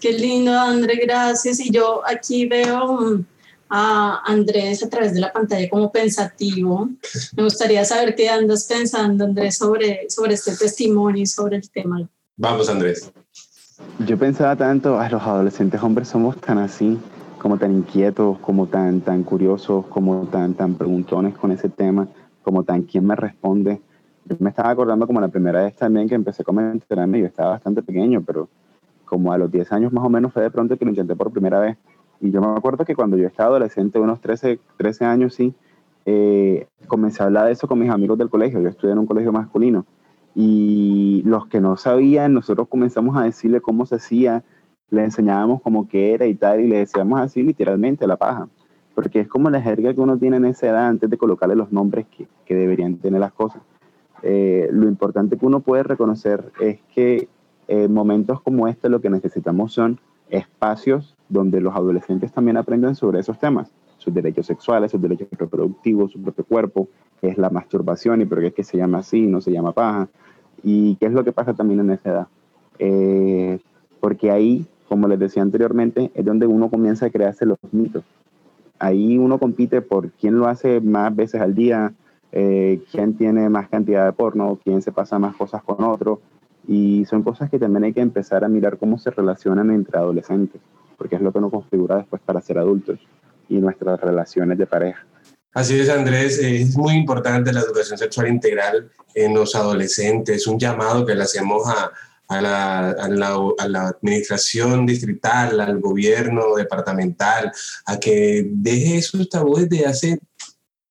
Qué 0.00 0.12
lindo, 0.12 0.52
André, 0.52 0.96
gracias. 0.96 1.60
Y 1.60 1.70
yo 1.70 2.02
aquí 2.06 2.46
veo 2.46 3.00
mm, 3.00 3.24
a 3.70 4.22
Andrés 4.24 4.82
a 4.82 4.88
través 4.88 5.14
de 5.14 5.20
la 5.20 5.32
pantalla 5.32 5.68
como 5.68 5.90
pensativo. 5.90 6.88
Me 7.36 7.42
gustaría 7.42 7.84
saber 7.84 8.14
qué 8.14 8.28
andas 8.28 8.64
pensando, 8.64 9.24
Andrés, 9.24 9.56
sobre, 9.56 10.08
sobre 10.08 10.34
este 10.34 10.56
testimonio 10.56 11.22
y 11.22 11.26
sobre 11.26 11.56
el 11.56 11.68
tema. 11.70 12.08
Vamos, 12.36 12.68
Andrés. 12.68 13.10
Yo 14.06 14.18
pensaba 14.18 14.54
tanto, 14.56 14.98
a 15.00 15.08
los 15.08 15.22
adolescentes 15.22 15.82
hombres 15.82 16.08
somos 16.08 16.36
tan 16.40 16.58
así, 16.58 16.98
como 17.38 17.58
tan 17.58 17.72
inquietos, 17.72 18.38
como 18.40 18.66
tan, 18.66 19.00
tan 19.00 19.22
curiosos, 19.22 19.86
como 19.86 20.28
tan, 20.30 20.54
tan 20.54 20.74
preguntones 20.74 21.36
con 21.36 21.50
ese 21.50 21.68
tema 21.68 22.08
como 22.48 22.64
tan 22.64 22.84
quién 22.84 23.06
me 23.06 23.14
responde. 23.14 23.82
Yo 24.24 24.36
me 24.38 24.48
estaba 24.48 24.70
acordando 24.70 25.06
como 25.06 25.20
la 25.20 25.28
primera 25.28 25.64
vez 25.64 25.76
también 25.76 26.08
que 26.08 26.14
empecé 26.14 26.42
a 26.46 26.72
enterarme, 26.72 27.20
yo 27.20 27.26
estaba 27.26 27.50
bastante 27.50 27.82
pequeño, 27.82 28.22
pero 28.26 28.48
como 29.04 29.34
a 29.34 29.36
los 29.36 29.52
10 29.52 29.70
años 29.72 29.92
más 29.92 30.02
o 30.02 30.08
menos 30.08 30.32
fue 30.32 30.44
de 30.44 30.50
pronto 30.50 30.78
que 30.78 30.86
lo 30.86 30.90
intenté 30.90 31.14
por 31.14 31.30
primera 31.30 31.60
vez. 31.60 31.76
Y 32.22 32.30
yo 32.30 32.40
me 32.40 32.46
acuerdo 32.46 32.86
que 32.86 32.94
cuando 32.94 33.18
yo 33.18 33.26
estaba 33.26 33.50
adolescente, 33.50 33.98
unos 33.98 34.22
13, 34.22 34.60
13 34.78 35.04
años, 35.04 35.34
sí, 35.34 35.52
eh, 36.06 36.66
comencé 36.86 37.22
a 37.22 37.26
hablar 37.26 37.44
de 37.44 37.52
eso 37.52 37.68
con 37.68 37.78
mis 37.80 37.90
amigos 37.90 38.16
del 38.16 38.30
colegio. 38.30 38.62
Yo 38.62 38.70
estudié 38.70 38.94
en 38.94 39.00
un 39.00 39.06
colegio 39.06 39.30
masculino. 39.30 39.84
Y 40.34 41.22
los 41.26 41.48
que 41.48 41.60
no 41.60 41.76
sabían, 41.76 42.32
nosotros 42.32 42.66
comenzamos 42.68 43.14
a 43.14 43.24
decirle 43.24 43.60
cómo 43.60 43.84
se 43.84 43.96
hacía, 43.96 44.42
le 44.88 45.04
enseñábamos 45.04 45.60
cómo 45.60 45.86
que 45.86 46.14
era 46.14 46.24
y 46.24 46.34
tal, 46.34 46.60
y 46.62 46.68
le 46.68 46.78
decíamos 46.78 47.20
así 47.20 47.42
literalmente 47.42 48.06
la 48.06 48.16
paja 48.16 48.48
porque 48.98 49.20
es 49.20 49.28
como 49.28 49.48
la 49.48 49.62
jerga 49.62 49.94
que 49.94 50.00
uno 50.00 50.18
tiene 50.18 50.38
en 50.38 50.44
esa 50.46 50.66
edad 50.66 50.88
antes 50.88 51.08
de 51.08 51.16
colocarle 51.16 51.54
los 51.54 51.70
nombres 51.70 52.06
que, 52.08 52.52
deberían 52.52 52.96
tener 52.96 53.20
las 53.20 53.30
cosas. 53.32 53.62
Eh, 54.24 54.68
lo 54.72 54.88
importante 54.88 55.36
que 55.36 55.46
uno 55.46 55.60
puede 55.60 55.84
reconocer 55.84 56.50
es 56.58 56.80
que 56.92 57.28
en 57.68 57.94
momentos 57.94 58.40
como 58.42 58.66
este 58.66 58.88
lo 58.88 59.00
que 59.00 59.08
necesitamos 59.08 59.72
son 59.72 60.00
espacios 60.30 61.16
donde 61.28 61.60
los 61.60 61.76
adolescentes 61.76 62.32
también 62.32 62.56
aprenden 62.56 62.96
sobre 62.96 63.20
esos 63.20 63.38
temas, 63.38 63.70
sus 63.98 64.12
derechos 64.12 64.46
sexuales, 64.46 64.90
sus 64.90 65.00
derechos 65.00 65.28
reproductivos, 65.30 66.10
su 66.10 66.20
propio 66.20 66.44
cuerpo, 66.44 66.88
qué 67.20 67.28
es 67.28 67.38
la 67.38 67.50
masturbación 67.50 68.20
y 68.20 68.24
por 68.24 68.40
qué 68.40 68.48
es 68.48 68.54
que 68.54 68.64
se 68.64 68.78
llama 68.78 68.98
así, 68.98 69.28
no 69.28 69.40
se 69.40 69.52
llama 69.52 69.70
paja, 69.70 70.08
y 70.64 70.96
qué 70.96 71.06
es 71.06 71.12
lo 71.12 71.22
que 71.22 71.30
pasa 71.30 71.54
también 71.54 71.78
en 71.78 71.90
esa 71.90 72.10
edad. 72.10 72.26
Eh, 72.80 73.60
porque 74.00 74.32
ahí, 74.32 74.66
como 74.88 75.06
les 75.06 75.20
decía 75.20 75.42
anteriormente, 75.42 76.10
es 76.14 76.24
donde 76.24 76.48
uno 76.48 76.68
comienza 76.68 77.06
a 77.06 77.10
crearse 77.10 77.46
los 77.46 77.58
mitos. 77.70 78.02
Ahí 78.78 79.18
uno 79.18 79.38
compite 79.38 79.80
por 79.82 80.10
quién 80.12 80.38
lo 80.38 80.46
hace 80.46 80.80
más 80.80 81.14
veces 81.14 81.40
al 81.40 81.54
día, 81.54 81.92
eh, 82.32 82.82
quién 82.90 83.16
tiene 83.16 83.48
más 83.48 83.68
cantidad 83.68 84.04
de 84.04 84.12
porno, 84.12 84.58
quién 84.62 84.82
se 84.82 84.92
pasa 84.92 85.18
más 85.18 85.36
cosas 85.36 85.62
con 85.62 85.82
otro. 85.84 86.20
Y 86.66 87.04
son 87.06 87.22
cosas 87.22 87.50
que 87.50 87.58
también 87.58 87.84
hay 87.84 87.92
que 87.92 88.00
empezar 88.00 88.44
a 88.44 88.48
mirar 88.48 88.78
cómo 88.78 88.98
se 88.98 89.10
relacionan 89.10 89.70
entre 89.70 89.98
adolescentes, 89.98 90.60
porque 90.96 91.16
es 91.16 91.22
lo 91.22 91.32
que 91.32 91.40
nos 91.40 91.50
configura 91.50 91.96
después 91.96 92.20
para 92.24 92.40
ser 92.40 92.58
adultos 92.58 92.98
y 93.48 93.56
nuestras 93.56 94.00
relaciones 94.00 94.58
de 94.58 94.66
pareja. 94.66 95.06
Así 95.54 95.80
es, 95.80 95.88
Andrés, 95.88 96.38
es 96.38 96.76
muy 96.76 96.94
importante 96.94 97.52
la 97.52 97.60
educación 97.60 97.98
sexual 97.98 98.28
integral 98.28 98.90
en 99.14 99.34
los 99.34 99.54
adolescentes, 99.54 100.46
un 100.46 100.58
llamado 100.58 101.06
que 101.06 101.14
le 101.14 101.22
hacemos 101.22 101.66
a, 101.66 101.90
a 102.28 102.40
la, 102.40 102.90
a, 102.90 103.08
la, 103.08 103.36
a, 103.58 103.68
la, 103.68 103.88
administración 103.88 104.86
distrital, 104.86 105.60
al 105.60 105.80
gobierno 105.80 106.54
departamental, 106.54 107.50
a 107.86 107.98
que 107.98 108.46
deje 108.52 108.98
esos 108.98 109.28
tabúes 109.28 109.68
de 109.68 109.86
hace 109.86 110.20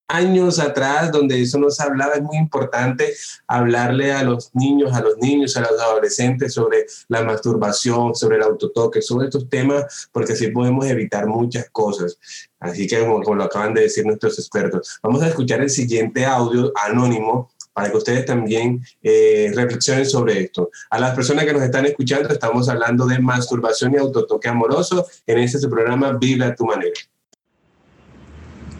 años 0.07 0.59
atrás, 0.59 1.11
donde 1.11 1.41
eso 1.41 1.59
no 1.59 1.69
se 1.69 1.83
hablaba, 1.83 2.13
es 2.13 2.21
muy 2.21 2.37
importante 2.37 3.13
hablarle 3.45 4.13
a 4.13 4.23
los 4.23 4.51
niños, 4.55 4.93
a 4.93 5.01
los 5.01 5.17
niños, 5.17 5.57
a 5.57 5.61
los 5.61 5.79
adolescentes 5.79 6.53
sobre 6.53 6.85
la 7.09 7.23
masturbación, 7.23 8.15
sobre 8.15 8.37
el 8.37 8.43
autotoque, 8.43 9.01
sobre 9.01 9.25
estos 9.25 9.49
temas, 9.49 10.09
porque 10.11 10.33
así 10.33 10.47
podemos 10.47 10.85
evitar 10.85 11.27
muchas 11.27 11.69
cosas. 11.69 12.17
Así 12.59 12.87
que, 12.87 12.99
como, 12.99 13.21
como 13.21 13.35
lo 13.35 13.43
acaban 13.43 13.73
de 13.73 13.81
decir 13.81 14.05
nuestros 14.05 14.39
expertos, 14.39 14.99
vamos 15.03 15.21
a 15.21 15.27
escuchar 15.27 15.61
el 15.61 15.69
siguiente 15.69 16.25
audio 16.25 16.71
anónimo 16.75 17.51
para 17.77 17.91
que 17.91 17.97
ustedes 17.97 18.25
también 18.25 18.81
eh, 19.03 19.51
reflexionen 19.53 20.03
sobre 20.03 20.41
esto. 20.41 20.71
A 20.89 20.99
las 20.99 21.13
personas 21.13 21.45
que 21.45 21.53
nos 21.53 21.61
están 21.61 21.85
escuchando, 21.85 22.27
estamos 22.29 22.67
hablando 22.69 23.05
de 23.05 23.19
masturbación 23.19 23.93
y 23.93 23.97
autotoque 23.97 24.49
amoroso 24.49 25.05
en 25.27 25.37
este 25.37 25.67
programa 25.67 26.13
Vive 26.13 26.45
a 26.45 26.55
tu 26.55 26.65
manera. 26.65 26.99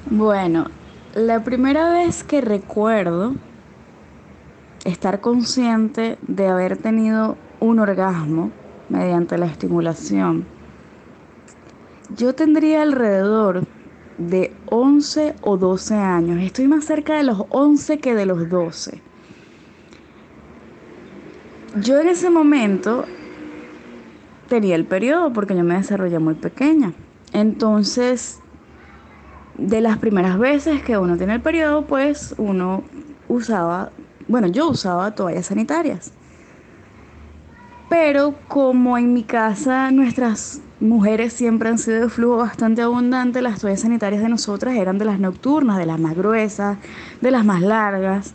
Bueno, 0.09 0.71
la 1.13 1.43
primera 1.43 1.93
vez 1.93 2.23
que 2.23 2.41
recuerdo 2.41 3.35
estar 4.83 5.21
consciente 5.21 6.17
de 6.23 6.47
haber 6.47 6.77
tenido 6.77 7.37
un 7.59 7.77
orgasmo 7.77 8.51
mediante 8.89 9.37
la 9.37 9.45
estimulación, 9.45 10.47
yo 12.15 12.33
tendría 12.33 12.81
alrededor 12.81 13.67
de 14.17 14.53
11 14.67 15.35
o 15.41 15.57
12 15.57 15.95
años. 15.95 16.41
Estoy 16.41 16.67
más 16.67 16.85
cerca 16.85 17.15
de 17.15 17.23
los 17.23 17.43
11 17.49 17.99
que 17.99 18.15
de 18.15 18.25
los 18.25 18.49
12. 18.49 19.01
Yo 21.81 21.99
en 21.99 22.07
ese 22.07 22.29
momento 22.29 23.05
tenía 24.47 24.75
el 24.75 24.85
periodo 24.85 25.31
porque 25.33 25.55
yo 25.55 25.63
me 25.63 25.75
desarrollé 25.75 26.19
muy 26.19 26.33
pequeña. 26.33 26.93
Entonces, 27.33 28.39
de 29.57 29.81
las 29.81 29.97
primeras 29.97 30.39
veces 30.39 30.81
que 30.81 30.97
uno 30.97 31.17
tiene 31.17 31.35
el 31.35 31.41
periodo, 31.41 31.85
pues 31.85 32.33
uno 32.37 32.83
usaba, 33.27 33.91
bueno, 34.27 34.47
yo 34.47 34.69
usaba 34.69 35.13
toallas 35.13 35.47
sanitarias. 35.47 36.13
Pero 37.89 38.35
como 38.47 38.97
en 38.97 39.13
mi 39.13 39.23
casa 39.23 39.91
nuestras 39.91 40.61
mujeres 40.79 41.33
siempre 41.33 41.69
han 41.69 41.77
sido 41.77 42.01
de 42.01 42.09
flujo 42.09 42.37
bastante 42.37 42.81
abundante, 42.81 43.41
las 43.41 43.59
toallas 43.59 43.81
sanitarias 43.81 44.21
de 44.21 44.29
nosotras 44.29 44.75
eran 44.75 44.97
de 44.97 45.05
las 45.05 45.19
nocturnas, 45.19 45.77
de 45.77 45.85
las 45.85 45.99
más 45.99 46.15
gruesas, 46.15 46.77
de 47.21 47.31
las 47.31 47.45
más 47.45 47.61
largas. 47.61 48.33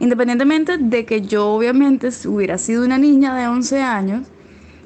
Independientemente 0.00 0.78
de 0.78 1.04
que 1.04 1.20
yo 1.20 1.48
obviamente 1.48 2.08
hubiera 2.26 2.58
sido 2.58 2.84
una 2.84 2.98
niña 2.98 3.34
de 3.34 3.46
11 3.46 3.82
años, 3.82 4.26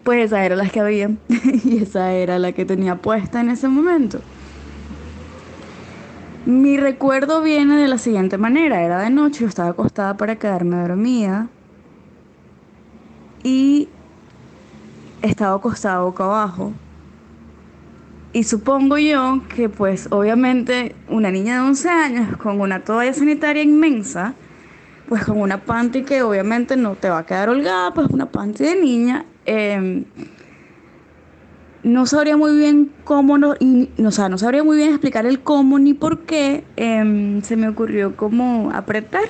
pues 0.04 0.26
esa 0.26 0.44
era 0.44 0.56
la 0.56 0.68
que 0.68 0.80
había 0.80 1.10
y 1.64 1.78
esa 1.82 2.12
era 2.12 2.38
la 2.38 2.52
que 2.52 2.64
tenía 2.64 2.96
puesta 2.96 3.40
en 3.40 3.50
ese 3.50 3.68
momento. 3.68 4.20
Mi 6.44 6.76
recuerdo 6.76 7.42
viene 7.42 7.76
de 7.76 7.88
la 7.88 7.98
siguiente 7.98 8.38
manera, 8.38 8.82
era 8.82 9.00
de 9.00 9.10
noche, 9.10 9.40
yo 9.40 9.48
estaba 9.48 9.70
acostada 9.70 10.16
para 10.16 10.36
quedarme 10.36 10.76
dormida 10.76 11.48
y 13.42 13.88
estaba 15.22 15.56
acostada 15.56 16.00
boca 16.00 16.24
abajo 16.24 16.72
y 18.32 18.44
supongo 18.44 18.98
yo 18.98 19.42
que 19.54 19.68
pues 19.68 20.08
obviamente 20.10 20.94
una 21.08 21.30
niña 21.30 21.54
de 21.54 21.60
11 21.60 21.88
años 21.88 22.36
con 22.36 22.60
una 22.60 22.80
toalla 22.80 23.12
sanitaria 23.12 23.62
inmensa, 23.62 24.34
pues 25.08 25.24
con 25.24 25.40
una 25.40 25.58
panty 25.64 26.02
que 26.02 26.22
obviamente 26.22 26.76
no 26.76 26.94
te 26.96 27.08
va 27.08 27.18
a 27.20 27.26
quedar 27.26 27.48
holgada, 27.48 27.94
pues 27.94 28.08
una 28.10 28.26
panty 28.26 28.64
de 28.64 28.76
niña, 28.76 29.24
eh, 29.46 30.04
no 31.86 32.04
sabría 32.04 32.36
muy 32.36 32.56
bien 32.56 32.90
cómo, 33.04 33.38
no, 33.38 33.54
y, 33.60 33.90
o 34.04 34.10
sea, 34.10 34.28
no 34.28 34.38
sabría 34.38 34.64
muy 34.64 34.76
bien 34.76 34.90
explicar 34.90 35.24
el 35.24 35.40
cómo 35.40 35.78
ni 35.78 35.94
por 35.94 36.24
qué 36.24 36.64
eh, 36.76 37.40
se 37.44 37.56
me 37.56 37.68
ocurrió 37.68 38.16
como 38.16 38.72
apretar. 38.74 39.22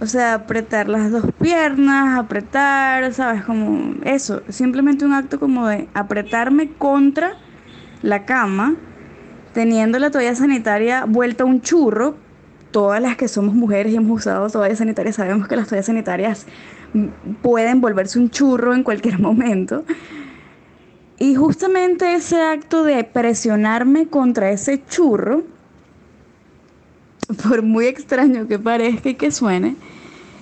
O 0.00 0.06
sea, 0.06 0.34
apretar 0.34 0.88
las 0.88 1.12
dos 1.12 1.24
piernas, 1.40 2.18
apretar, 2.18 3.14
¿sabes? 3.14 3.44
Como 3.44 3.94
eso, 4.02 4.42
simplemente 4.48 5.04
un 5.04 5.12
acto 5.12 5.38
como 5.38 5.68
de 5.68 5.88
apretarme 5.94 6.72
contra 6.72 7.36
la 8.04 8.26
cama, 8.26 8.76
teniendo 9.54 9.98
la 9.98 10.10
toalla 10.10 10.34
sanitaria 10.34 11.06
vuelta 11.06 11.44
un 11.44 11.62
churro. 11.62 12.14
Todas 12.70 13.00
las 13.00 13.16
que 13.16 13.28
somos 13.28 13.54
mujeres 13.54 13.92
y 13.92 13.96
hemos 13.96 14.20
usado 14.20 14.50
toallas 14.50 14.78
sanitarias 14.78 15.16
sabemos 15.16 15.48
que 15.48 15.56
las 15.56 15.68
toallas 15.68 15.86
sanitarias 15.86 16.46
pueden 17.40 17.80
volverse 17.80 18.18
un 18.18 18.30
churro 18.30 18.74
en 18.74 18.82
cualquier 18.82 19.18
momento. 19.20 19.84
Y 21.18 21.34
justamente 21.34 22.14
ese 22.14 22.42
acto 22.42 22.84
de 22.84 23.04
presionarme 23.04 24.06
contra 24.08 24.50
ese 24.50 24.84
churro, 24.84 25.42
por 27.48 27.62
muy 27.62 27.86
extraño 27.86 28.46
que 28.46 28.58
parezca 28.58 29.08
y 29.08 29.14
que 29.14 29.30
suene, 29.30 29.76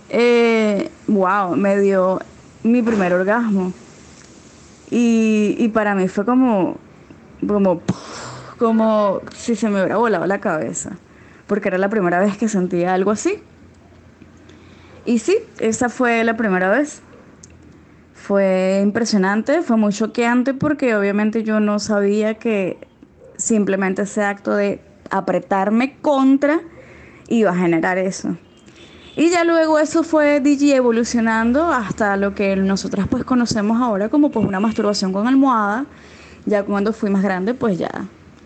eh, 0.09 0.91
wow, 1.07 1.55
me 1.55 1.79
dio 1.79 2.21
mi 2.65 2.83
primer 2.83 3.13
orgasmo. 3.13 3.73
Y, 4.91 5.55
y 5.59 5.69
para 5.69 5.95
mí 5.95 6.09
fue 6.09 6.25
como, 6.25 6.79
como, 7.47 7.83
como 8.59 9.21
si 9.35 9.57
se 9.57 9.69
me 9.69 9.81
hubiera 9.81 9.97
volado 9.97 10.27
la 10.27 10.41
cabeza, 10.41 10.99
porque 11.47 11.69
era 11.69 11.79
la 11.79 11.89
primera 11.89 12.21
vez 12.21 12.37
que 12.37 12.49
sentía 12.49 12.95
algo 12.95 13.11
así. 13.11 13.43
Y 15.05 15.19
sí, 15.19 15.37
esa 15.59 15.89
fue 15.89 16.23
la 16.25 16.37
primera 16.37 16.71
vez. 16.71 17.03
Fue 18.15 18.81
impresionante, 18.83 19.63
fue 19.63 19.77
muy 19.77 19.93
choqueante 19.93 20.55
porque 20.55 20.95
obviamente 20.95 21.43
yo 21.43 21.59
no 21.59 21.81
sabía 21.81 22.35
que 22.35 22.79
simplemente 23.37 24.03
ese 24.03 24.23
acto 24.23 24.55
de 24.55 24.81
apretarme 25.11 25.97
contra 26.01 26.61
iba 27.29 27.51
a 27.51 27.57
generar 27.57 27.99
eso. 27.99 28.37
Y 29.17 29.29
ya 29.29 29.45
luego 29.45 29.79
eso 29.79 30.05
fue 30.05 30.41
DJ 30.41 30.77
evolucionando 30.77 31.71
hasta 31.71 32.17
lo 32.17 32.35
que 32.35 32.57
nosotras 32.57 33.07
pues 33.09 33.25
conocemos 33.25 33.81
ahora 33.81 34.09
como 34.09 34.31
pues 34.31 34.47
una 34.47 34.59
masturbación 34.59 35.13
con 35.13 35.27
almohada, 35.27 35.85
ya 36.47 36.63
cuando 36.63 36.93
fui 36.93 37.11
más 37.11 37.23
grande, 37.23 37.55
pues 37.55 37.79
ya 37.79 37.91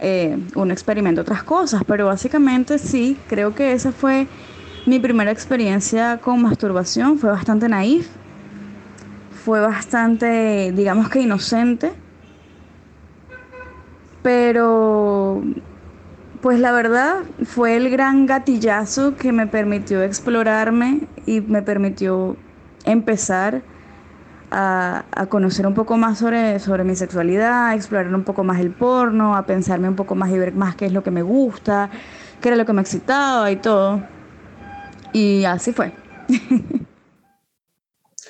eh, 0.00 0.38
uno 0.54 0.72
experimenta 0.72 1.22
otras 1.22 1.42
cosas, 1.42 1.82
pero 1.86 2.06
básicamente 2.06 2.78
sí, 2.78 3.16
creo 3.28 3.54
que 3.54 3.72
esa 3.72 3.92
fue 3.92 4.26
mi 4.86 5.00
primera 5.00 5.30
experiencia 5.30 6.18
con 6.18 6.42
masturbación, 6.42 7.18
fue 7.18 7.30
bastante 7.30 7.68
naif, 7.68 8.08
fue 9.44 9.60
bastante, 9.60 10.72
digamos 10.72 11.08
que 11.08 11.20
inocente, 11.20 11.92
pero 14.22 15.42
pues 16.40 16.60
la 16.60 16.72
verdad 16.72 17.16
fue 17.44 17.76
el 17.76 17.90
gran 17.90 18.26
gatillazo 18.26 19.16
que 19.16 19.32
me 19.32 19.46
permitió 19.46 20.02
explorarme 20.02 21.00
y 21.26 21.40
me 21.40 21.62
permitió 21.62 22.36
empezar 22.84 23.62
a, 24.50 25.04
conocer 25.28 25.66
un 25.66 25.74
poco 25.74 25.96
más 25.96 26.18
sobre, 26.18 26.58
sobre 26.58 26.84
mi 26.84 26.96
sexualidad, 26.96 27.68
a 27.68 27.74
explorar 27.74 28.14
un 28.14 28.24
poco 28.24 28.44
más 28.44 28.60
el 28.60 28.70
porno, 28.70 29.36
a 29.36 29.46
pensarme 29.46 29.88
un 29.88 29.96
poco 29.96 30.14
más 30.14 30.30
y 30.30 30.38
ver 30.38 30.54
más 30.54 30.76
qué 30.76 30.86
es 30.86 30.92
lo 30.92 31.02
que 31.02 31.10
me 31.10 31.22
gusta, 31.22 31.90
qué 32.40 32.48
era 32.48 32.56
lo 32.56 32.66
que 32.66 32.72
me 32.72 32.82
excitaba 32.82 33.50
y 33.50 33.56
todo. 33.56 34.02
Y 35.12 35.44
así 35.44 35.72
fue. 35.72 35.92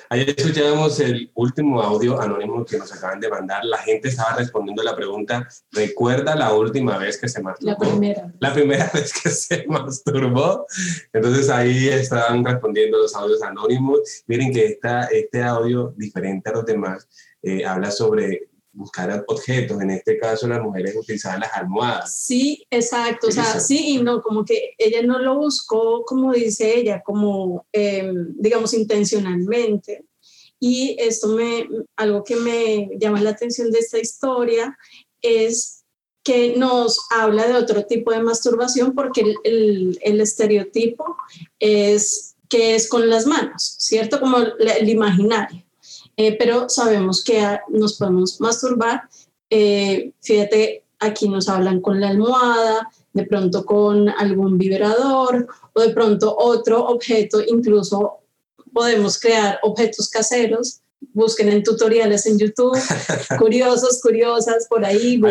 Ayer 0.09 0.29
escuchábamos 0.29 0.99
el 1.01 1.29
último 1.33 1.81
audio 1.81 2.21
anónimo 2.21 2.63
que 2.63 2.77
nos 2.77 2.93
acaban 2.93 3.19
de 3.19 3.29
mandar. 3.29 3.65
La 3.65 3.79
gente 3.79 4.07
estaba 4.07 4.37
respondiendo 4.37 4.81
la 4.81 4.95
pregunta, 4.95 5.45
¿recuerda 5.71 6.33
la 6.33 6.53
última 6.53 6.97
vez 6.97 7.19
que 7.19 7.27
se 7.27 7.41
masturbó? 7.41 7.71
La 7.71 7.77
primera. 7.77 8.33
La 8.39 8.53
primera 8.53 8.89
vez 8.93 9.11
que 9.21 9.29
se 9.29 9.65
masturbó. 9.67 10.65
Entonces 11.11 11.49
ahí 11.49 11.89
estaban 11.89 12.45
respondiendo 12.45 12.99
los 12.99 13.13
audios 13.15 13.43
anónimos. 13.43 13.99
Miren 14.27 14.53
que 14.53 14.65
esta, 14.67 15.05
este 15.07 15.43
audio, 15.43 15.93
diferente 15.97 16.49
a 16.51 16.53
los 16.53 16.65
demás, 16.65 17.09
eh, 17.41 17.65
habla 17.65 17.91
sobre 17.91 18.47
buscar 18.77 19.25
objetos, 19.27 19.81
en 19.81 19.89
este 19.89 20.17
caso 20.17 20.47
las 20.47 20.61
mujeres 20.61 20.95
utilizaban 20.95 21.39
las 21.39 21.53
almohadas. 21.53 22.15
Sí, 22.15 22.65
exacto, 22.69 23.27
o 23.27 23.31
sea, 23.31 23.59
sí 23.59 23.95
y 23.95 24.01
no, 24.01 24.21
como 24.21 24.45
que 24.45 24.75
ella 24.77 25.01
no 25.01 25.19
lo 25.19 25.35
buscó, 25.35 26.05
como 26.05 26.31
dice 26.31 26.77
ella, 26.77 27.01
como, 27.03 27.65
em, 27.71 28.33
digamos, 28.37 28.73
intencionalmente. 28.73 30.05
Y 30.59 30.95
esto 30.99 31.29
me, 31.29 31.67
algo 31.95 32.23
que 32.23 32.35
me 32.35 32.89
llama 32.99 33.21
la 33.21 33.31
atención 33.31 33.71
de 33.71 33.79
esta 33.79 33.99
historia 33.99 34.77
es 35.21 35.83
que 36.23 36.55
nos 36.57 36.99
habla 37.09 37.47
de 37.47 37.53
otro 37.53 37.85
tipo 37.85 38.11
de 38.11 38.21
masturbación 38.21 38.93
porque 38.93 39.21
el, 39.43 39.97
el, 40.01 40.21
estereotipo 40.21 41.15
es 41.59 42.35
que 42.49 42.75
es 42.75 42.87
con 42.89 43.09
las 43.09 43.25
manos, 43.25 43.75
¿cierto? 43.79 44.19
Como 44.19 44.37
el 44.37 44.89
imaginario. 44.89 45.66
Eh, 46.17 46.35
pero 46.37 46.67
sabemos 46.67 47.23
que 47.23 47.39
nos 47.69 47.97
podemos 47.97 48.41
masturbar. 48.41 49.07
Eh, 49.51 50.11
fíjate, 50.21 50.83
aquí 50.99 51.29
nos 51.29 51.47
hablan 51.47 51.79
con 51.79 52.01
la 52.01 52.09
almohada, 52.09 52.89
de 53.13 53.25
pronto 53.25 53.63
con 53.65 54.09
algún 54.09 54.57
vibrador 54.57 55.47
o 55.73 55.81
de 55.81 55.89
pronto 55.89 56.35
otro 56.35 56.85
objeto, 56.87 57.39
incluso 57.45 58.17
podemos 58.73 59.19
crear 59.19 59.59
objetos 59.61 60.09
caseros. 60.09 60.81
Busquen 61.13 61.49
en 61.49 61.61
tutoriales 61.61 62.25
en 62.25 62.39
YouTube, 62.39 62.77
curiosos, 63.37 64.01
curiosas, 64.01 64.65
por 64.67 64.83
ahí, 64.83 65.21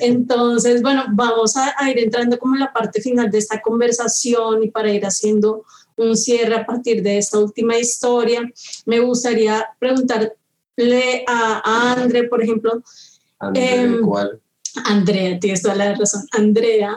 Entonces, 0.00 0.82
bueno, 0.82 1.04
vamos 1.12 1.56
a, 1.56 1.74
a 1.78 1.90
ir 1.90 1.98
entrando 1.98 2.38
como 2.38 2.54
en 2.54 2.60
la 2.60 2.72
parte 2.72 3.00
final 3.00 3.30
de 3.30 3.38
esta 3.38 3.62
conversación 3.62 4.62
y 4.62 4.70
para 4.70 4.92
ir 4.92 5.06
haciendo 5.06 5.64
un 6.00 6.16
cierre 6.16 6.54
a 6.56 6.66
partir 6.66 7.02
de 7.02 7.18
esta 7.18 7.38
última 7.38 7.76
historia. 7.76 8.50
Me 8.86 9.00
gustaría 9.00 9.66
preguntarle 9.78 10.32
a, 11.26 11.92
André, 11.92 12.24
por 12.24 12.42
ejemplo. 12.42 12.82
Andrea, 13.38 13.82
em, 13.82 14.00
¿cuál? 14.02 14.40
Andrea, 14.84 15.38
tienes 15.38 15.62
toda 15.62 15.74
la 15.74 15.94
razón. 15.94 16.26
Andrea, 16.32 16.96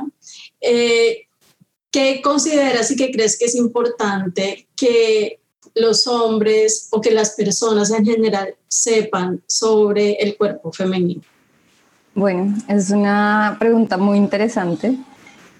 eh, 0.62 1.28
¿qué 1.91 2.22
consideras 2.24 2.91
y 2.91 2.95
qué 2.95 3.12
crees 3.12 3.38
que 3.38 3.45
es 3.45 3.56
importante 3.56 4.68
que 4.76 5.39
los 5.76 6.08
hombres 6.08 6.88
o 6.91 7.01
que 7.01 7.12
las 7.12 7.32
personas 7.32 7.91
en 7.91 8.06
general 8.06 8.56
sepan 8.68 9.41
sobre 9.47 10.14
el 10.14 10.38
cuerpo 10.38 10.72
femenino? 10.72 11.22
Bueno, 12.16 12.56
es 12.68 12.91
una 12.91 13.58
pregunta 13.60 13.97
muy 13.97 14.18
interesante 14.18 14.97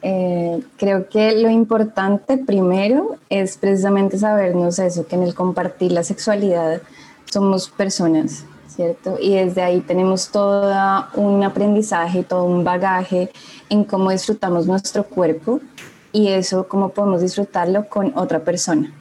eh, 0.06 0.62
creo 0.76 1.08
que 1.08 1.32
lo 1.42 1.50
importante 1.50 2.38
primero 2.38 3.16
es 3.30 3.56
precisamente 3.58 4.18
sabernos 4.18 4.78
eso, 4.78 5.08
que 5.08 5.16
en 5.16 5.24
el 5.24 5.34
compartir 5.34 5.94
la 5.94 6.04
sexualidad 6.04 6.82
somos 7.24 7.70
personas, 7.70 8.44
¿cierto? 8.68 9.18
Y 9.18 9.36
desde 9.36 9.62
ahí 9.62 9.80
tenemos 9.80 10.30
todo 10.30 10.74
un 11.16 11.42
aprendizaje, 11.44 12.22
todo 12.24 12.44
un 12.44 12.66
bagaje 12.66 13.32
en 13.70 13.86
cómo 13.86 14.12
disfrutamos 14.12 14.68
nuestro 14.68 15.06
cuerpo 15.06 15.62
y 16.12 16.28
eso, 16.28 16.68
cómo 16.68 16.90
podemos 16.90 17.22
disfrutarlo 17.22 17.88
con 17.88 18.12
otra 18.18 18.40
persona. 18.40 18.94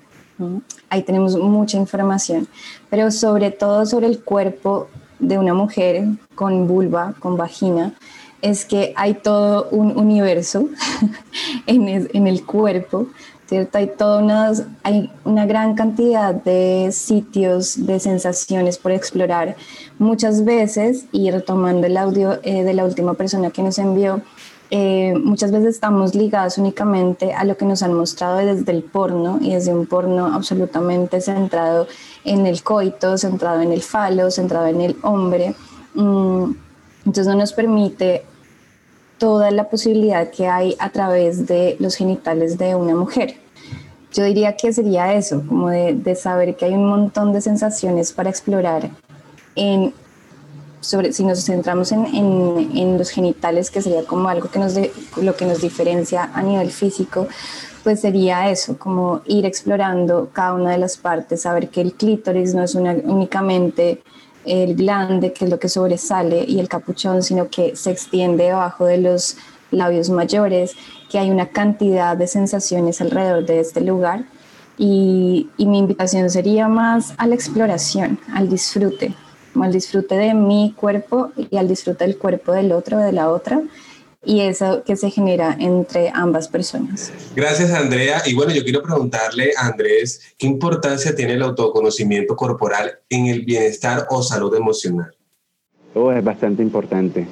Ahí 0.88 1.02
tenemos 1.02 1.36
mucha 1.36 1.78
información, 1.78 2.46
pero 2.90 3.10
sobre 3.10 3.50
todo 3.50 3.86
sobre 3.86 4.06
el 4.06 4.22
cuerpo 4.22 4.88
de 5.18 5.36
una 5.38 5.52
mujer 5.52 6.04
con 6.36 6.68
vulva, 6.68 7.14
con 7.18 7.36
vagina, 7.36 7.92
es 8.42 8.64
que 8.64 8.92
hay 8.96 9.14
todo 9.14 9.68
un 9.70 9.96
universo 9.96 10.68
en, 11.66 12.26
el 12.26 12.44
cuerpo, 12.44 13.06
¿cierto? 13.46 13.78
Hay, 13.78 13.86
toda 13.86 14.52
hay 14.82 15.10
una 15.24 15.46
gran 15.46 15.74
cantidad 15.74 16.34
de 16.34 16.90
sitios, 16.92 17.86
de 17.86 18.00
sensaciones 18.00 18.78
por 18.78 18.90
explorar. 18.90 19.56
Muchas 19.98 20.44
veces, 20.44 21.06
y 21.12 21.30
retomando 21.30 21.86
el 21.86 21.96
audio 21.96 22.40
eh, 22.42 22.64
de 22.64 22.74
la 22.74 22.84
última 22.84 23.14
persona 23.14 23.50
que 23.50 23.62
nos 23.62 23.78
envió, 23.78 24.20
eh, 24.74 25.14
muchas 25.22 25.52
veces 25.52 25.74
estamos 25.74 26.14
ligados 26.14 26.56
únicamente 26.56 27.34
a 27.34 27.44
lo 27.44 27.58
que 27.58 27.66
nos 27.66 27.82
han 27.82 27.92
mostrado 27.92 28.38
desde 28.38 28.72
el 28.72 28.82
porno 28.82 29.38
y 29.40 29.52
desde 29.52 29.74
un 29.74 29.86
porno 29.86 30.34
absolutamente 30.34 31.20
centrado 31.20 31.86
en 32.24 32.46
el 32.46 32.62
coito, 32.62 33.18
centrado 33.18 33.60
en 33.60 33.70
el 33.70 33.82
falo, 33.82 34.30
centrado 34.30 34.66
en 34.66 34.80
el 34.80 34.96
hombre. 35.02 35.54
Mm, 35.94 36.52
entonces 37.04 37.26
no 37.26 37.34
nos 37.34 37.52
permite 37.52 38.24
toda 39.22 39.52
la 39.52 39.70
posibilidad 39.70 40.30
que 40.30 40.48
hay 40.48 40.74
a 40.80 40.90
través 40.90 41.46
de 41.46 41.76
los 41.78 41.94
genitales 41.94 42.58
de 42.58 42.74
una 42.74 42.96
mujer. 42.96 43.36
Yo 44.12 44.24
diría 44.24 44.56
que 44.56 44.72
sería 44.72 45.14
eso, 45.14 45.44
como 45.46 45.68
de, 45.70 46.16
saber 46.16 46.56
que 46.56 46.64
hay 46.64 46.72
un 46.72 46.88
montón 46.88 47.32
de 47.32 47.40
sensaciones 47.40 48.10
para 48.12 48.30
explorar 48.30 48.90
en, 49.54 49.94
sobre, 50.80 51.12
si 51.12 51.24
nos 51.24 51.44
centramos 51.44 51.92
en, 51.92 52.04
en, 52.74 52.98
los 52.98 53.10
genitales, 53.10 53.70
que 53.70 53.80
sería 53.80 54.02
como 54.04 54.28
algo 54.28 54.50
que 54.50 54.58
nos 54.58 54.74
lo 55.16 55.36
que 55.36 55.46
nos 55.46 55.60
diferencia 55.60 56.28
a 56.34 56.42
nivel 56.42 56.72
físico, 56.72 57.28
pues 57.84 58.00
sería 58.00 58.50
eso, 58.50 58.76
como 58.76 59.20
ir 59.26 59.46
explorando 59.46 60.30
cada 60.32 60.54
una 60.54 60.72
de 60.72 60.78
las 60.78 60.96
partes, 60.96 61.42
saber 61.42 61.68
que 61.68 61.80
el 61.80 61.92
clítoris 61.92 62.54
no 62.56 62.64
es 62.64 62.74
únicamente 62.74 64.02
el 64.44 64.74
glande, 64.74 65.32
que 65.32 65.44
es 65.44 65.50
lo 65.50 65.58
que 65.58 65.68
sobresale, 65.68 66.44
y 66.46 66.58
el 66.58 66.68
capuchón, 66.68 67.22
sino 67.22 67.48
que 67.48 67.76
se 67.76 67.90
extiende 67.90 68.44
debajo 68.44 68.86
de 68.86 68.98
los 68.98 69.36
labios 69.70 70.10
mayores, 70.10 70.74
que 71.10 71.18
hay 71.18 71.30
una 71.30 71.48
cantidad 71.48 72.16
de 72.16 72.26
sensaciones 72.26 73.00
alrededor 73.00 73.44
de 73.44 73.60
este 73.60 73.80
lugar. 73.80 74.24
Y, 74.78 75.48
mi 75.58 75.78
invitación 75.78 76.28
sería 76.30 76.68
más 76.68 77.14
a 77.18 77.26
la 77.26 77.34
exploración, 77.34 78.18
al 78.34 78.48
disfrute, 78.48 79.14
al 79.60 79.72
disfrute 79.72 80.16
de 80.16 80.34
mi 80.34 80.74
cuerpo 80.76 81.30
y 81.36 81.56
al 81.56 81.68
disfrute 81.68 82.04
del 82.04 82.18
cuerpo 82.18 82.52
del 82.52 82.72
otro, 82.72 82.98
de 82.98 83.12
la 83.12 83.30
otra, 83.30 83.62
y 84.24 84.40
eso 84.40 84.82
que 84.84 84.96
se 84.96 85.10
genera 85.10 85.56
entre 85.58 86.10
ambas 86.14 86.48
personas. 86.48 87.12
Gracias, 87.34 87.72
Andrea. 87.72 88.22
Y 88.26 88.34
bueno, 88.34 88.52
yo 88.52 88.62
quiero 88.62 88.82
preguntarle 88.82 89.50
a 89.56 89.66
Andrés, 89.66 90.34
¿qué 90.38 90.46
importancia 90.46 91.14
tiene 91.14 91.34
el 91.34 91.42
autoconocimiento 91.42 92.36
corporal 92.36 93.00
en 93.08 93.26
el 93.26 93.44
bienestar 93.44 94.06
o 94.10 94.22
salud 94.22 94.54
emocional? 94.54 95.14
Oh, 95.94 96.12
es 96.12 96.24
bastante 96.24 96.62
importante. 96.62 97.26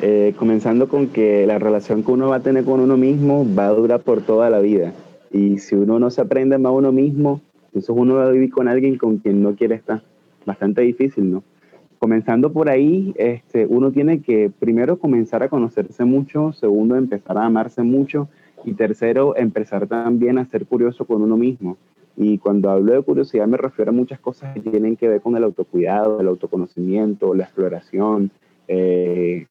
Eh, 0.00 0.34
comenzando 0.38 0.88
con 0.88 1.08
que 1.08 1.46
la 1.46 1.58
relación 1.58 2.02
que 2.02 2.12
uno 2.12 2.30
va 2.30 2.36
a 2.36 2.40
tener 2.40 2.64
con 2.64 2.80
uno 2.80 2.96
mismo 2.96 3.46
va 3.54 3.66
a 3.66 3.72
durar 3.72 4.00
por 4.00 4.22
toda 4.22 4.48
la 4.48 4.60
vida. 4.60 4.94
Y 5.30 5.58
si 5.58 5.74
uno 5.74 5.98
no 5.98 6.10
se 6.10 6.22
aprende 6.22 6.56
más 6.58 6.70
a 6.70 6.74
uno 6.74 6.92
mismo, 6.92 7.42
entonces 7.66 7.90
uno 7.90 8.14
va 8.14 8.26
a 8.26 8.30
vivir 8.30 8.50
con 8.50 8.68
alguien 8.68 8.96
con 8.96 9.18
quien 9.18 9.42
no 9.42 9.54
quiere 9.54 9.74
estar. 9.74 10.02
Bastante 10.46 10.80
difícil, 10.80 11.30
¿no? 11.30 11.44
Comenzando 12.00 12.50
por 12.50 12.70
ahí, 12.70 13.12
este, 13.16 13.66
uno 13.66 13.92
tiene 13.92 14.22
que 14.22 14.50
primero 14.58 14.98
comenzar 14.98 15.42
a 15.42 15.50
conocerse 15.50 16.06
mucho, 16.06 16.52
segundo 16.54 16.96
empezar 16.96 17.36
a 17.36 17.44
amarse 17.44 17.82
mucho 17.82 18.28
y 18.64 18.72
tercero 18.72 19.36
empezar 19.36 19.86
también 19.86 20.38
a 20.38 20.46
ser 20.46 20.64
curioso 20.64 21.04
con 21.04 21.20
uno 21.20 21.36
mismo. 21.36 21.76
Y 22.16 22.38
cuando 22.38 22.70
hablo 22.70 22.94
de 22.94 23.02
curiosidad 23.02 23.46
me 23.46 23.58
refiero 23.58 23.90
a 23.90 23.94
muchas 23.94 24.18
cosas 24.18 24.54
que 24.54 24.60
tienen 24.60 24.96
que 24.96 25.08
ver 25.08 25.20
con 25.20 25.36
el 25.36 25.44
autocuidado, 25.44 26.20
el 26.20 26.28
autoconocimiento, 26.28 27.34
la 27.34 27.44
exploración, 27.44 28.30
eh, 28.66 29.46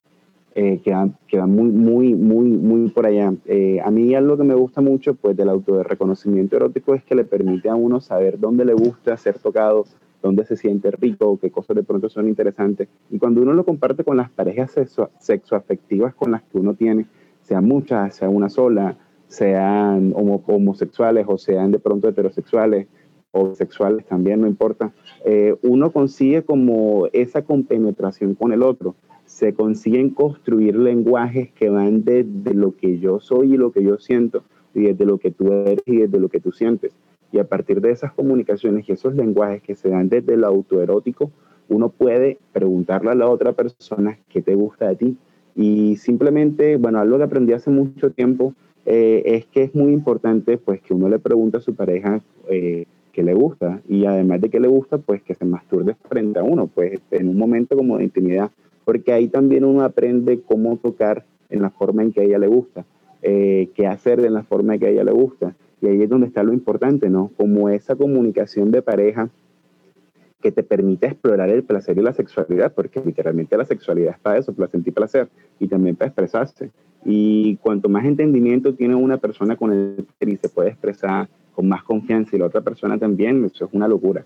eh, 0.55 0.81
que, 0.83 0.91
van, 1.37 1.51
muy, 1.51 1.69
muy, 1.69 2.15
muy, 2.15 2.49
muy 2.49 2.89
por 2.89 3.05
allá. 3.05 3.31
Eh, 3.45 3.79
a 3.85 3.91
mí 3.91 4.15
algo 4.15 4.37
que 4.37 4.43
me 4.43 4.55
gusta 4.55 4.81
mucho 4.81 5.13
pues, 5.13 5.37
del 5.37 5.49
auto-reconocimiento 5.49 6.55
erótico 6.55 6.95
es 6.95 7.03
que 7.03 7.13
le 7.13 7.25
permite 7.25 7.69
a 7.69 7.75
uno 7.75 8.01
saber 8.01 8.39
dónde 8.39 8.65
le 8.65 8.73
gusta 8.73 9.15
ser 9.17 9.37
tocado, 9.37 9.85
dónde 10.21 10.45
se 10.45 10.57
siente 10.57 10.91
rico, 10.91 11.37
qué 11.39 11.49
cosas 11.49 11.75
de 11.75 11.83
pronto 11.83 12.09
son 12.09 12.27
interesantes. 12.27 12.87
Y 13.09 13.19
cuando 13.19 13.41
uno 13.41 13.53
lo 13.53 13.65
comparte 13.65 14.03
con 14.03 14.17
las 14.17 14.29
parejas 14.29 14.71
sexo, 14.71 15.09
sexoafectivas 15.19 16.13
con 16.15 16.31
las 16.31 16.43
que 16.43 16.57
uno 16.57 16.73
tiene, 16.73 17.05
sean 17.41 17.65
muchas, 17.65 18.15
sea 18.15 18.29
una 18.29 18.49
sola, 18.49 18.97
sean 19.27 20.13
homosexuales 20.15 21.25
o 21.27 21.37
sean 21.37 21.71
de 21.71 21.79
pronto 21.79 22.09
heterosexuales 22.09 22.87
o 23.31 23.53
sexuales 23.53 24.05
también, 24.05 24.41
no 24.41 24.47
importa, 24.47 24.91
eh, 25.23 25.55
uno 25.61 25.91
consigue 25.91 26.43
como 26.43 27.07
esa 27.13 27.43
compenetración 27.43 28.35
con 28.35 28.51
el 28.51 28.63
otro. 28.63 28.95
Se 29.25 29.53
consiguen 29.53 30.09
construir 30.09 30.75
lenguajes 30.75 31.51
que 31.51 31.69
van 31.69 32.03
desde 32.03 32.55
lo 32.55 32.75
que 32.75 32.97
yo 32.97 33.19
soy 33.19 33.53
y 33.53 33.57
lo 33.57 33.71
que 33.71 33.83
yo 33.83 33.99
siento, 33.99 34.43
y 34.73 34.81
desde 34.81 35.05
lo 35.05 35.19
que 35.19 35.29
tú 35.29 35.51
eres 35.51 35.83
y 35.85 35.97
desde 35.97 36.19
lo 36.19 36.29
que 36.29 36.39
tú 36.39 36.51
sientes. 36.51 36.91
Y 37.31 37.39
a 37.39 37.43
partir 37.43 37.81
de 37.81 37.91
esas 37.91 38.11
comunicaciones 38.13 38.87
y 38.87 38.91
esos 38.91 39.15
lenguajes 39.15 39.61
que 39.61 39.75
se 39.75 39.89
dan 39.89 40.09
desde 40.09 40.33
el 40.33 40.43
autoerótico, 40.43 41.31
uno 41.67 41.89
puede 41.89 42.39
preguntarle 42.51 43.11
a 43.11 43.15
la 43.15 43.29
otra 43.29 43.53
persona 43.53 44.17
qué 44.29 44.41
te 44.41 44.55
gusta 44.55 44.87
de 44.87 44.95
ti. 44.95 45.17
Y 45.55 45.97
simplemente, 45.97 46.77
bueno, 46.77 46.99
algo 46.99 47.17
que 47.17 47.23
aprendí 47.23 47.53
hace 47.53 47.69
mucho 47.69 48.11
tiempo 48.11 48.53
eh, 48.85 49.21
es 49.25 49.45
que 49.45 49.63
es 49.63 49.75
muy 49.75 49.93
importante 49.93 50.57
pues 50.57 50.81
que 50.81 50.93
uno 50.93 51.09
le 51.09 51.19
pregunte 51.19 51.57
a 51.57 51.61
su 51.61 51.75
pareja 51.75 52.21
eh, 52.47 52.85
que 53.11 53.23
le 53.23 53.33
gusta 53.33 53.81
y 53.87 54.05
además 54.05 54.41
de 54.41 54.49
que 54.49 54.59
le 54.59 54.67
gusta, 54.67 54.97
pues 54.97 55.21
que 55.21 55.35
se 55.35 55.45
masturbe 55.45 55.95
frente 56.07 56.39
a 56.39 56.43
uno, 56.43 56.67
pues 56.67 56.99
en 57.11 57.27
un 57.27 57.37
momento 57.37 57.75
como 57.75 57.97
de 57.97 58.05
intimidad, 58.05 58.51
porque 58.85 59.11
ahí 59.11 59.27
también 59.27 59.65
uno 59.65 59.83
aprende 59.83 60.41
cómo 60.41 60.77
tocar 60.77 61.25
en 61.49 61.61
la 61.61 61.69
forma 61.69 62.03
en 62.03 62.11
que 62.11 62.21
a 62.21 62.23
ella 62.23 62.39
le 62.39 62.47
gusta, 62.47 62.85
eh, 63.21 63.69
qué 63.75 63.87
hacer 63.87 64.19
en 64.21 64.33
la 64.33 64.43
forma 64.43 64.73
en 64.75 64.79
que 64.79 64.87
a 64.87 64.89
ella 64.89 65.03
le 65.03 65.11
gusta. 65.11 65.55
Y 65.81 65.87
ahí 65.87 66.01
es 66.01 66.09
donde 66.09 66.27
está 66.27 66.43
lo 66.43 66.53
importante, 66.53 67.09
¿no? 67.09 67.31
Como 67.37 67.69
esa 67.69 67.95
comunicación 67.95 68.71
de 68.71 68.81
pareja 68.81 69.29
que 70.41 70.51
te 70.51 70.63
permite 70.63 71.07
explorar 71.07 71.49
el 71.49 71.63
placer 71.63 71.97
y 71.97 72.01
la 72.01 72.13
sexualidad, 72.13 72.73
porque 72.73 73.01
literalmente 73.03 73.57
la 73.57 73.65
sexualidad 73.65 74.13
es 74.13 74.19
para 74.19 74.37
eso, 74.37 74.53
para 74.53 74.69
sentir 74.69 74.93
placer 74.93 75.27
y 75.59 75.67
también 75.67 75.95
para 75.95 76.07
expresarse. 76.07 76.71
Y 77.05 77.57
cuanto 77.57 77.89
más 77.89 78.05
entendimiento 78.05 78.73
tiene 78.73 78.95
una 78.95 79.17
persona 79.17 79.55
con 79.55 79.71
el 79.71 80.05
y 80.19 80.37
se 80.37 80.49
puede 80.49 80.69
expresar 80.69 81.27
con 81.53 81.67
más 81.67 81.83
confianza 81.83 82.35
y 82.35 82.39
la 82.39 82.45
otra 82.45 82.61
persona 82.61 82.97
también, 82.97 83.43
eso 83.45 83.65
es 83.65 83.71
una 83.73 83.87
locura. 83.87 84.25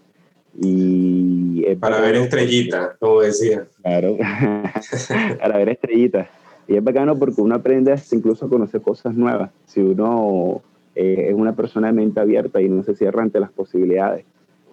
Y 0.60 1.64
para 1.80 2.00
ver 2.00 2.16
estrellitas, 2.16 2.96
como 3.00 3.22
decía. 3.22 3.66
Claro, 3.82 4.18
para 5.40 5.58
ver 5.58 5.70
estrellitas. 5.70 6.28
Y 6.68 6.76
es 6.76 6.84
bacano 6.84 7.18
porque 7.18 7.42
uno 7.42 7.56
aprende 7.56 7.96
incluso 8.12 8.46
a 8.46 8.50
conocer 8.50 8.82
cosas 8.82 9.16
nuevas. 9.16 9.50
Si 9.66 9.82
uno 9.82 10.62
eh, 10.96 11.28
es 11.30 11.36
una 11.36 11.56
persona 11.56 11.88
de 11.88 11.94
mente 11.94 12.20
abierta 12.20 12.62
y 12.62 12.70
no 12.70 12.84
se 12.84 12.96
cierra 12.96 13.24
ante 13.24 13.40
las 13.40 13.52
posibilidades. 13.52 14.26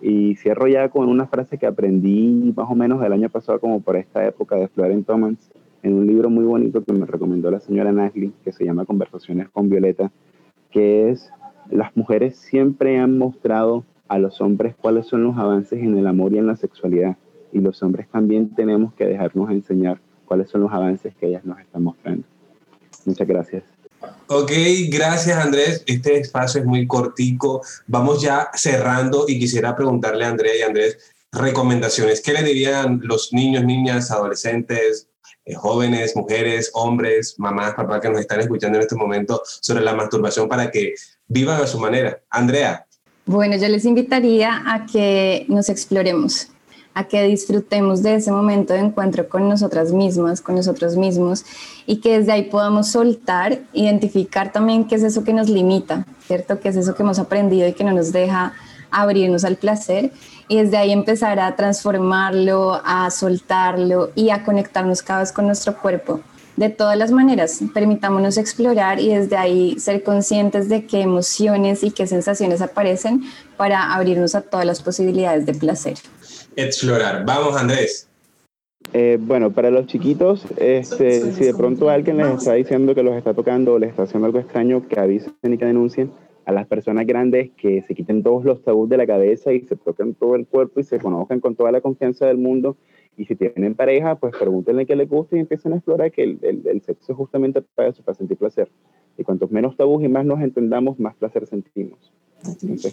Y 0.03 0.37
cierro 0.37 0.67
ya 0.67 0.89
con 0.89 1.09
una 1.09 1.27
frase 1.27 1.59
que 1.59 1.67
aprendí 1.67 2.53
más 2.57 2.71
o 2.71 2.75
menos 2.75 3.05
el 3.05 3.13
año 3.13 3.29
pasado, 3.29 3.61
como 3.61 3.81
por 3.81 3.97
esta 3.97 4.27
época 4.27 4.57
de 4.57 4.69
Florence 4.69 5.05
Thomas, 5.07 5.51
en 5.83 5.95
un 5.95 6.07
libro 6.07 6.31
muy 6.31 6.45
bonito 6.45 6.85
que 6.85 6.93
me 6.93 7.07
recomendó 7.07 7.51
la 7.51 7.61
señora 7.61 7.93
Nagli, 7.93 8.33
que 8.45 8.53
se 8.53 8.65
llama 8.65 8.85
Conversaciones 8.85 9.49
con 9.49 9.69
Violeta, 9.69 10.11
que 10.71 11.11
es, 11.11 11.31
las 11.71 11.97
mujeres 11.97 12.37
siempre 12.37 12.99
han 12.99 13.19
mostrado 13.19 13.85
a 14.09 14.19
los 14.19 14.41
hombres 14.41 14.75
cuáles 14.75 15.07
son 15.07 15.23
los 15.23 15.37
avances 15.37 15.83
en 15.83 15.97
el 15.97 16.07
amor 16.07 16.33
y 16.33 16.39
en 16.39 16.47
la 16.47 16.57
sexualidad, 16.57 17.17
y 17.53 17.61
los 17.61 17.83
hombres 17.83 18.09
también 18.09 18.55
tenemos 18.55 18.93
que 18.95 19.07
dejarnos 19.07 19.51
enseñar 19.51 20.01
cuáles 20.25 20.51
son 20.51 20.63
los 20.63 20.73
avances 20.73 21.15
que 21.17 21.27
ellas 21.27 21.45
nos 21.45 21.59
están 21.61 21.83
mostrando. 21.83 22.25
Muchas 23.07 23.27
gracias. 23.27 23.80
Ok, 24.33 24.53
gracias 24.91 25.37
Andrés. 25.45 25.83
Este 25.87 26.19
espacio 26.19 26.61
es 26.61 26.67
muy 26.67 26.87
cortico. 26.87 27.63
Vamos 27.89 28.23
ya 28.23 28.49
cerrando 28.55 29.25
y 29.27 29.41
quisiera 29.41 29.75
preguntarle 29.75 30.25
a 30.25 30.29
Andrea 30.29 30.57
y 30.57 30.63
Andrés 30.63 30.99
recomendaciones. 31.33 32.21
¿Qué 32.21 32.33
le 32.33 32.45
dirían 32.45 33.01
los 33.03 33.33
niños, 33.33 33.65
niñas, 33.65 34.13
adolescentes, 34.13 35.09
eh, 35.45 35.55
jóvenes, 35.55 36.15
mujeres, 36.15 36.71
hombres, 36.75 37.35
mamás, 37.39 37.75
papás 37.75 38.01
que 38.01 38.09
nos 38.09 38.21
están 38.21 38.39
escuchando 38.39 38.79
en 38.79 38.83
este 38.83 38.95
momento 38.95 39.43
sobre 39.45 39.83
la 39.83 39.95
masturbación 39.97 40.49
para 40.49 40.71
que 40.71 40.95
vivan 41.27 41.61
a 41.61 41.67
su 41.67 41.81
manera? 41.81 42.23
Andrea. 42.31 42.87
Bueno, 43.27 43.57
yo 43.57 43.67
les 43.67 43.85
invitaría 43.85 44.63
a 44.65 44.87
que 44.87 45.45
nos 45.49 45.69
exploremos, 45.69 46.47
a 46.95 47.05
que 47.05 47.23
disfrutemos 47.25 48.03
de 48.03 48.17
ese 48.17 48.33
momento 48.33 48.73
de 48.73 48.81
encuentro 48.81 49.29
con 49.29 49.49
nosotras 49.49 49.93
mismas, 49.93 50.41
con 50.41 50.57
nosotros 50.57 50.97
mismos, 50.97 51.45
y 51.87 51.97
que 51.97 52.19
desde 52.19 52.33
ahí 52.33 52.43
podamos 52.45 52.89
soltar, 52.89 53.61
identificar 53.73 54.53
también 54.53 54.85
qué 54.85 54.97
es 54.97 55.03
eso 55.03 55.25
que 55.25 55.33
nos 55.33 55.49
limita, 55.49 56.07
¿cierto? 56.27 56.61
¿Qué 56.61 56.71
es 56.71 56.77
eso 56.77 56.95
que 56.95 57.03
hemos 57.03 57.19
aprendido 57.19 57.69
y 57.69 57.73
que 57.73 57.85
no 57.85 57.93
nos 57.93 58.13
deja 58.13 58.55
abrirnos 58.91 59.45
al 59.45 59.57
placer? 59.57 60.13
Y 60.49 60.59
desde 60.59 60.77
ahí 60.79 60.91
empezar 60.91 61.39
a 61.39 61.55
transformarlo, 61.55 62.81
a 62.85 63.09
soltarlo 63.11 64.11
y 64.17 64.31
a 64.31 64.45
conectarnos 64.45 65.03
cada 65.03 65.21
vez 65.21 65.33
con 65.33 65.47
nuestro 65.47 65.79
cuerpo. 65.79 66.21
De 66.57 66.69
todas 66.69 66.99
las 66.99 67.13
maneras, 67.13 67.61
permitámonos 67.73 68.37
explorar 68.37 69.01
y 69.01 69.15
desde 69.15 69.37
ahí 69.37 69.79
ser 69.79 70.03
conscientes 70.03 70.69
de 70.69 70.85
qué 70.85 71.01
emociones 71.01 71.85
y 71.85 71.93
qué 71.93 72.07
sensaciones 72.07 72.61
aparecen 72.61 73.23
para 73.57 73.95
abrirnos 73.95 74.35
a 74.35 74.43
todas 74.43 74.67
las 74.67 74.83
posibilidades 74.83 75.47
de 75.47 75.55
placer 75.55 75.95
explorar. 76.57 77.25
Vamos, 77.25 77.57
Andrés. 77.57 78.09
Eh, 78.93 79.19
bueno, 79.21 79.53
para 79.53 79.71
los 79.71 79.87
chiquitos, 79.87 80.45
este, 80.57 81.33
si 81.33 81.45
de 81.45 81.55
pronto 81.55 81.91
alguien 81.91 82.17
les 82.17 82.39
está 82.39 82.55
diciendo 82.55 82.95
que 82.95 83.03
los 83.03 83.15
está 83.15 83.35
tocando 83.35 83.75
o 83.75 83.79
les 83.79 83.91
está 83.91 84.03
haciendo 84.03 84.27
algo 84.27 84.41
extraño, 84.41 84.89
que 84.89 84.99
avisen 84.99 85.35
y 85.43 85.59
que 85.59 85.65
denuncien. 85.65 86.11
A 86.47 86.53
las 86.53 86.67
personas 86.67 87.07
grandes 87.07 87.51
que 87.51 87.83
se 87.83 87.95
quiten 87.95 88.25
todos 88.25 88.45
los 88.45 88.65
tabús 88.65 88.89
de 88.89 88.97
la 88.97 89.07
cabeza 89.07 89.53
y 89.53 89.61
se 89.61 89.77
toquen 89.77 90.15
todo 90.15 90.35
el 90.35 90.47
cuerpo 90.47 90.81
y 90.81 90.85
se 90.85 90.99
conozcan 90.99 91.39
con 91.39 91.55
toda 91.55 91.71
la 91.71 91.81
confianza 91.81 92.27
del 92.27 92.39
mundo. 92.39 92.77
Y 93.17 93.27
si 93.27 93.37
tienen 93.37 93.75
pareja, 93.75 94.17
pues 94.17 94.35
pregúntenle 94.37 94.87
qué 94.87 94.97
les 94.97 95.09
gusta 95.09 95.37
y 95.37 95.41
empiecen 95.41 95.75
a 95.75 95.77
explorar 95.77 96.11
que 96.11 96.23
el, 96.25 96.83
sexo 96.85 97.13
es 97.13 97.17
justamente 97.17 97.63
para 97.63 97.91
eso, 97.91 98.03
para 98.03 98.17
sentir 98.17 98.39
placer. 98.39 98.69
Y 99.19 99.23
cuantos 99.23 99.51
menos 99.51 99.77
tabús 99.77 100.03
y 100.03 100.09
más 100.09 100.25
nos 100.25 100.41
entendamos, 100.41 100.99
más 100.99 101.15
placer 101.15 101.47
sentimos. 101.47 102.13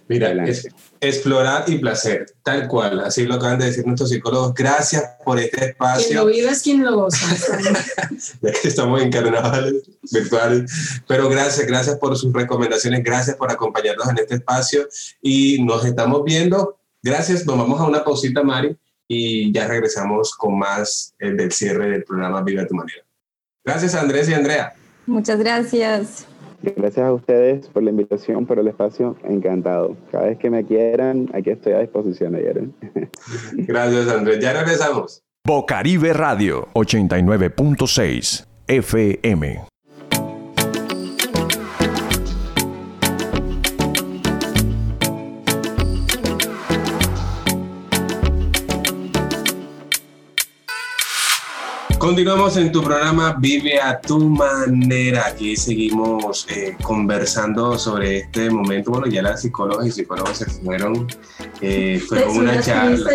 Mira, 0.07 0.45
es, 0.45 0.67
explorar 0.99 1.65
y 1.67 1.77
placer, 1.77 2.25
tal 2.43 2.67
cual, 2.67 2.99
así 2.99 3.25
lo 3.25 3.35
acaban 3.35 3.59
de 3.59 3.65
decir 3.65 3.85
nuestros 3.85 4.09
psicólogos. 4.09 4.53
Gracias 4.53 5.03
por 5.23 5.39
este 5.39 5.65
espacio. 5.65 6.07
Quien 6.07 6.17
lo 6.17 6.25
vive 6.25 6.49
es 6.49 6.61
quien 6.61 6.83
lo 6.83 6.95
goza. 6.95 7.25
ya 8.41 8.51
que 8.51 8.67
estamos 8.67 9.01
en 9.01 9.11
carnavales 9.11 9.83
virtuales, 10.11 11.01
pero 11.07 11.29
gracias, 11.29 11.65
gracias 11.65 11.97
por 11.97 12.17
sus 12.17 12.33
recomendaciones, 12.33 13.03
gracias 13.03 13.37
por 13.37 13.51
acompañarnos 13.51 14.09
en 14.09 14.17
este 14.19 14.35
espacio 14.35 14.87
y 15.21 15.63
nos 15.63 15.85
estamos 15.85 16.23
viendo. 16.23 16.79
Gracias, 17.01 17.45
nos 17.45 17.57
vamos 17.57 17.79
a 17.79 17.85
una 17.85 18.03
pausita, 18.03 18.43
Mari, 18.43 18.75
y 19.07 19.53
ya 19.53 19.67
regresamos 19.67 20.35
con 20.35 20.57
más 20.57 21.13
el 21.19 21.33
eh, 21.33 21.35
del 21.35 21.51
cierre 21.51 21.89
del 21.89 22.03
programa 22.03 22.41
Vive 22.41 22.61
a 22.61 22.67
tu 22.67 22.75
manera. 22.75 23.03
Gracias, 23.63 23.95
Andrés 23.95 24.27
y 24.29 24.33
Andrea. 24.33 24.73
Muchas 25.05 25.39
gracias. 25.39 26.26
Gracias 26.61 27.05
a 27.05 27.13
ustedes 27.13 27.67
por 27.69 27.83
la 27.83 27.91
invitación, 27.91 28.45
por 28.45 28.59
el 28.59 28.67
espacio. 28.67 29.15
Encantado. 29.23 29.95
Cada 30.11 30.25
vez 30.25 30.37
que 30.37 30.49
me 30.49 30.65
quieran, 30.65 31.29
aquí 31.33 31.51
estoy 31.51 31.73
a 31.73 31.79
disposición, 31.79 32.35
ayer. 32.35 32.63
Gracias, 33.53 34.09
Andrés. 34.09 34.39
Ya 34.39 34.53
regresamos. 34.53 35.23
Bocaribe 35.45 36.13
Radio 36.13 36.67
89.6 36.73 38.45
FM. 38.67 39.76
Continuamos 51.99 52.57
en 52.57 52.71
tu 52.71 52.83
programa 52.83 53.35
Vive 53.39 53.81
a 53.81 53.99
tu 53.99 54.19
manera. 54.19 55.27
Aquí 55.27 55.57
seguimos 55.57 56.45
eh, 56.47 56.75
conversando 56.83 57.77
sobre 57.79 58.19
este 58.19 58.51
momento. 58.51 58.91
Bueno, 58.91 59.07
ya 59.07 59.23
las 59.23 59.41
psicólogas 59.41 59.87
y 59.87 59.91
psicólogos 59.91 60.37
se 60.37 60.45
fueron. 60.45 61.07
Eh, 61.59 61.99
fue 62.07 62.23
una 62.25 62.61
charla. 62.61 63.09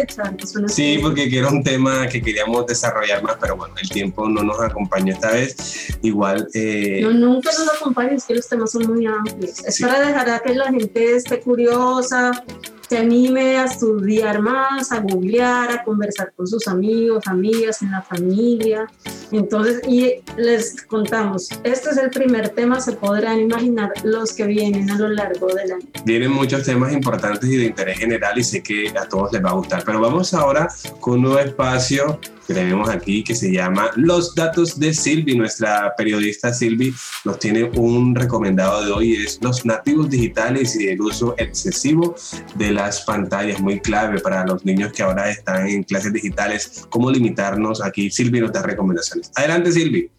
Sí, 0.66 0.98
porque 1.00 1.28
era 1.32 1.48
un 1.48 1.62
tema 1.62 2.08
que 2.08 2.20
queríamos 2.20 2.66
desarrollar 2.66 3.22
más, 3.22 3.36
pero 3.40 3.56
bueno, 3.56 3.74
el 3.80 3.88
tiempo 3.88 4.28
no 4.28 4.42
nos 4.42 4.60
acompañó 4.60 5.12
esta 5.12 5.30
vez. 5.30 5.96
Igual. 6.02 6.48
Eh, 6.52 7.00
no, 7.02 7.12
nunca 7.12 7.50
nos 7.56 7.76
acompaña, 7.76 8.12
es 8.16 8.24
que 8.24 8.34
los 8.34 8.48
temas 8.48 8.72
son 8.72 8.92
muy 8.92 9.06
amplios. 9.06 9.64
Es 9.64 9.80
para 9.80 10.00
dejar 10.00 10.28
a 10.28 10.40
que 10.40 10.54
la 10.54 10.72
gente 10.72 11.16
esté 11.16 11.38
curiosa, 11.38 12.44
se 12.92 12.98
anime 12.98 13.56
a 13.56 13.64
estudiar 13.64 14.42
más, 14.42 14.92
a 14.92 15.00
googlear, 15.00 15.70
a 15.70 15.82
conversar 15.82 16.30
con 16.36 16.46
sus 16.46 16.68
amigos, 16.68 17.26
amigas, 17.26 17.80
en 17.80 17.90
la 17.90 18.02
familia. 18.02 18.86
Entonces, 19.30 19.80
y 19.88 20.16
les 20.36 20.82
contamos, 20.82 21.48
este 21.64 21.88
es 21.88 21.96
el 21.96 22.10
primer 22.10 22.50
tema, 22.50 22.82
se 22.82 22.92
podrán 22.92 23.40
imaginar 23.40 23.92
los 24.04 24.34
que 24.34 24.44
vienen 24.44 24.90
a 24.90 24.98
lo 24.98 25.08
largo 25.08 25.46
del 25.46 25.72
año. 25.72 25.86
Vienen 26.04 26.32
muchos 26.32 26.64
temas 26.64 26.92
importantes 26.92 27.48
y 27.48 27.56
de 27.56 27.64
interés 27.64 27.98
general 27.98 28.38
y 28.38 28.44
sé 28.44 28.62
que 28.62 28.90
a 28.90 29.08
todos 29.08 29.32
les 29.32 29.42
va 29.42 29.48
a 29.48 29.54
gustar, 29.54 29.82
pero 29.86 29.98
vamos 29.98 30.34
ahora 30.34 30.68
con 31.00 31.14
un 31.14 31.22
nuevo 31.22 31.38
espacio 31.38 32.20
que 32.46 32.54
tenemos 32.54 32.88
aquí 32.88 33.22
que 33.22 33.34
se 33.34 33.52
llama 33.52 33.90
Los 33.96 34.34
datos 34.34 34.78
de 34.78 34.94
Silvi. 34.94 35.36
Nuestra 35.36 35.94
periodista 35.96 36.52
Silvi 36.52 36.94
nos 37.24 37.38
tiene 37.38 37.64
un 37.64 38.14
recomendado 38.14 38.84
de 38.84 38.92
hoy, 38.92 39.12
es 39.14 39.38
los 39.42 39.64
nativos 39.64 40.10
digitales 40.10 40.78
y 40.78 40.88
el 40.88 41.00
uso 41.00 41.34
excesivo 41.38 42.14
de 42.54 42.72
las 42.72 43.02
pantallas, 43.02 43.60
muy 43.60 43.80
clave 43.80 44.20
para 44.20 44.44
los 44.44 44.64
niños 44.64 44.92
que 44.92 45.02
ahora 45.02 45.30
están 45.30 45.68
en 45.68 45.82
clases 45.82 46.12
digitales. 46.12 46.86
¿Cómo 46.90 47.10
limitarnos 47.10 47.82
aquí? 47.82 48.10
Silvi 48.10 48.40
nos 48.40 48.52
da 48.52 48.62
recomendaciones. 48.62 49.30
Adelante, 49.34 49.72
Silvi. 49.72 50.10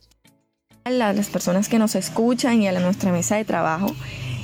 A 0.85 0.91
las 0.91 1.29
personas 1.29 1.69
que 1.69 1.79
nos 1.79 1.95
escuchan 1.95 2.61
y 2.61 2.67
a 2.67 2.79
nuestra 2.79 3.11
mesa 3.11 3.37
de 3.37 3.45
trabajo. 3.45 3.87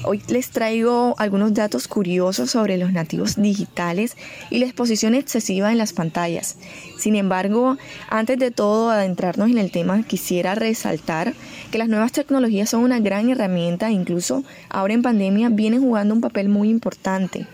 Hoy 0.04 0.22
les 0.30 0.50
traigo 0.50 1.14
algunos 1.18 1.54
datos 1.54 1.89
curiosos 1.89 2.52
sobre 2.52 2.78
los 2.78 2.93
nativos 2.93 3.36
digitales 3.36 4.16
y 4.50 4.60
la 4.60 4.66
exposición 4.66 5.14
excesiva 5.14 5.72
en 5.72 5.78
las 5.78 5.91
pantallas. 5.91 6.56
Sin 6.97 7.16
embargo, 7.16 7.78
antes 8.10 8.39
de 8.39 8.52
todo 8.52 8.91
adentrarnos 8.91 9.50
en 9.50 9.58
el 9.58 9.72
tema, 9.72 10.04
quisiera 10.04 10.56
resaltar 10.56 11.34
que 11.70 11.78
las 11.78 11.89
nuevas 11.89 12.14
tecnologías 12.14 12.70
son 12.70 12.84
una 12.84 13.00
gran 13.00 13.30
herramienta 13.30 13.89
e 13.89 13.93
incluso 13.93 14.43
ahora 14.70 14.93
en 14.93 15.02
pandemia 15.02 15.50
vienen 15.50 15.82
jugando 15.82 16.14
un 16.14 16.22
papel 16.22 16.47
muy 16.47 16.70
importante. 16.70 17.45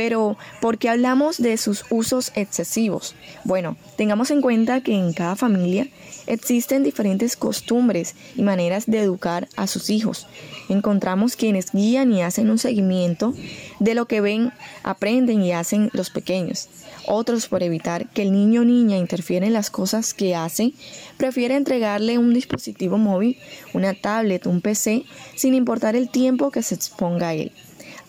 Pero, 0.00 0.38
¿por 0.62 0.78
qué 0.78 0.88
hablamos 0.88 1.36
de 1.36 1.58
sus 1.58 1.84
usos 1.90 2.32
excesivos? 2.34 3.14
Bueno, 3.44 3.76
tengamos 3.98 4.30
en 4.30 4.40
cuenta 4.40 4.80
que 4.80 4.94
en 4.94 5.12
cada 5.12 5.36
familia 5.36 5.88
existen 6.26 6.82
diferentes 6.82 7.36
costumbres 7.36 8.14
y 8.34 8.40
maneras 8.40 8.86
de 8.86 9.00
educar 9.00 9.46
a 9.56 9.66
sus 9.66 9.90
hijos. 9.90 10.26
Encontramos 10.70 11.36
quienes 11.36 11.72
guían 11.72 12.14
y 12.14 12.22
hacen 12.22 12.48
un 12.48 12.56
seguimiento 12.56 13.34
de 13.78 13.94
lo 13.94 14.06
que 14.06 14.22
ven, 14.22 14.54
aprenden 14.84 15.42
y 15.42 15.52
hacen 15.52 15.90
los 15.92 16.08
pequeños. 16.08 16.70
Otros, 17.06 17.48
por 17.48 17.62
evitar 17.62 18.08
que 18.08 18.22
el 18.22 18.32
niño 18.32 18.62
o 18.62 18.64
niña 18.64 18.96
interfiera 18.96 19.46
en 19.46 19.52
las 19.52 19.68
cosas 19.68 20.14
que 20.14 20.34
hace, 20.34 20.72
prefieren 21.18 21.58
entregarle 21.58 22.16
un 22.16 22.32
dispositivo 22.32 22.96
móvil, 22.96 23.36
una 23.74 23.92
tablet, 23.92 24.46
un 24.46 24.62
PC, 24.62 25.04
sin 25.36 25.52
importar 25.52 25.94
el 25.94 26.08
tiempo 26.08 26.50
que 26.50 26.62
se 26.62 26.74
exponga 26.74 27.28
a 27.28 27.34
él. 27.34 27.52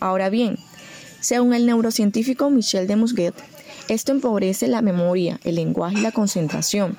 Ahora 0.00 0.30
bien, 0.30 0.56
según 1.22 1.54
el 1.54 1.64
neurocientífico 1.64 2.50
Michel 2.50 2.86
de 2.86 2.96
Musguet, 2.96 3.34
esto 3.88 4.12
empobrece 4.12 4.68
la 4.68 4.82
memoria, 4.82 5.40
el 5.44 5.54
lenguaje 5.54 5.98
y 5.98 6.02
la 6.02 6.12
concentración. 6.12 6.98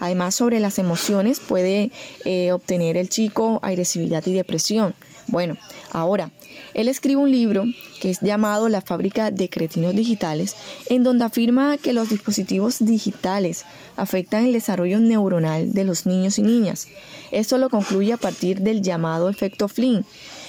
Además, 0.00 0.34
sobre 0.34 0.60
las 0.60 0.78
emociones 0.78 1.40
puede 1.40 1.90
eh, 2.24 2.52
obtener 2.52 2.96
el 2.96 3.08
chico 3.08 3.60
agresividad 3.62 4.24
y 4.26 4.32
depresión. 4.32 4.94
Bueno, 5.26 5.56
ahora, 5.90 6.30
él 6.74 6.88
escribe 6.88 7.20
un 7.20 7.30
libro 7.30 7.64
que 8.00 8.10
es 8.10 8.20
llamado 8.20 8.68
La 8.68 8.80
fábrica 8.80 9.30
de 9.30 9.48
cretinos 9.48 9.94
digitales, 9.94 10.54
en 10.88 11.02
donde 11.02 11.24
afirma 11.24 11.78
que 11.78 11.92
los 11.92 12.10
dispositivos 12.10 12.84
digitales 12.84 13.64
afectan 13.96 14.44
el 14.44 14.52
desarrollo 14.52 15.00
neuronal 15.00 15.72
de 15.72 15.84
los 15.84 16.04
niños 16.04 16.38
y 16.38 16.42
niñas. 16.42 16.88
Esto 17.30 17.58
lo 17.58 17.70
concluye 17.70 18.12
a 18.12 18.18
partir 18.18 18.60
del 18.60 18.82
llamado 18.82 19.28
efecto 19.28 19.68
Flynn, 19.68 20.04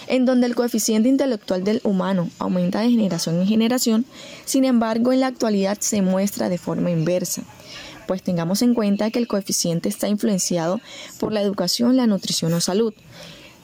en 0.08 0.26
donde 0.26 0.48
el 0.48 0.56
coeficiente 0.56 1.10
intelectual 1.10 1.64
del 1.64 1.82
humano 1.84 2.30
aumenta 2.40 2.82
de 2.82 2.90
generación 2.90 3.40
en 3.42 3.48
generación, 3.48 4.06
sin 4.46 4.66
embargo 4.66 5.14
en 5.14 5.20
la 5.20 5.28
actualidad 5.28 5.78
se 5.80 6.02
muestra 6.02 6.50
de 6.50 6.58
forma 6.58 6.92
inversa. 6.92 7.44
Pues 8.08 8.22
tengamos 8.22 8.62
en 8.62 8.74
cuenta 8.74 9.10
que 9.10 9.20
el 9.20 9.28
coeficiente 9.28 9.90
está 9.90 10.08
influenciado 10.08 10.80
por 11.20 11.34
la 11.34 11.42
educación, 11.42 11.98
la 11.98 12.08
nutrición 12.08 12.54
o 12.54 12.62
salud. 12.62 12.94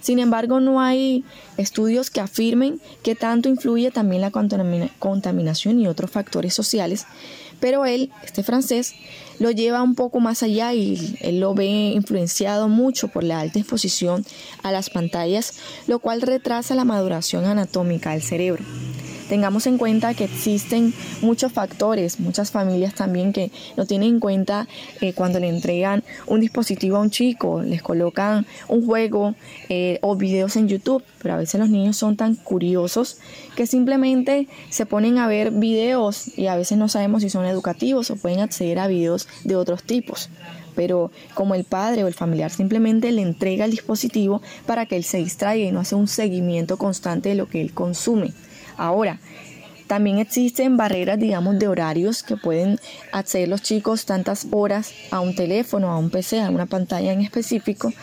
Sin 0.01 0.17
embargo, 0.17 0.59
no 0.59 0.81
hay 0.81 1.23
estudios 1.57 2.09
que 2.09 2.21
afirmen 2.21 2.81
que 3.03 3.13
tanto 3.13 3.49
influye 3.49 3.91
también 3.91 4.21
la 4.21 4.31
contaminación 4.31 5.79
y 5.79 5.87
otros 5.87 6.09
factores 6.09 6.55
sociales, 6.55 7.05
pero 7.59 7.85
él, 7.85 8.11
este 8.23 8.41
francés, 8.41 8.95
lo 9.41 9.49
lleva 9.49 9.81
un 9.81 9.95
poco 9.95 10.19
más 10.19 10.43
allá 10.43 10.71
y 10.71 11.17
él 11.19 11.39
lo 11.39 11.55
ve 11.55 11.65
influenciado 11.65 12.69
mucho 12.69 13.07
por 13.07 13.23
la 13.23 13.39
alta 13.39 13.57
exposición 13.57 14.23
a 14.61 14.71
las 14.71 14.91
pantallas, 14.91 15.55
lo 15.87 15.97
cual 15.97 16.21
retrasa 16.21 16.75
la 16.75 16.85
maduración 16.85 17.45
anatómica 17.45 18.11
del 18.11 18.21
cerebro. 18.21 18.63
Tengamos 19.31 19.65
en 19.65 19.77
cuenta 19.77 20.13
que 20.13 20.25
existen 20.25 20.93
muchos 21.21 21.53
factores, 21.53 22.19
muchas 22.19 22.51
familias 22.51 22.93
también 22.93 23.31
que 23.31 23.49
no 23.77 23.85
tienen 23.85 24.15
en 24.15 24.19
cuenta 24.19 24.67
eh, 24.99 25.13
cuando 25.13 25.39
le 25.39 25.47
entregan 25.47 26.03
un 26.27 26.41
dispositivo 26.41 26.97
a 26.97 26.99
un 26.99 27.11
chico, 27.11 27.61
les 27.61 27.81
colocan 27.81 28.45
un 28.67 28.85
juego 28.85 29.35
eh, 29.69 29.99
o 30.01 30.17
videos 30.17 30.57
en 30.57 30.67
YouTube, 30.67 31.01
pero 31.21 31.35
a 31.35 31.37
veces 31.37 31.61
los 31.61 31.69
niños 31.69 31.95
son 31.95 32.17
tan 32.17 32.35
curiosos 32.35 33.19
que 33.55 33.67
simplemente 33.67 34.49
se 34.69 34.85
ponen 34.85 35.17
a 35.17 35.29
ver 35.29 35.51
videos 35.51 36.37
y 36.37 36.47
a 36.47 36.57
veces 36.57 36.77
no 36.77 36.89
sabemos 36.89 37.21
si 37.21 37.29
son 37.29 37.45
educativos 37.45 38.11
o 38.11 38.17
pueden 38.17 38.41
acceder 38.41 38.79
a 38.79 38.87
videos 38.87 39.29
de 39.45 39.55
otros 39.55 39.83
tipos 39.83 40.29
pero 40.73 41.11
como 41.33 41.53
el 41.53 41.65
padre 41.65 42.03
o 42.03 42.07
el 42.07 42.13
familiar 42.13 42.49
simplemente 42.49 43.11
le 43.11 43.21
entrega 43.21 43.63
el 43.63 43.71
dispositivo 43.71 44.41
para 44.65 44.85
que 44.85 44.95
él 44.97 45.03
se 45.03 45.17
distraiga 45.17 45.67
y 45.67 45.71
no 45.71 45.81
hace 45.81 45.95
un 45.95 46.07
seguimiento 46.07 46.77
constante 46.77 47.29
de 47.29 47.35
lo 47.35 47.49
que 47.49 47.61
él 47.61 47.73
consume. 47.73 48.33
Ahora, 48.81 49.19
también 49.85 50.17
existen 50.17 50.75
barreras, 50.75 51.19
digamos, 51.19 51.59
de 51.59 51.67
horarios 51.67 52.23
que 52.23 52.35
pueden 52.35 52.79
acceder 53.11 53.47
los 53.47 53.61
chicos 53.61 54.05
tantas 54.05 54.47
horas 54.49 54.91
a 55.11 55.19
un 55.19 55.35
teléfono, 55.35 55.91
a 55.91 55.97
un 55.99 56.09
PC, 56.09 56.41
a 56.41 56.49
una 56.49 56.65
pantalla 56.65 57.13
en 57.13 57.21
específico 57.21 57.93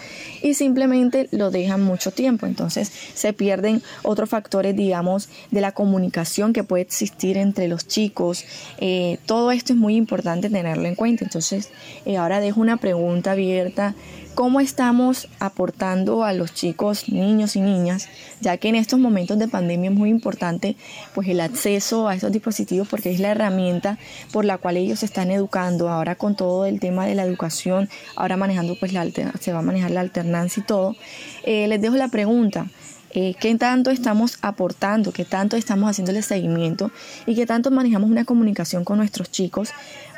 y 0.41 0.55
simplemente 0.55 1.29
lo 1.33 1.51
dejan 1.51 1.83
mucho 1.83 2.13
tiempo. 2.13 2.47
Entonces 2.47 2.93
se 3.15 3.33
pierden 3.33 3.83
otros 4.05 4.29
factores, 4.29 4.77
digamos, 4.77 5.31
de 5.51 5.63
la 5.63 5.73
comunicación 5.73 6.53
que 6.53 6.63
puede 6.63 6.83
existir 6.83 7.37
entre 7.37 7.67
los 7.67 7.89
chicos. 7.89 8.45
Eh, 8.77 9.19
todo 9.27 9.51
esto 9.51 9.73
es 9.73 9.79
muy 9.81 9.97
importante 9.97 10.49
tenerlo 10.49 10.87
en 10.87 10.95
cuenta. 10.95 11.25
Entonces 11.25 11.71
eh, 12.05 12.19
ahora 12.19 12.39
dejo 12.39 12.61
una 12.61 12.77
pregunta 12.77 13.33
abierta 13.33 13.97
cómo 14.39 14.61
estamos 14.61 15.27
aportando 15.41 16.23
a 16.23 16.33
los 16.33 16.55
chicos, 16.55 17.09
niños 17.09 17.57
y 17.57 17.61
niñas, 17.61 18.09
ya 18.41 18.57
que 18.57 18.69
en 18.69 18.77
estos 18.77 19.01
momentos 19.01 19.37
de 19.37 19.49
pandemia 19.49 19.91
es 19.91 19.97
muy 19.97 20.11
importante 20.11 20.77
pues 21.13 21.27
el 21.27 21.41
acceso 21.41 22.07
a 22.07 22.15
estos 22.15 22.31
dispositivos 22.31 22.87
porque 22.87 23.11
es 23.11 23.19
la 23.19 23.33
herramienta 23.33 23.99
por 24.31 24.45
la 24.45 24.57
cual 24.59 24.77
ellos 24.77 25.01
se 25.01 25.07
están 25.07 25.33
educando. 25.33 25.89
Ahora 25.89 26.15
con 26.15 26.37
todo 26.37 26.67
el 26.67 26.79
tema 26.79 27.05
de 27.05 27.17
la 27.17 27.25
educación, 27.25 27.89
ahora 28.15 28.37
manejando 28.37 28.77
pues 28.79 28.93
la 28.93 29.05
se 29.41 29.53
va 29.53 29.59
a 29.59 29.63
manejar 29.63 29.91
la 29.91 30.03
alternancia 30.03 30.61
y 30.61 30.67
todo. 30.67 30.95
Eh, 31.43 31.67
les 31.67 31.81
dejo 31.81 31.97
la 31.97 32.07
pregunta. 32.07 32.69
Eh, 33.11 33.35
qué 33.41 33.53
tanto 33.57 33.91
estamos 33.91 34.39
aportando, 34.43 35.11
qué 35.11 35.25
tanto 35.25 35.57
estamos 35.57 35.91
haciéndole 35.91 36.23
seguimiento 36.23 36.93
y 37.27 37.35
qué 37.35 37.45
tanto 37.45 37.73
manejamos 37.73 38.09
una 38.09 38.25
comunicación 38.25 38.85
con 38.85 38.99
nuestros 38.99 39.33
chicos 39.33 39.71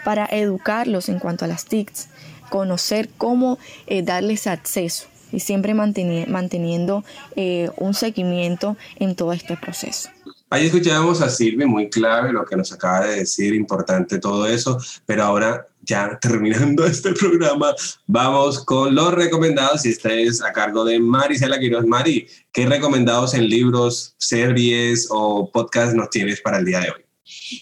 para 0.05 0.27
educarlos 0.27 1.09
en 1.09 1.19
cuanto 1.19 1.45
a 1.45 1.49
las 1.49 1.65
TICs, 1.65 2.09
conocer 2.51 3.09
cómo 3.17 3.59
eh, 3.87 4.03
darles 4.03 4.47
acceso 4.47 5.07
y 5.33 5.41
siempre 5.41 5.75
manteniendo 5.75 7.05
eh, 7.37 7.71
un 7.77 7.95
seguimiento 7.95 8.77
en 8.97 9.15
todo 9.15 9.33
este 9.33 9.57
proceso. 9.57 10.11
Ahí 10.53 10.67
escuchábamos 10.67 11.23
a 11.23 11.29
Silvia, 11.29 11.65
muy 11.65 11.89
clave 11.89 12.33
lo 12.33 12.45
que 12.45 12.57
nos 12.57 12.73
acaba 12.73 13.07
de 13.07 13.21
decir, 13.21 13.55
importante 13.55 14.19
todo 14.19 14.49
eso, 14.49 14.79
pero 15.07 15.23
ahora 15.23 15.65
ya 15.83 16.19
terminando 16.21 16.85
este 16.87 17.13
programa, 17.13 17.73
vamos 18.09 18.65
con 18.65 18.95
los 18.95 19.15
recomendados 19.15 19.87
y 19.87 19.91
este 19.91 20.25
es 20.25 20.43
a 20.43 20.53
cargo 20.53 20.85
de 20.85 20.99
Marisela 20.99 21.59
Quiroz. 21.61 21.87
Mari, 21.87 22.27
¿qué 22.53 22.67
recomendados 22.67 23.35
en 23.35 23.49
libros, 23.49 24.15
series 24.19 25.07
o 25.11 25.51
podcast 25.53 25.95
nos 25.95 26.11
tienes 26.11 26.41
para 26.41 26.59
el 26.59 26.65
día 26.65 26.81
de 26.81 26.91
hoy? 26.91 27.10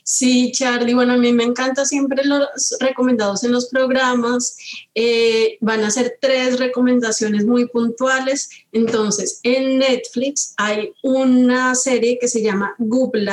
Sí, 0.05 0.53
Charlie, 0.53 0.95
bueno, 0.95 1.14
a 1.14 1.16
mí 1.16 1.32
me 1.32 1.45
encanta 1.45 1.84
siempre 1.84 2.24
los 2.24 2.76
recomendados 2.80 3.45
en 3.45 3.53
los 3.53 3.68
programas. 3.68 4.57
Eh, 4.95 5.59
van 5.61 5.84
a 5.84 5.91
ser 5.91 6.18
tres 6.20 6.59
recomendaciones 6.59 7.47
muy 7.47 7.66
puntuales. 7.68 8.51
Entonces, 8.73 9.41
en 9.43 9.79
Netflix 9.79 10.55
hay 10.57 10.93
una 11.03 11.75
serie 11.75 12.19
que 12.21 12.29
se 12.29 12.43
llama 12.43 12.75
Google 12.79 13.31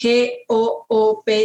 G-O-O-P-L-A-B, 0.00 1.44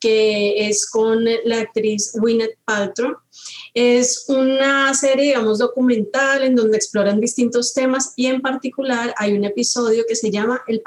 que 0.00 0.68
es 0.68 0.88
con 0.88 1.24
la 1.44 1.60
actriz 1.60 2.12
Gwyneth 2.14 2.58
Paltrow. 2.64 3.18
Es 3.74 4.24
una 4.28 4.94
serie, 4.94 5.26
digamos, 5.26 5.58
documental 5.58 6.42
en 6.42 6.54
donde 6.56 6.78
exploran 6.78 7.20
distintos 7.20 7.74
temas 7.74 8.14
y 8.16 8.26
en 8.26 8.40
particular 8.40 9.14
hay 9.18 9.34
un 9.34 9.44
episodio 9.44 10.04
que 10.08 10.16
se 10.16 10.30
llama 10.30 10.62
el 10.66 10.80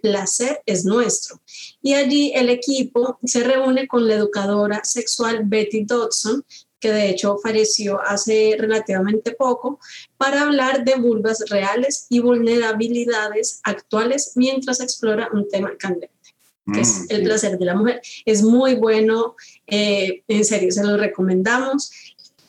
placer 0.00 0.60
es 0.66 0.84
nuestro. 0.84 1.40
Y 1.80 1.94
allí 1.94 2.32
el 2.34 2.50
equipo 2.50 3.18
se 3.24 3.42
reúne 3.42 3.88
con 3.88 4.06
la 4.06 4.16
educadora 4.16 4.84
sexual 4.84 5.44
Betty 5.44 5.84
Dodson, 5.84 6.44
que 6.80 6.92
de 6.92 7.10
hecho 7.10 7.38
falleció 7.42 8.00
hace 8.00 8.56
relativamente 8.58 9.32
poco, 9.32 9.80
para 10.16 10.42
hablar 10.42 10.84
de 10.84 10.96
vulvas 10.96 11.44
reales 11.48 12.06
y 12.08 12.20
vulnerabilidades 12.20 13.60
actuales 13.64 14.32
mientras 14.36 14.80
explora 14.80 15.28
un 15.32 15.48
tema 15.48 15.76
candente 15.78 16.10
que 16.72 16.80
es 16.80 17.00
mm, 17.00 17.06
el 17.08 17.22
placer 17.22 17.58
de 17.58 17.64
la 17.64 17.74
mujer. 17.74 18.00
Es 18.24 18.42
muy 18.42 18.74
bueno, 18.74 19.36
eh, 19.66 20.22
en 20.28 20.44
serio, 20.44 20.70
se 20.70 20.84
lo 20.84 20.96
recomendamos. 20.96 21.90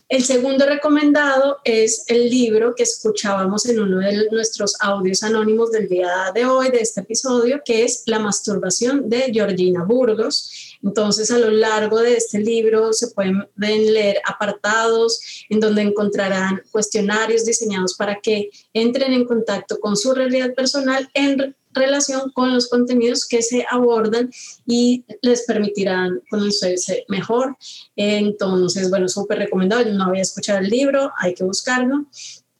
El 0.10 0.24
segundo 0.24 0.66
recomendado 0.66 1.60
es 1.64 2.06
el 2.08 2.32
libro 2.32 2.74
que 2.76 2.82
escuchábamos 2.82 3.68
en 3.68 3.80
uno 3.80 4.00
de 4.00 4.28
nuestros 4.32 4.76
audios 4.80 5.22
anónimos 5.22 5.72
del 5.72 5.88
día 5.88 6.32
de 6.34 6.46
hoy, 6.46 6.72
de 6.72 6.80
este 6.80 7.02
episodio, 7.02 7.62
que 7.64 7.84
es 7.84 8.04
La 8.08 8.18
masturbación 8.18 9.08
de 9.08 9.32
Georgina 9.32 9.84
Burgos. 9.84 10.69
Entonces, 10.84 11.30
a 11.32 11.38
lo 11.38 11.52
largo 11.52 12.00
de 12.00 12.16
este 12.16 12.40
libro 12.40 12.94
se 12.94 13.08
pueden 13.08 13.48
leer 13.56 14.22
apartados 14.26 15.46
en 15.50 15.60
donde 15.60 15.82
encontrarán 15.82 16.62
cuestionarios 16.72 17.46
diseñados 17.46 17.96
para 17.96 18.20
que 18.22 18.50
entren 18.74 19.14
en 19.14 19.26
contacto 19.26 19.80
con 19.80 19.98
su 19.98 20.14
realidad 20.14 20.54
personal 20.54 21.10
en 21.14 21.56
relación 21.72 22.32
con 22.32 22.54
los 22.54 22.68
contenidos 22.68 23.28
que 23.28 23.42
se 23.42 23.66
abordan 23.70 24.32
y 24.66 25.06
les 25.22 25.44
permitirán 25.44 26.22
conocerse 26.30 27.06
mejor. 27.08 27.58
Entonces, 27.96 28.90
bueno, 28.90 29.08
súper 29.08 29.40
recomendado. 29.40 29.86
no 29.94 30.06
había 30.06 30.22
escuchado 30.22 30.60
el 30.60 30.70
libro, 30.70 31.12
hay 31.18 31.34
que 31.34 31.44
buscarlo. 31.44 32.06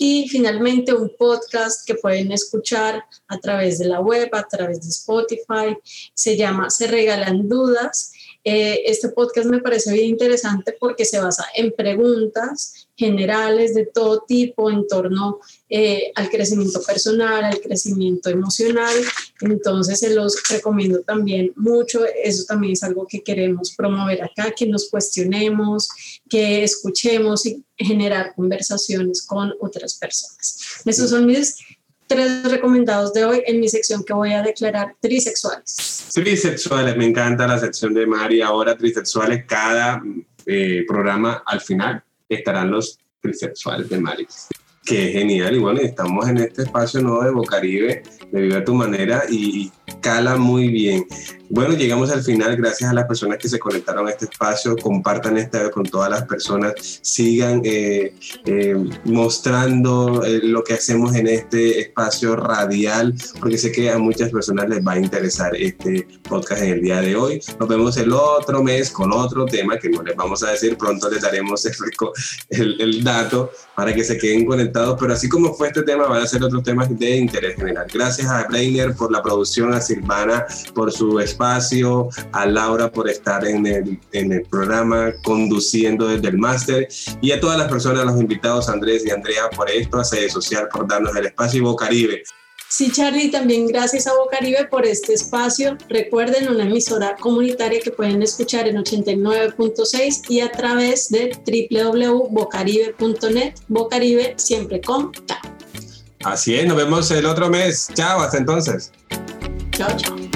Y 0.02 0.30
finalmente 0.30 0.94
un 0.94 1.12
podcast 1.18 1.86
que 1.86 1.96
pueden 1.96 2.32
escuchar 2.32 3.04
a 3.28 3.38
través 3.38 3.80
de 3.80 3.86
la 3.86 4.00
web, 4.00 4.30
a 4.32 4.48
través 4.48 4.82
de 4.82 4.88
Spotify. 4.88 5.78
Se 6.14 6.38
llama 6.38 6.70
Se 6.70 6.88
Regalan 6.88 7.50
Dudas. 7.50 8.14
Eh, 8.46 8.82
este 8.86 9.10
podcast 9.10 9.48
me 9.50 9.60
parece 9.60 9.92
bien 9.92 10.08
interesante 10.08 10.74
porque 10.80 11.04
se 11.04 11.20
basa 11.20 11.46
en 11.54 11.74
preguntas 11.74 12.88
generales 13.00 13.74
de 13.74 13.86
todo 13.86 14.26
tipo 14.28 14.70
en 14.70 14.86
torno 14.86 15.40
eh, 15.70 16.12
al 16.16 16.30
crecimiento 16.30 16.82
personal, 16.84 17.46
al 17.46 17.62
crecimiento 17.62 18.30
emocional. 18.30 18.94
Entonces 19.40 20.00
se 20.00 20.14
los 20.14 20.36
recomiendo 20.50 21.00
también 21.00 21.54
mucho. 21.56 22.02
Eso 22.22 22.44
también 22.46 22.74
es 22.74 22.84
algo 22.84 23.08
que 23.08 23.24
queremos 23.24 23.74
promover 23.74 24.22
acá, 24.22 24.52
que 24.52 24.68
nos 24.68 24.90
cuestionemos, 24.90 25.88
que 26.30 26.66
escuchemos 26.66 27.46
y 27.46 27.64
generar 27.78 28.34
conversaciones 28.36 29.26
con 29.26 29.54
otras 29.62 29.98
personas. 29.98 30.82
Esos 30.84 31.10
son 31.10 31.26
mis 31.26 31.56
tres 32.06 32.44
recomendados 32.52 33.14
de 33.14 33.24
hoy 33.24 33.44
en 33.46 33.62
mi 33.62 33.70
sección 33.70 34.04
que 34.04 34.14
voy 34.14 34.34
a 34.34 34.42
declarar 34.42 34.96
trisexuales. 35.00 36.10
Trisexuales, 36.14 36.98
me 36.98 37.06
encanta 37.06 37.48
la 37.48 37.60
sección 37.60 37.94
de 37.94 38.06
Mari. 38.06 38.42
Ahora 38.42 38.76
trisexuales, 38.78 39.46
cada 39.46 40.02
eh, 40.46 40.84
programa 40.86 41.44
al 41.46 41.62
final 41.62 42.04
estarán 42.30 42.72
los 42.72 43.00
trisexuales 43.22 43.90
de 43.90 44.00
Mari. 44.00 44.28
Qué 44.86 45.12
genial. 45.12 45.56
Y 45.56 45.60
bueno, 45.60 45.80
estamos 45.82 46.28
en 46.30 46.38
este 46.38 46.64
espacio 46.64 47.02
nuevo 47.02 47.24
de 47.24 47.32
Bocaribe, 47.32 48.04
de 48.32 48.42
Viva 48.42 48.64
tu 48.64 48.74
Manera, 48.74 49.24
y 49.30 49.72
cala 50.02 50.36
muy 50.36 50.70
bien. 50.70 51.06
Bueno, 51.52 51.74
llegamos 51.74 52.12
al 52.12 52.22
final. 52.22 52.56
Gracias 52.56 52.92
a 52.92 52.94
las 52.94 53.06
personas 53.06 53.40
que 53.40 53.50
se 53.50 53.58
conectaron 53.58 54.08
a 54.08 54.12
este 54.12 54.26
espacio. 54.26 54.76
Compartan 54.78 55.36
esta 55.38 55.72
con 55.72 55.84
todas 55.84 56.10
las 56.12 56.26
personas. 56.26 56.74
Sigan 57.02 57.62
eh, 57.64 58.14
eh, 58.46 58.76
mostrando 59.06 60.24
eh, 60.24 60.42
lo 60.44 60.64
que 60.64 60.76
hacemos 60.76 61.16
en 61.16 61.28
este 61.28 61.80
espacio 61.80 62.36
radial, 62.36 63.16
porque 63.40 63.58
sé 63.58 63.72
que 63.72 63.90
a 63.90 63.98
muchas 63.98 64.30
personas 64.32 64.70
les 64.70 64.86
va 64.86 64.94
a 64.94 65.00
interesar 65.00 65.56
este 65.56 66.08
podcast 66.22 66.62
en 66.62 66.74
el 66.74 66.82
día 66.82 67.02
de 67.02 67.16
hoy. 67.16 67.42
Nos 67.60 67.68
vemos 67.68 67.98
el 67.98 68.14
otro 68.14 68.62
mes 68.62 68.92
con 68.92 69.12
otro 69.12 69.46
tema 69.46 69.80
que 69.80 69.90
no 69.90 70.04
les 70.04 70.16
vamos 70.16 70.44
a 70.44 70.52
decir. 70.52 70.78
Pronto 70.78 71.10
les 71.10 71.22
daremos 71.22 71.66
el, 72.50 72.80
el 72.80 73.04
dato 73.04 73.52
para 73.76 73.94
que 73.94 74.04
se 74.04 74.20
queden 74.20 74.46
conectados. 74.46 74.98
Pero 75.00 75.14
así 75.14 75.28
como 75.28 75.56
fue 75.56 75.70
este 75.70 75.82
tema, 75.82 76.06
van 76.06 76.22
a 76.22 76.28
ser 76.28 76.44
otros 76.44 76.62
temas 76.62 76.88
de 77.00 77.18
interés 77.18 77.56
general. 77.56 77.88
Gracias 77.92 78.28
a 78.28 78.44
Brainer 78.44 78.94
por 78.94 79.12
la 79.12 79.24
producción, 79.24 79.74
a 79.74 79.82
Silvana 79.90 80.46
por 80.74 80.92
su 80.92 81.20
espacio 81.20 82.10
a 82.32 82.46
Laura 82.46 82.92
por 82.92 83.10
estar 83.10 83.46
en 83.46 83.66
el, 83.66 84.00
en 84.12 84.32
el 84.32 84.44
programa 84.44 85.12
conduciendo 85.24 86.08
desde 86.08 86.30
el 86.30 86.38
máster 86.38 86.88
y 87.22 87.32
a 87.32 87.40
todas 87.40 87.58
las 87.58 87.68
personas, 87.68 88.06
los 88.06 88.20
invitados 88.20 88.70
Andrés 88.70 89.06
y 89.06 89.12
Andrea 89.12 89.50
por 89.56 89.70
esto, 89.70 90.00
a 90.00 90.04
Sede 90.04 90.30
Social 90.30 90.68
por 90.72 90.88
darnos 90.88 91.16
el 91.16 91.26
espacio 91.26 91.60
y 91.60 91.64
Bocaribe. 91.64 92.24
Sí, 92.72 92.92
Charlie, 92.92 93.32
también 93.32 93.66
gracias 93.66 94.06
a 94.06 94.14
Bocaribe 94.14 94.66
por 94.66 94.86
este 94.86 95.16
espacio. 95.16 95.76
Recuerden 95.90 96.50
una 96.50 96.66
emisora 96.66 97.16
comunitaria 97.20 97.80
que 97.80 97.90
pueden 97.90 98.22
escuchar 98.22 98.68
en 98.68 98.76
89.6 98.76 100.30
y 100.30 100.42
a 100.42 100.52
través 100.52 101.10
de 101.10 101.32
www.bocaribe.net. 101.48 103.56
Bocaribe 103.68 104.36
siempre 104.38 104.82
con 104.82 105.12
K. 105.12 105.42
Así 106.24 106.54
es, 106.54 106.68
nos 106.68 106.78
vemos 106.78 107.10
el 107.10 107.26
otro 107.26 107.50
mes. 107.50 107.90
Chao, 107.96 108.20
hasta 108.20 108.38
entonces. 108.38 108.92
Chao, 109.80 109.98
chao. 109.98 110.29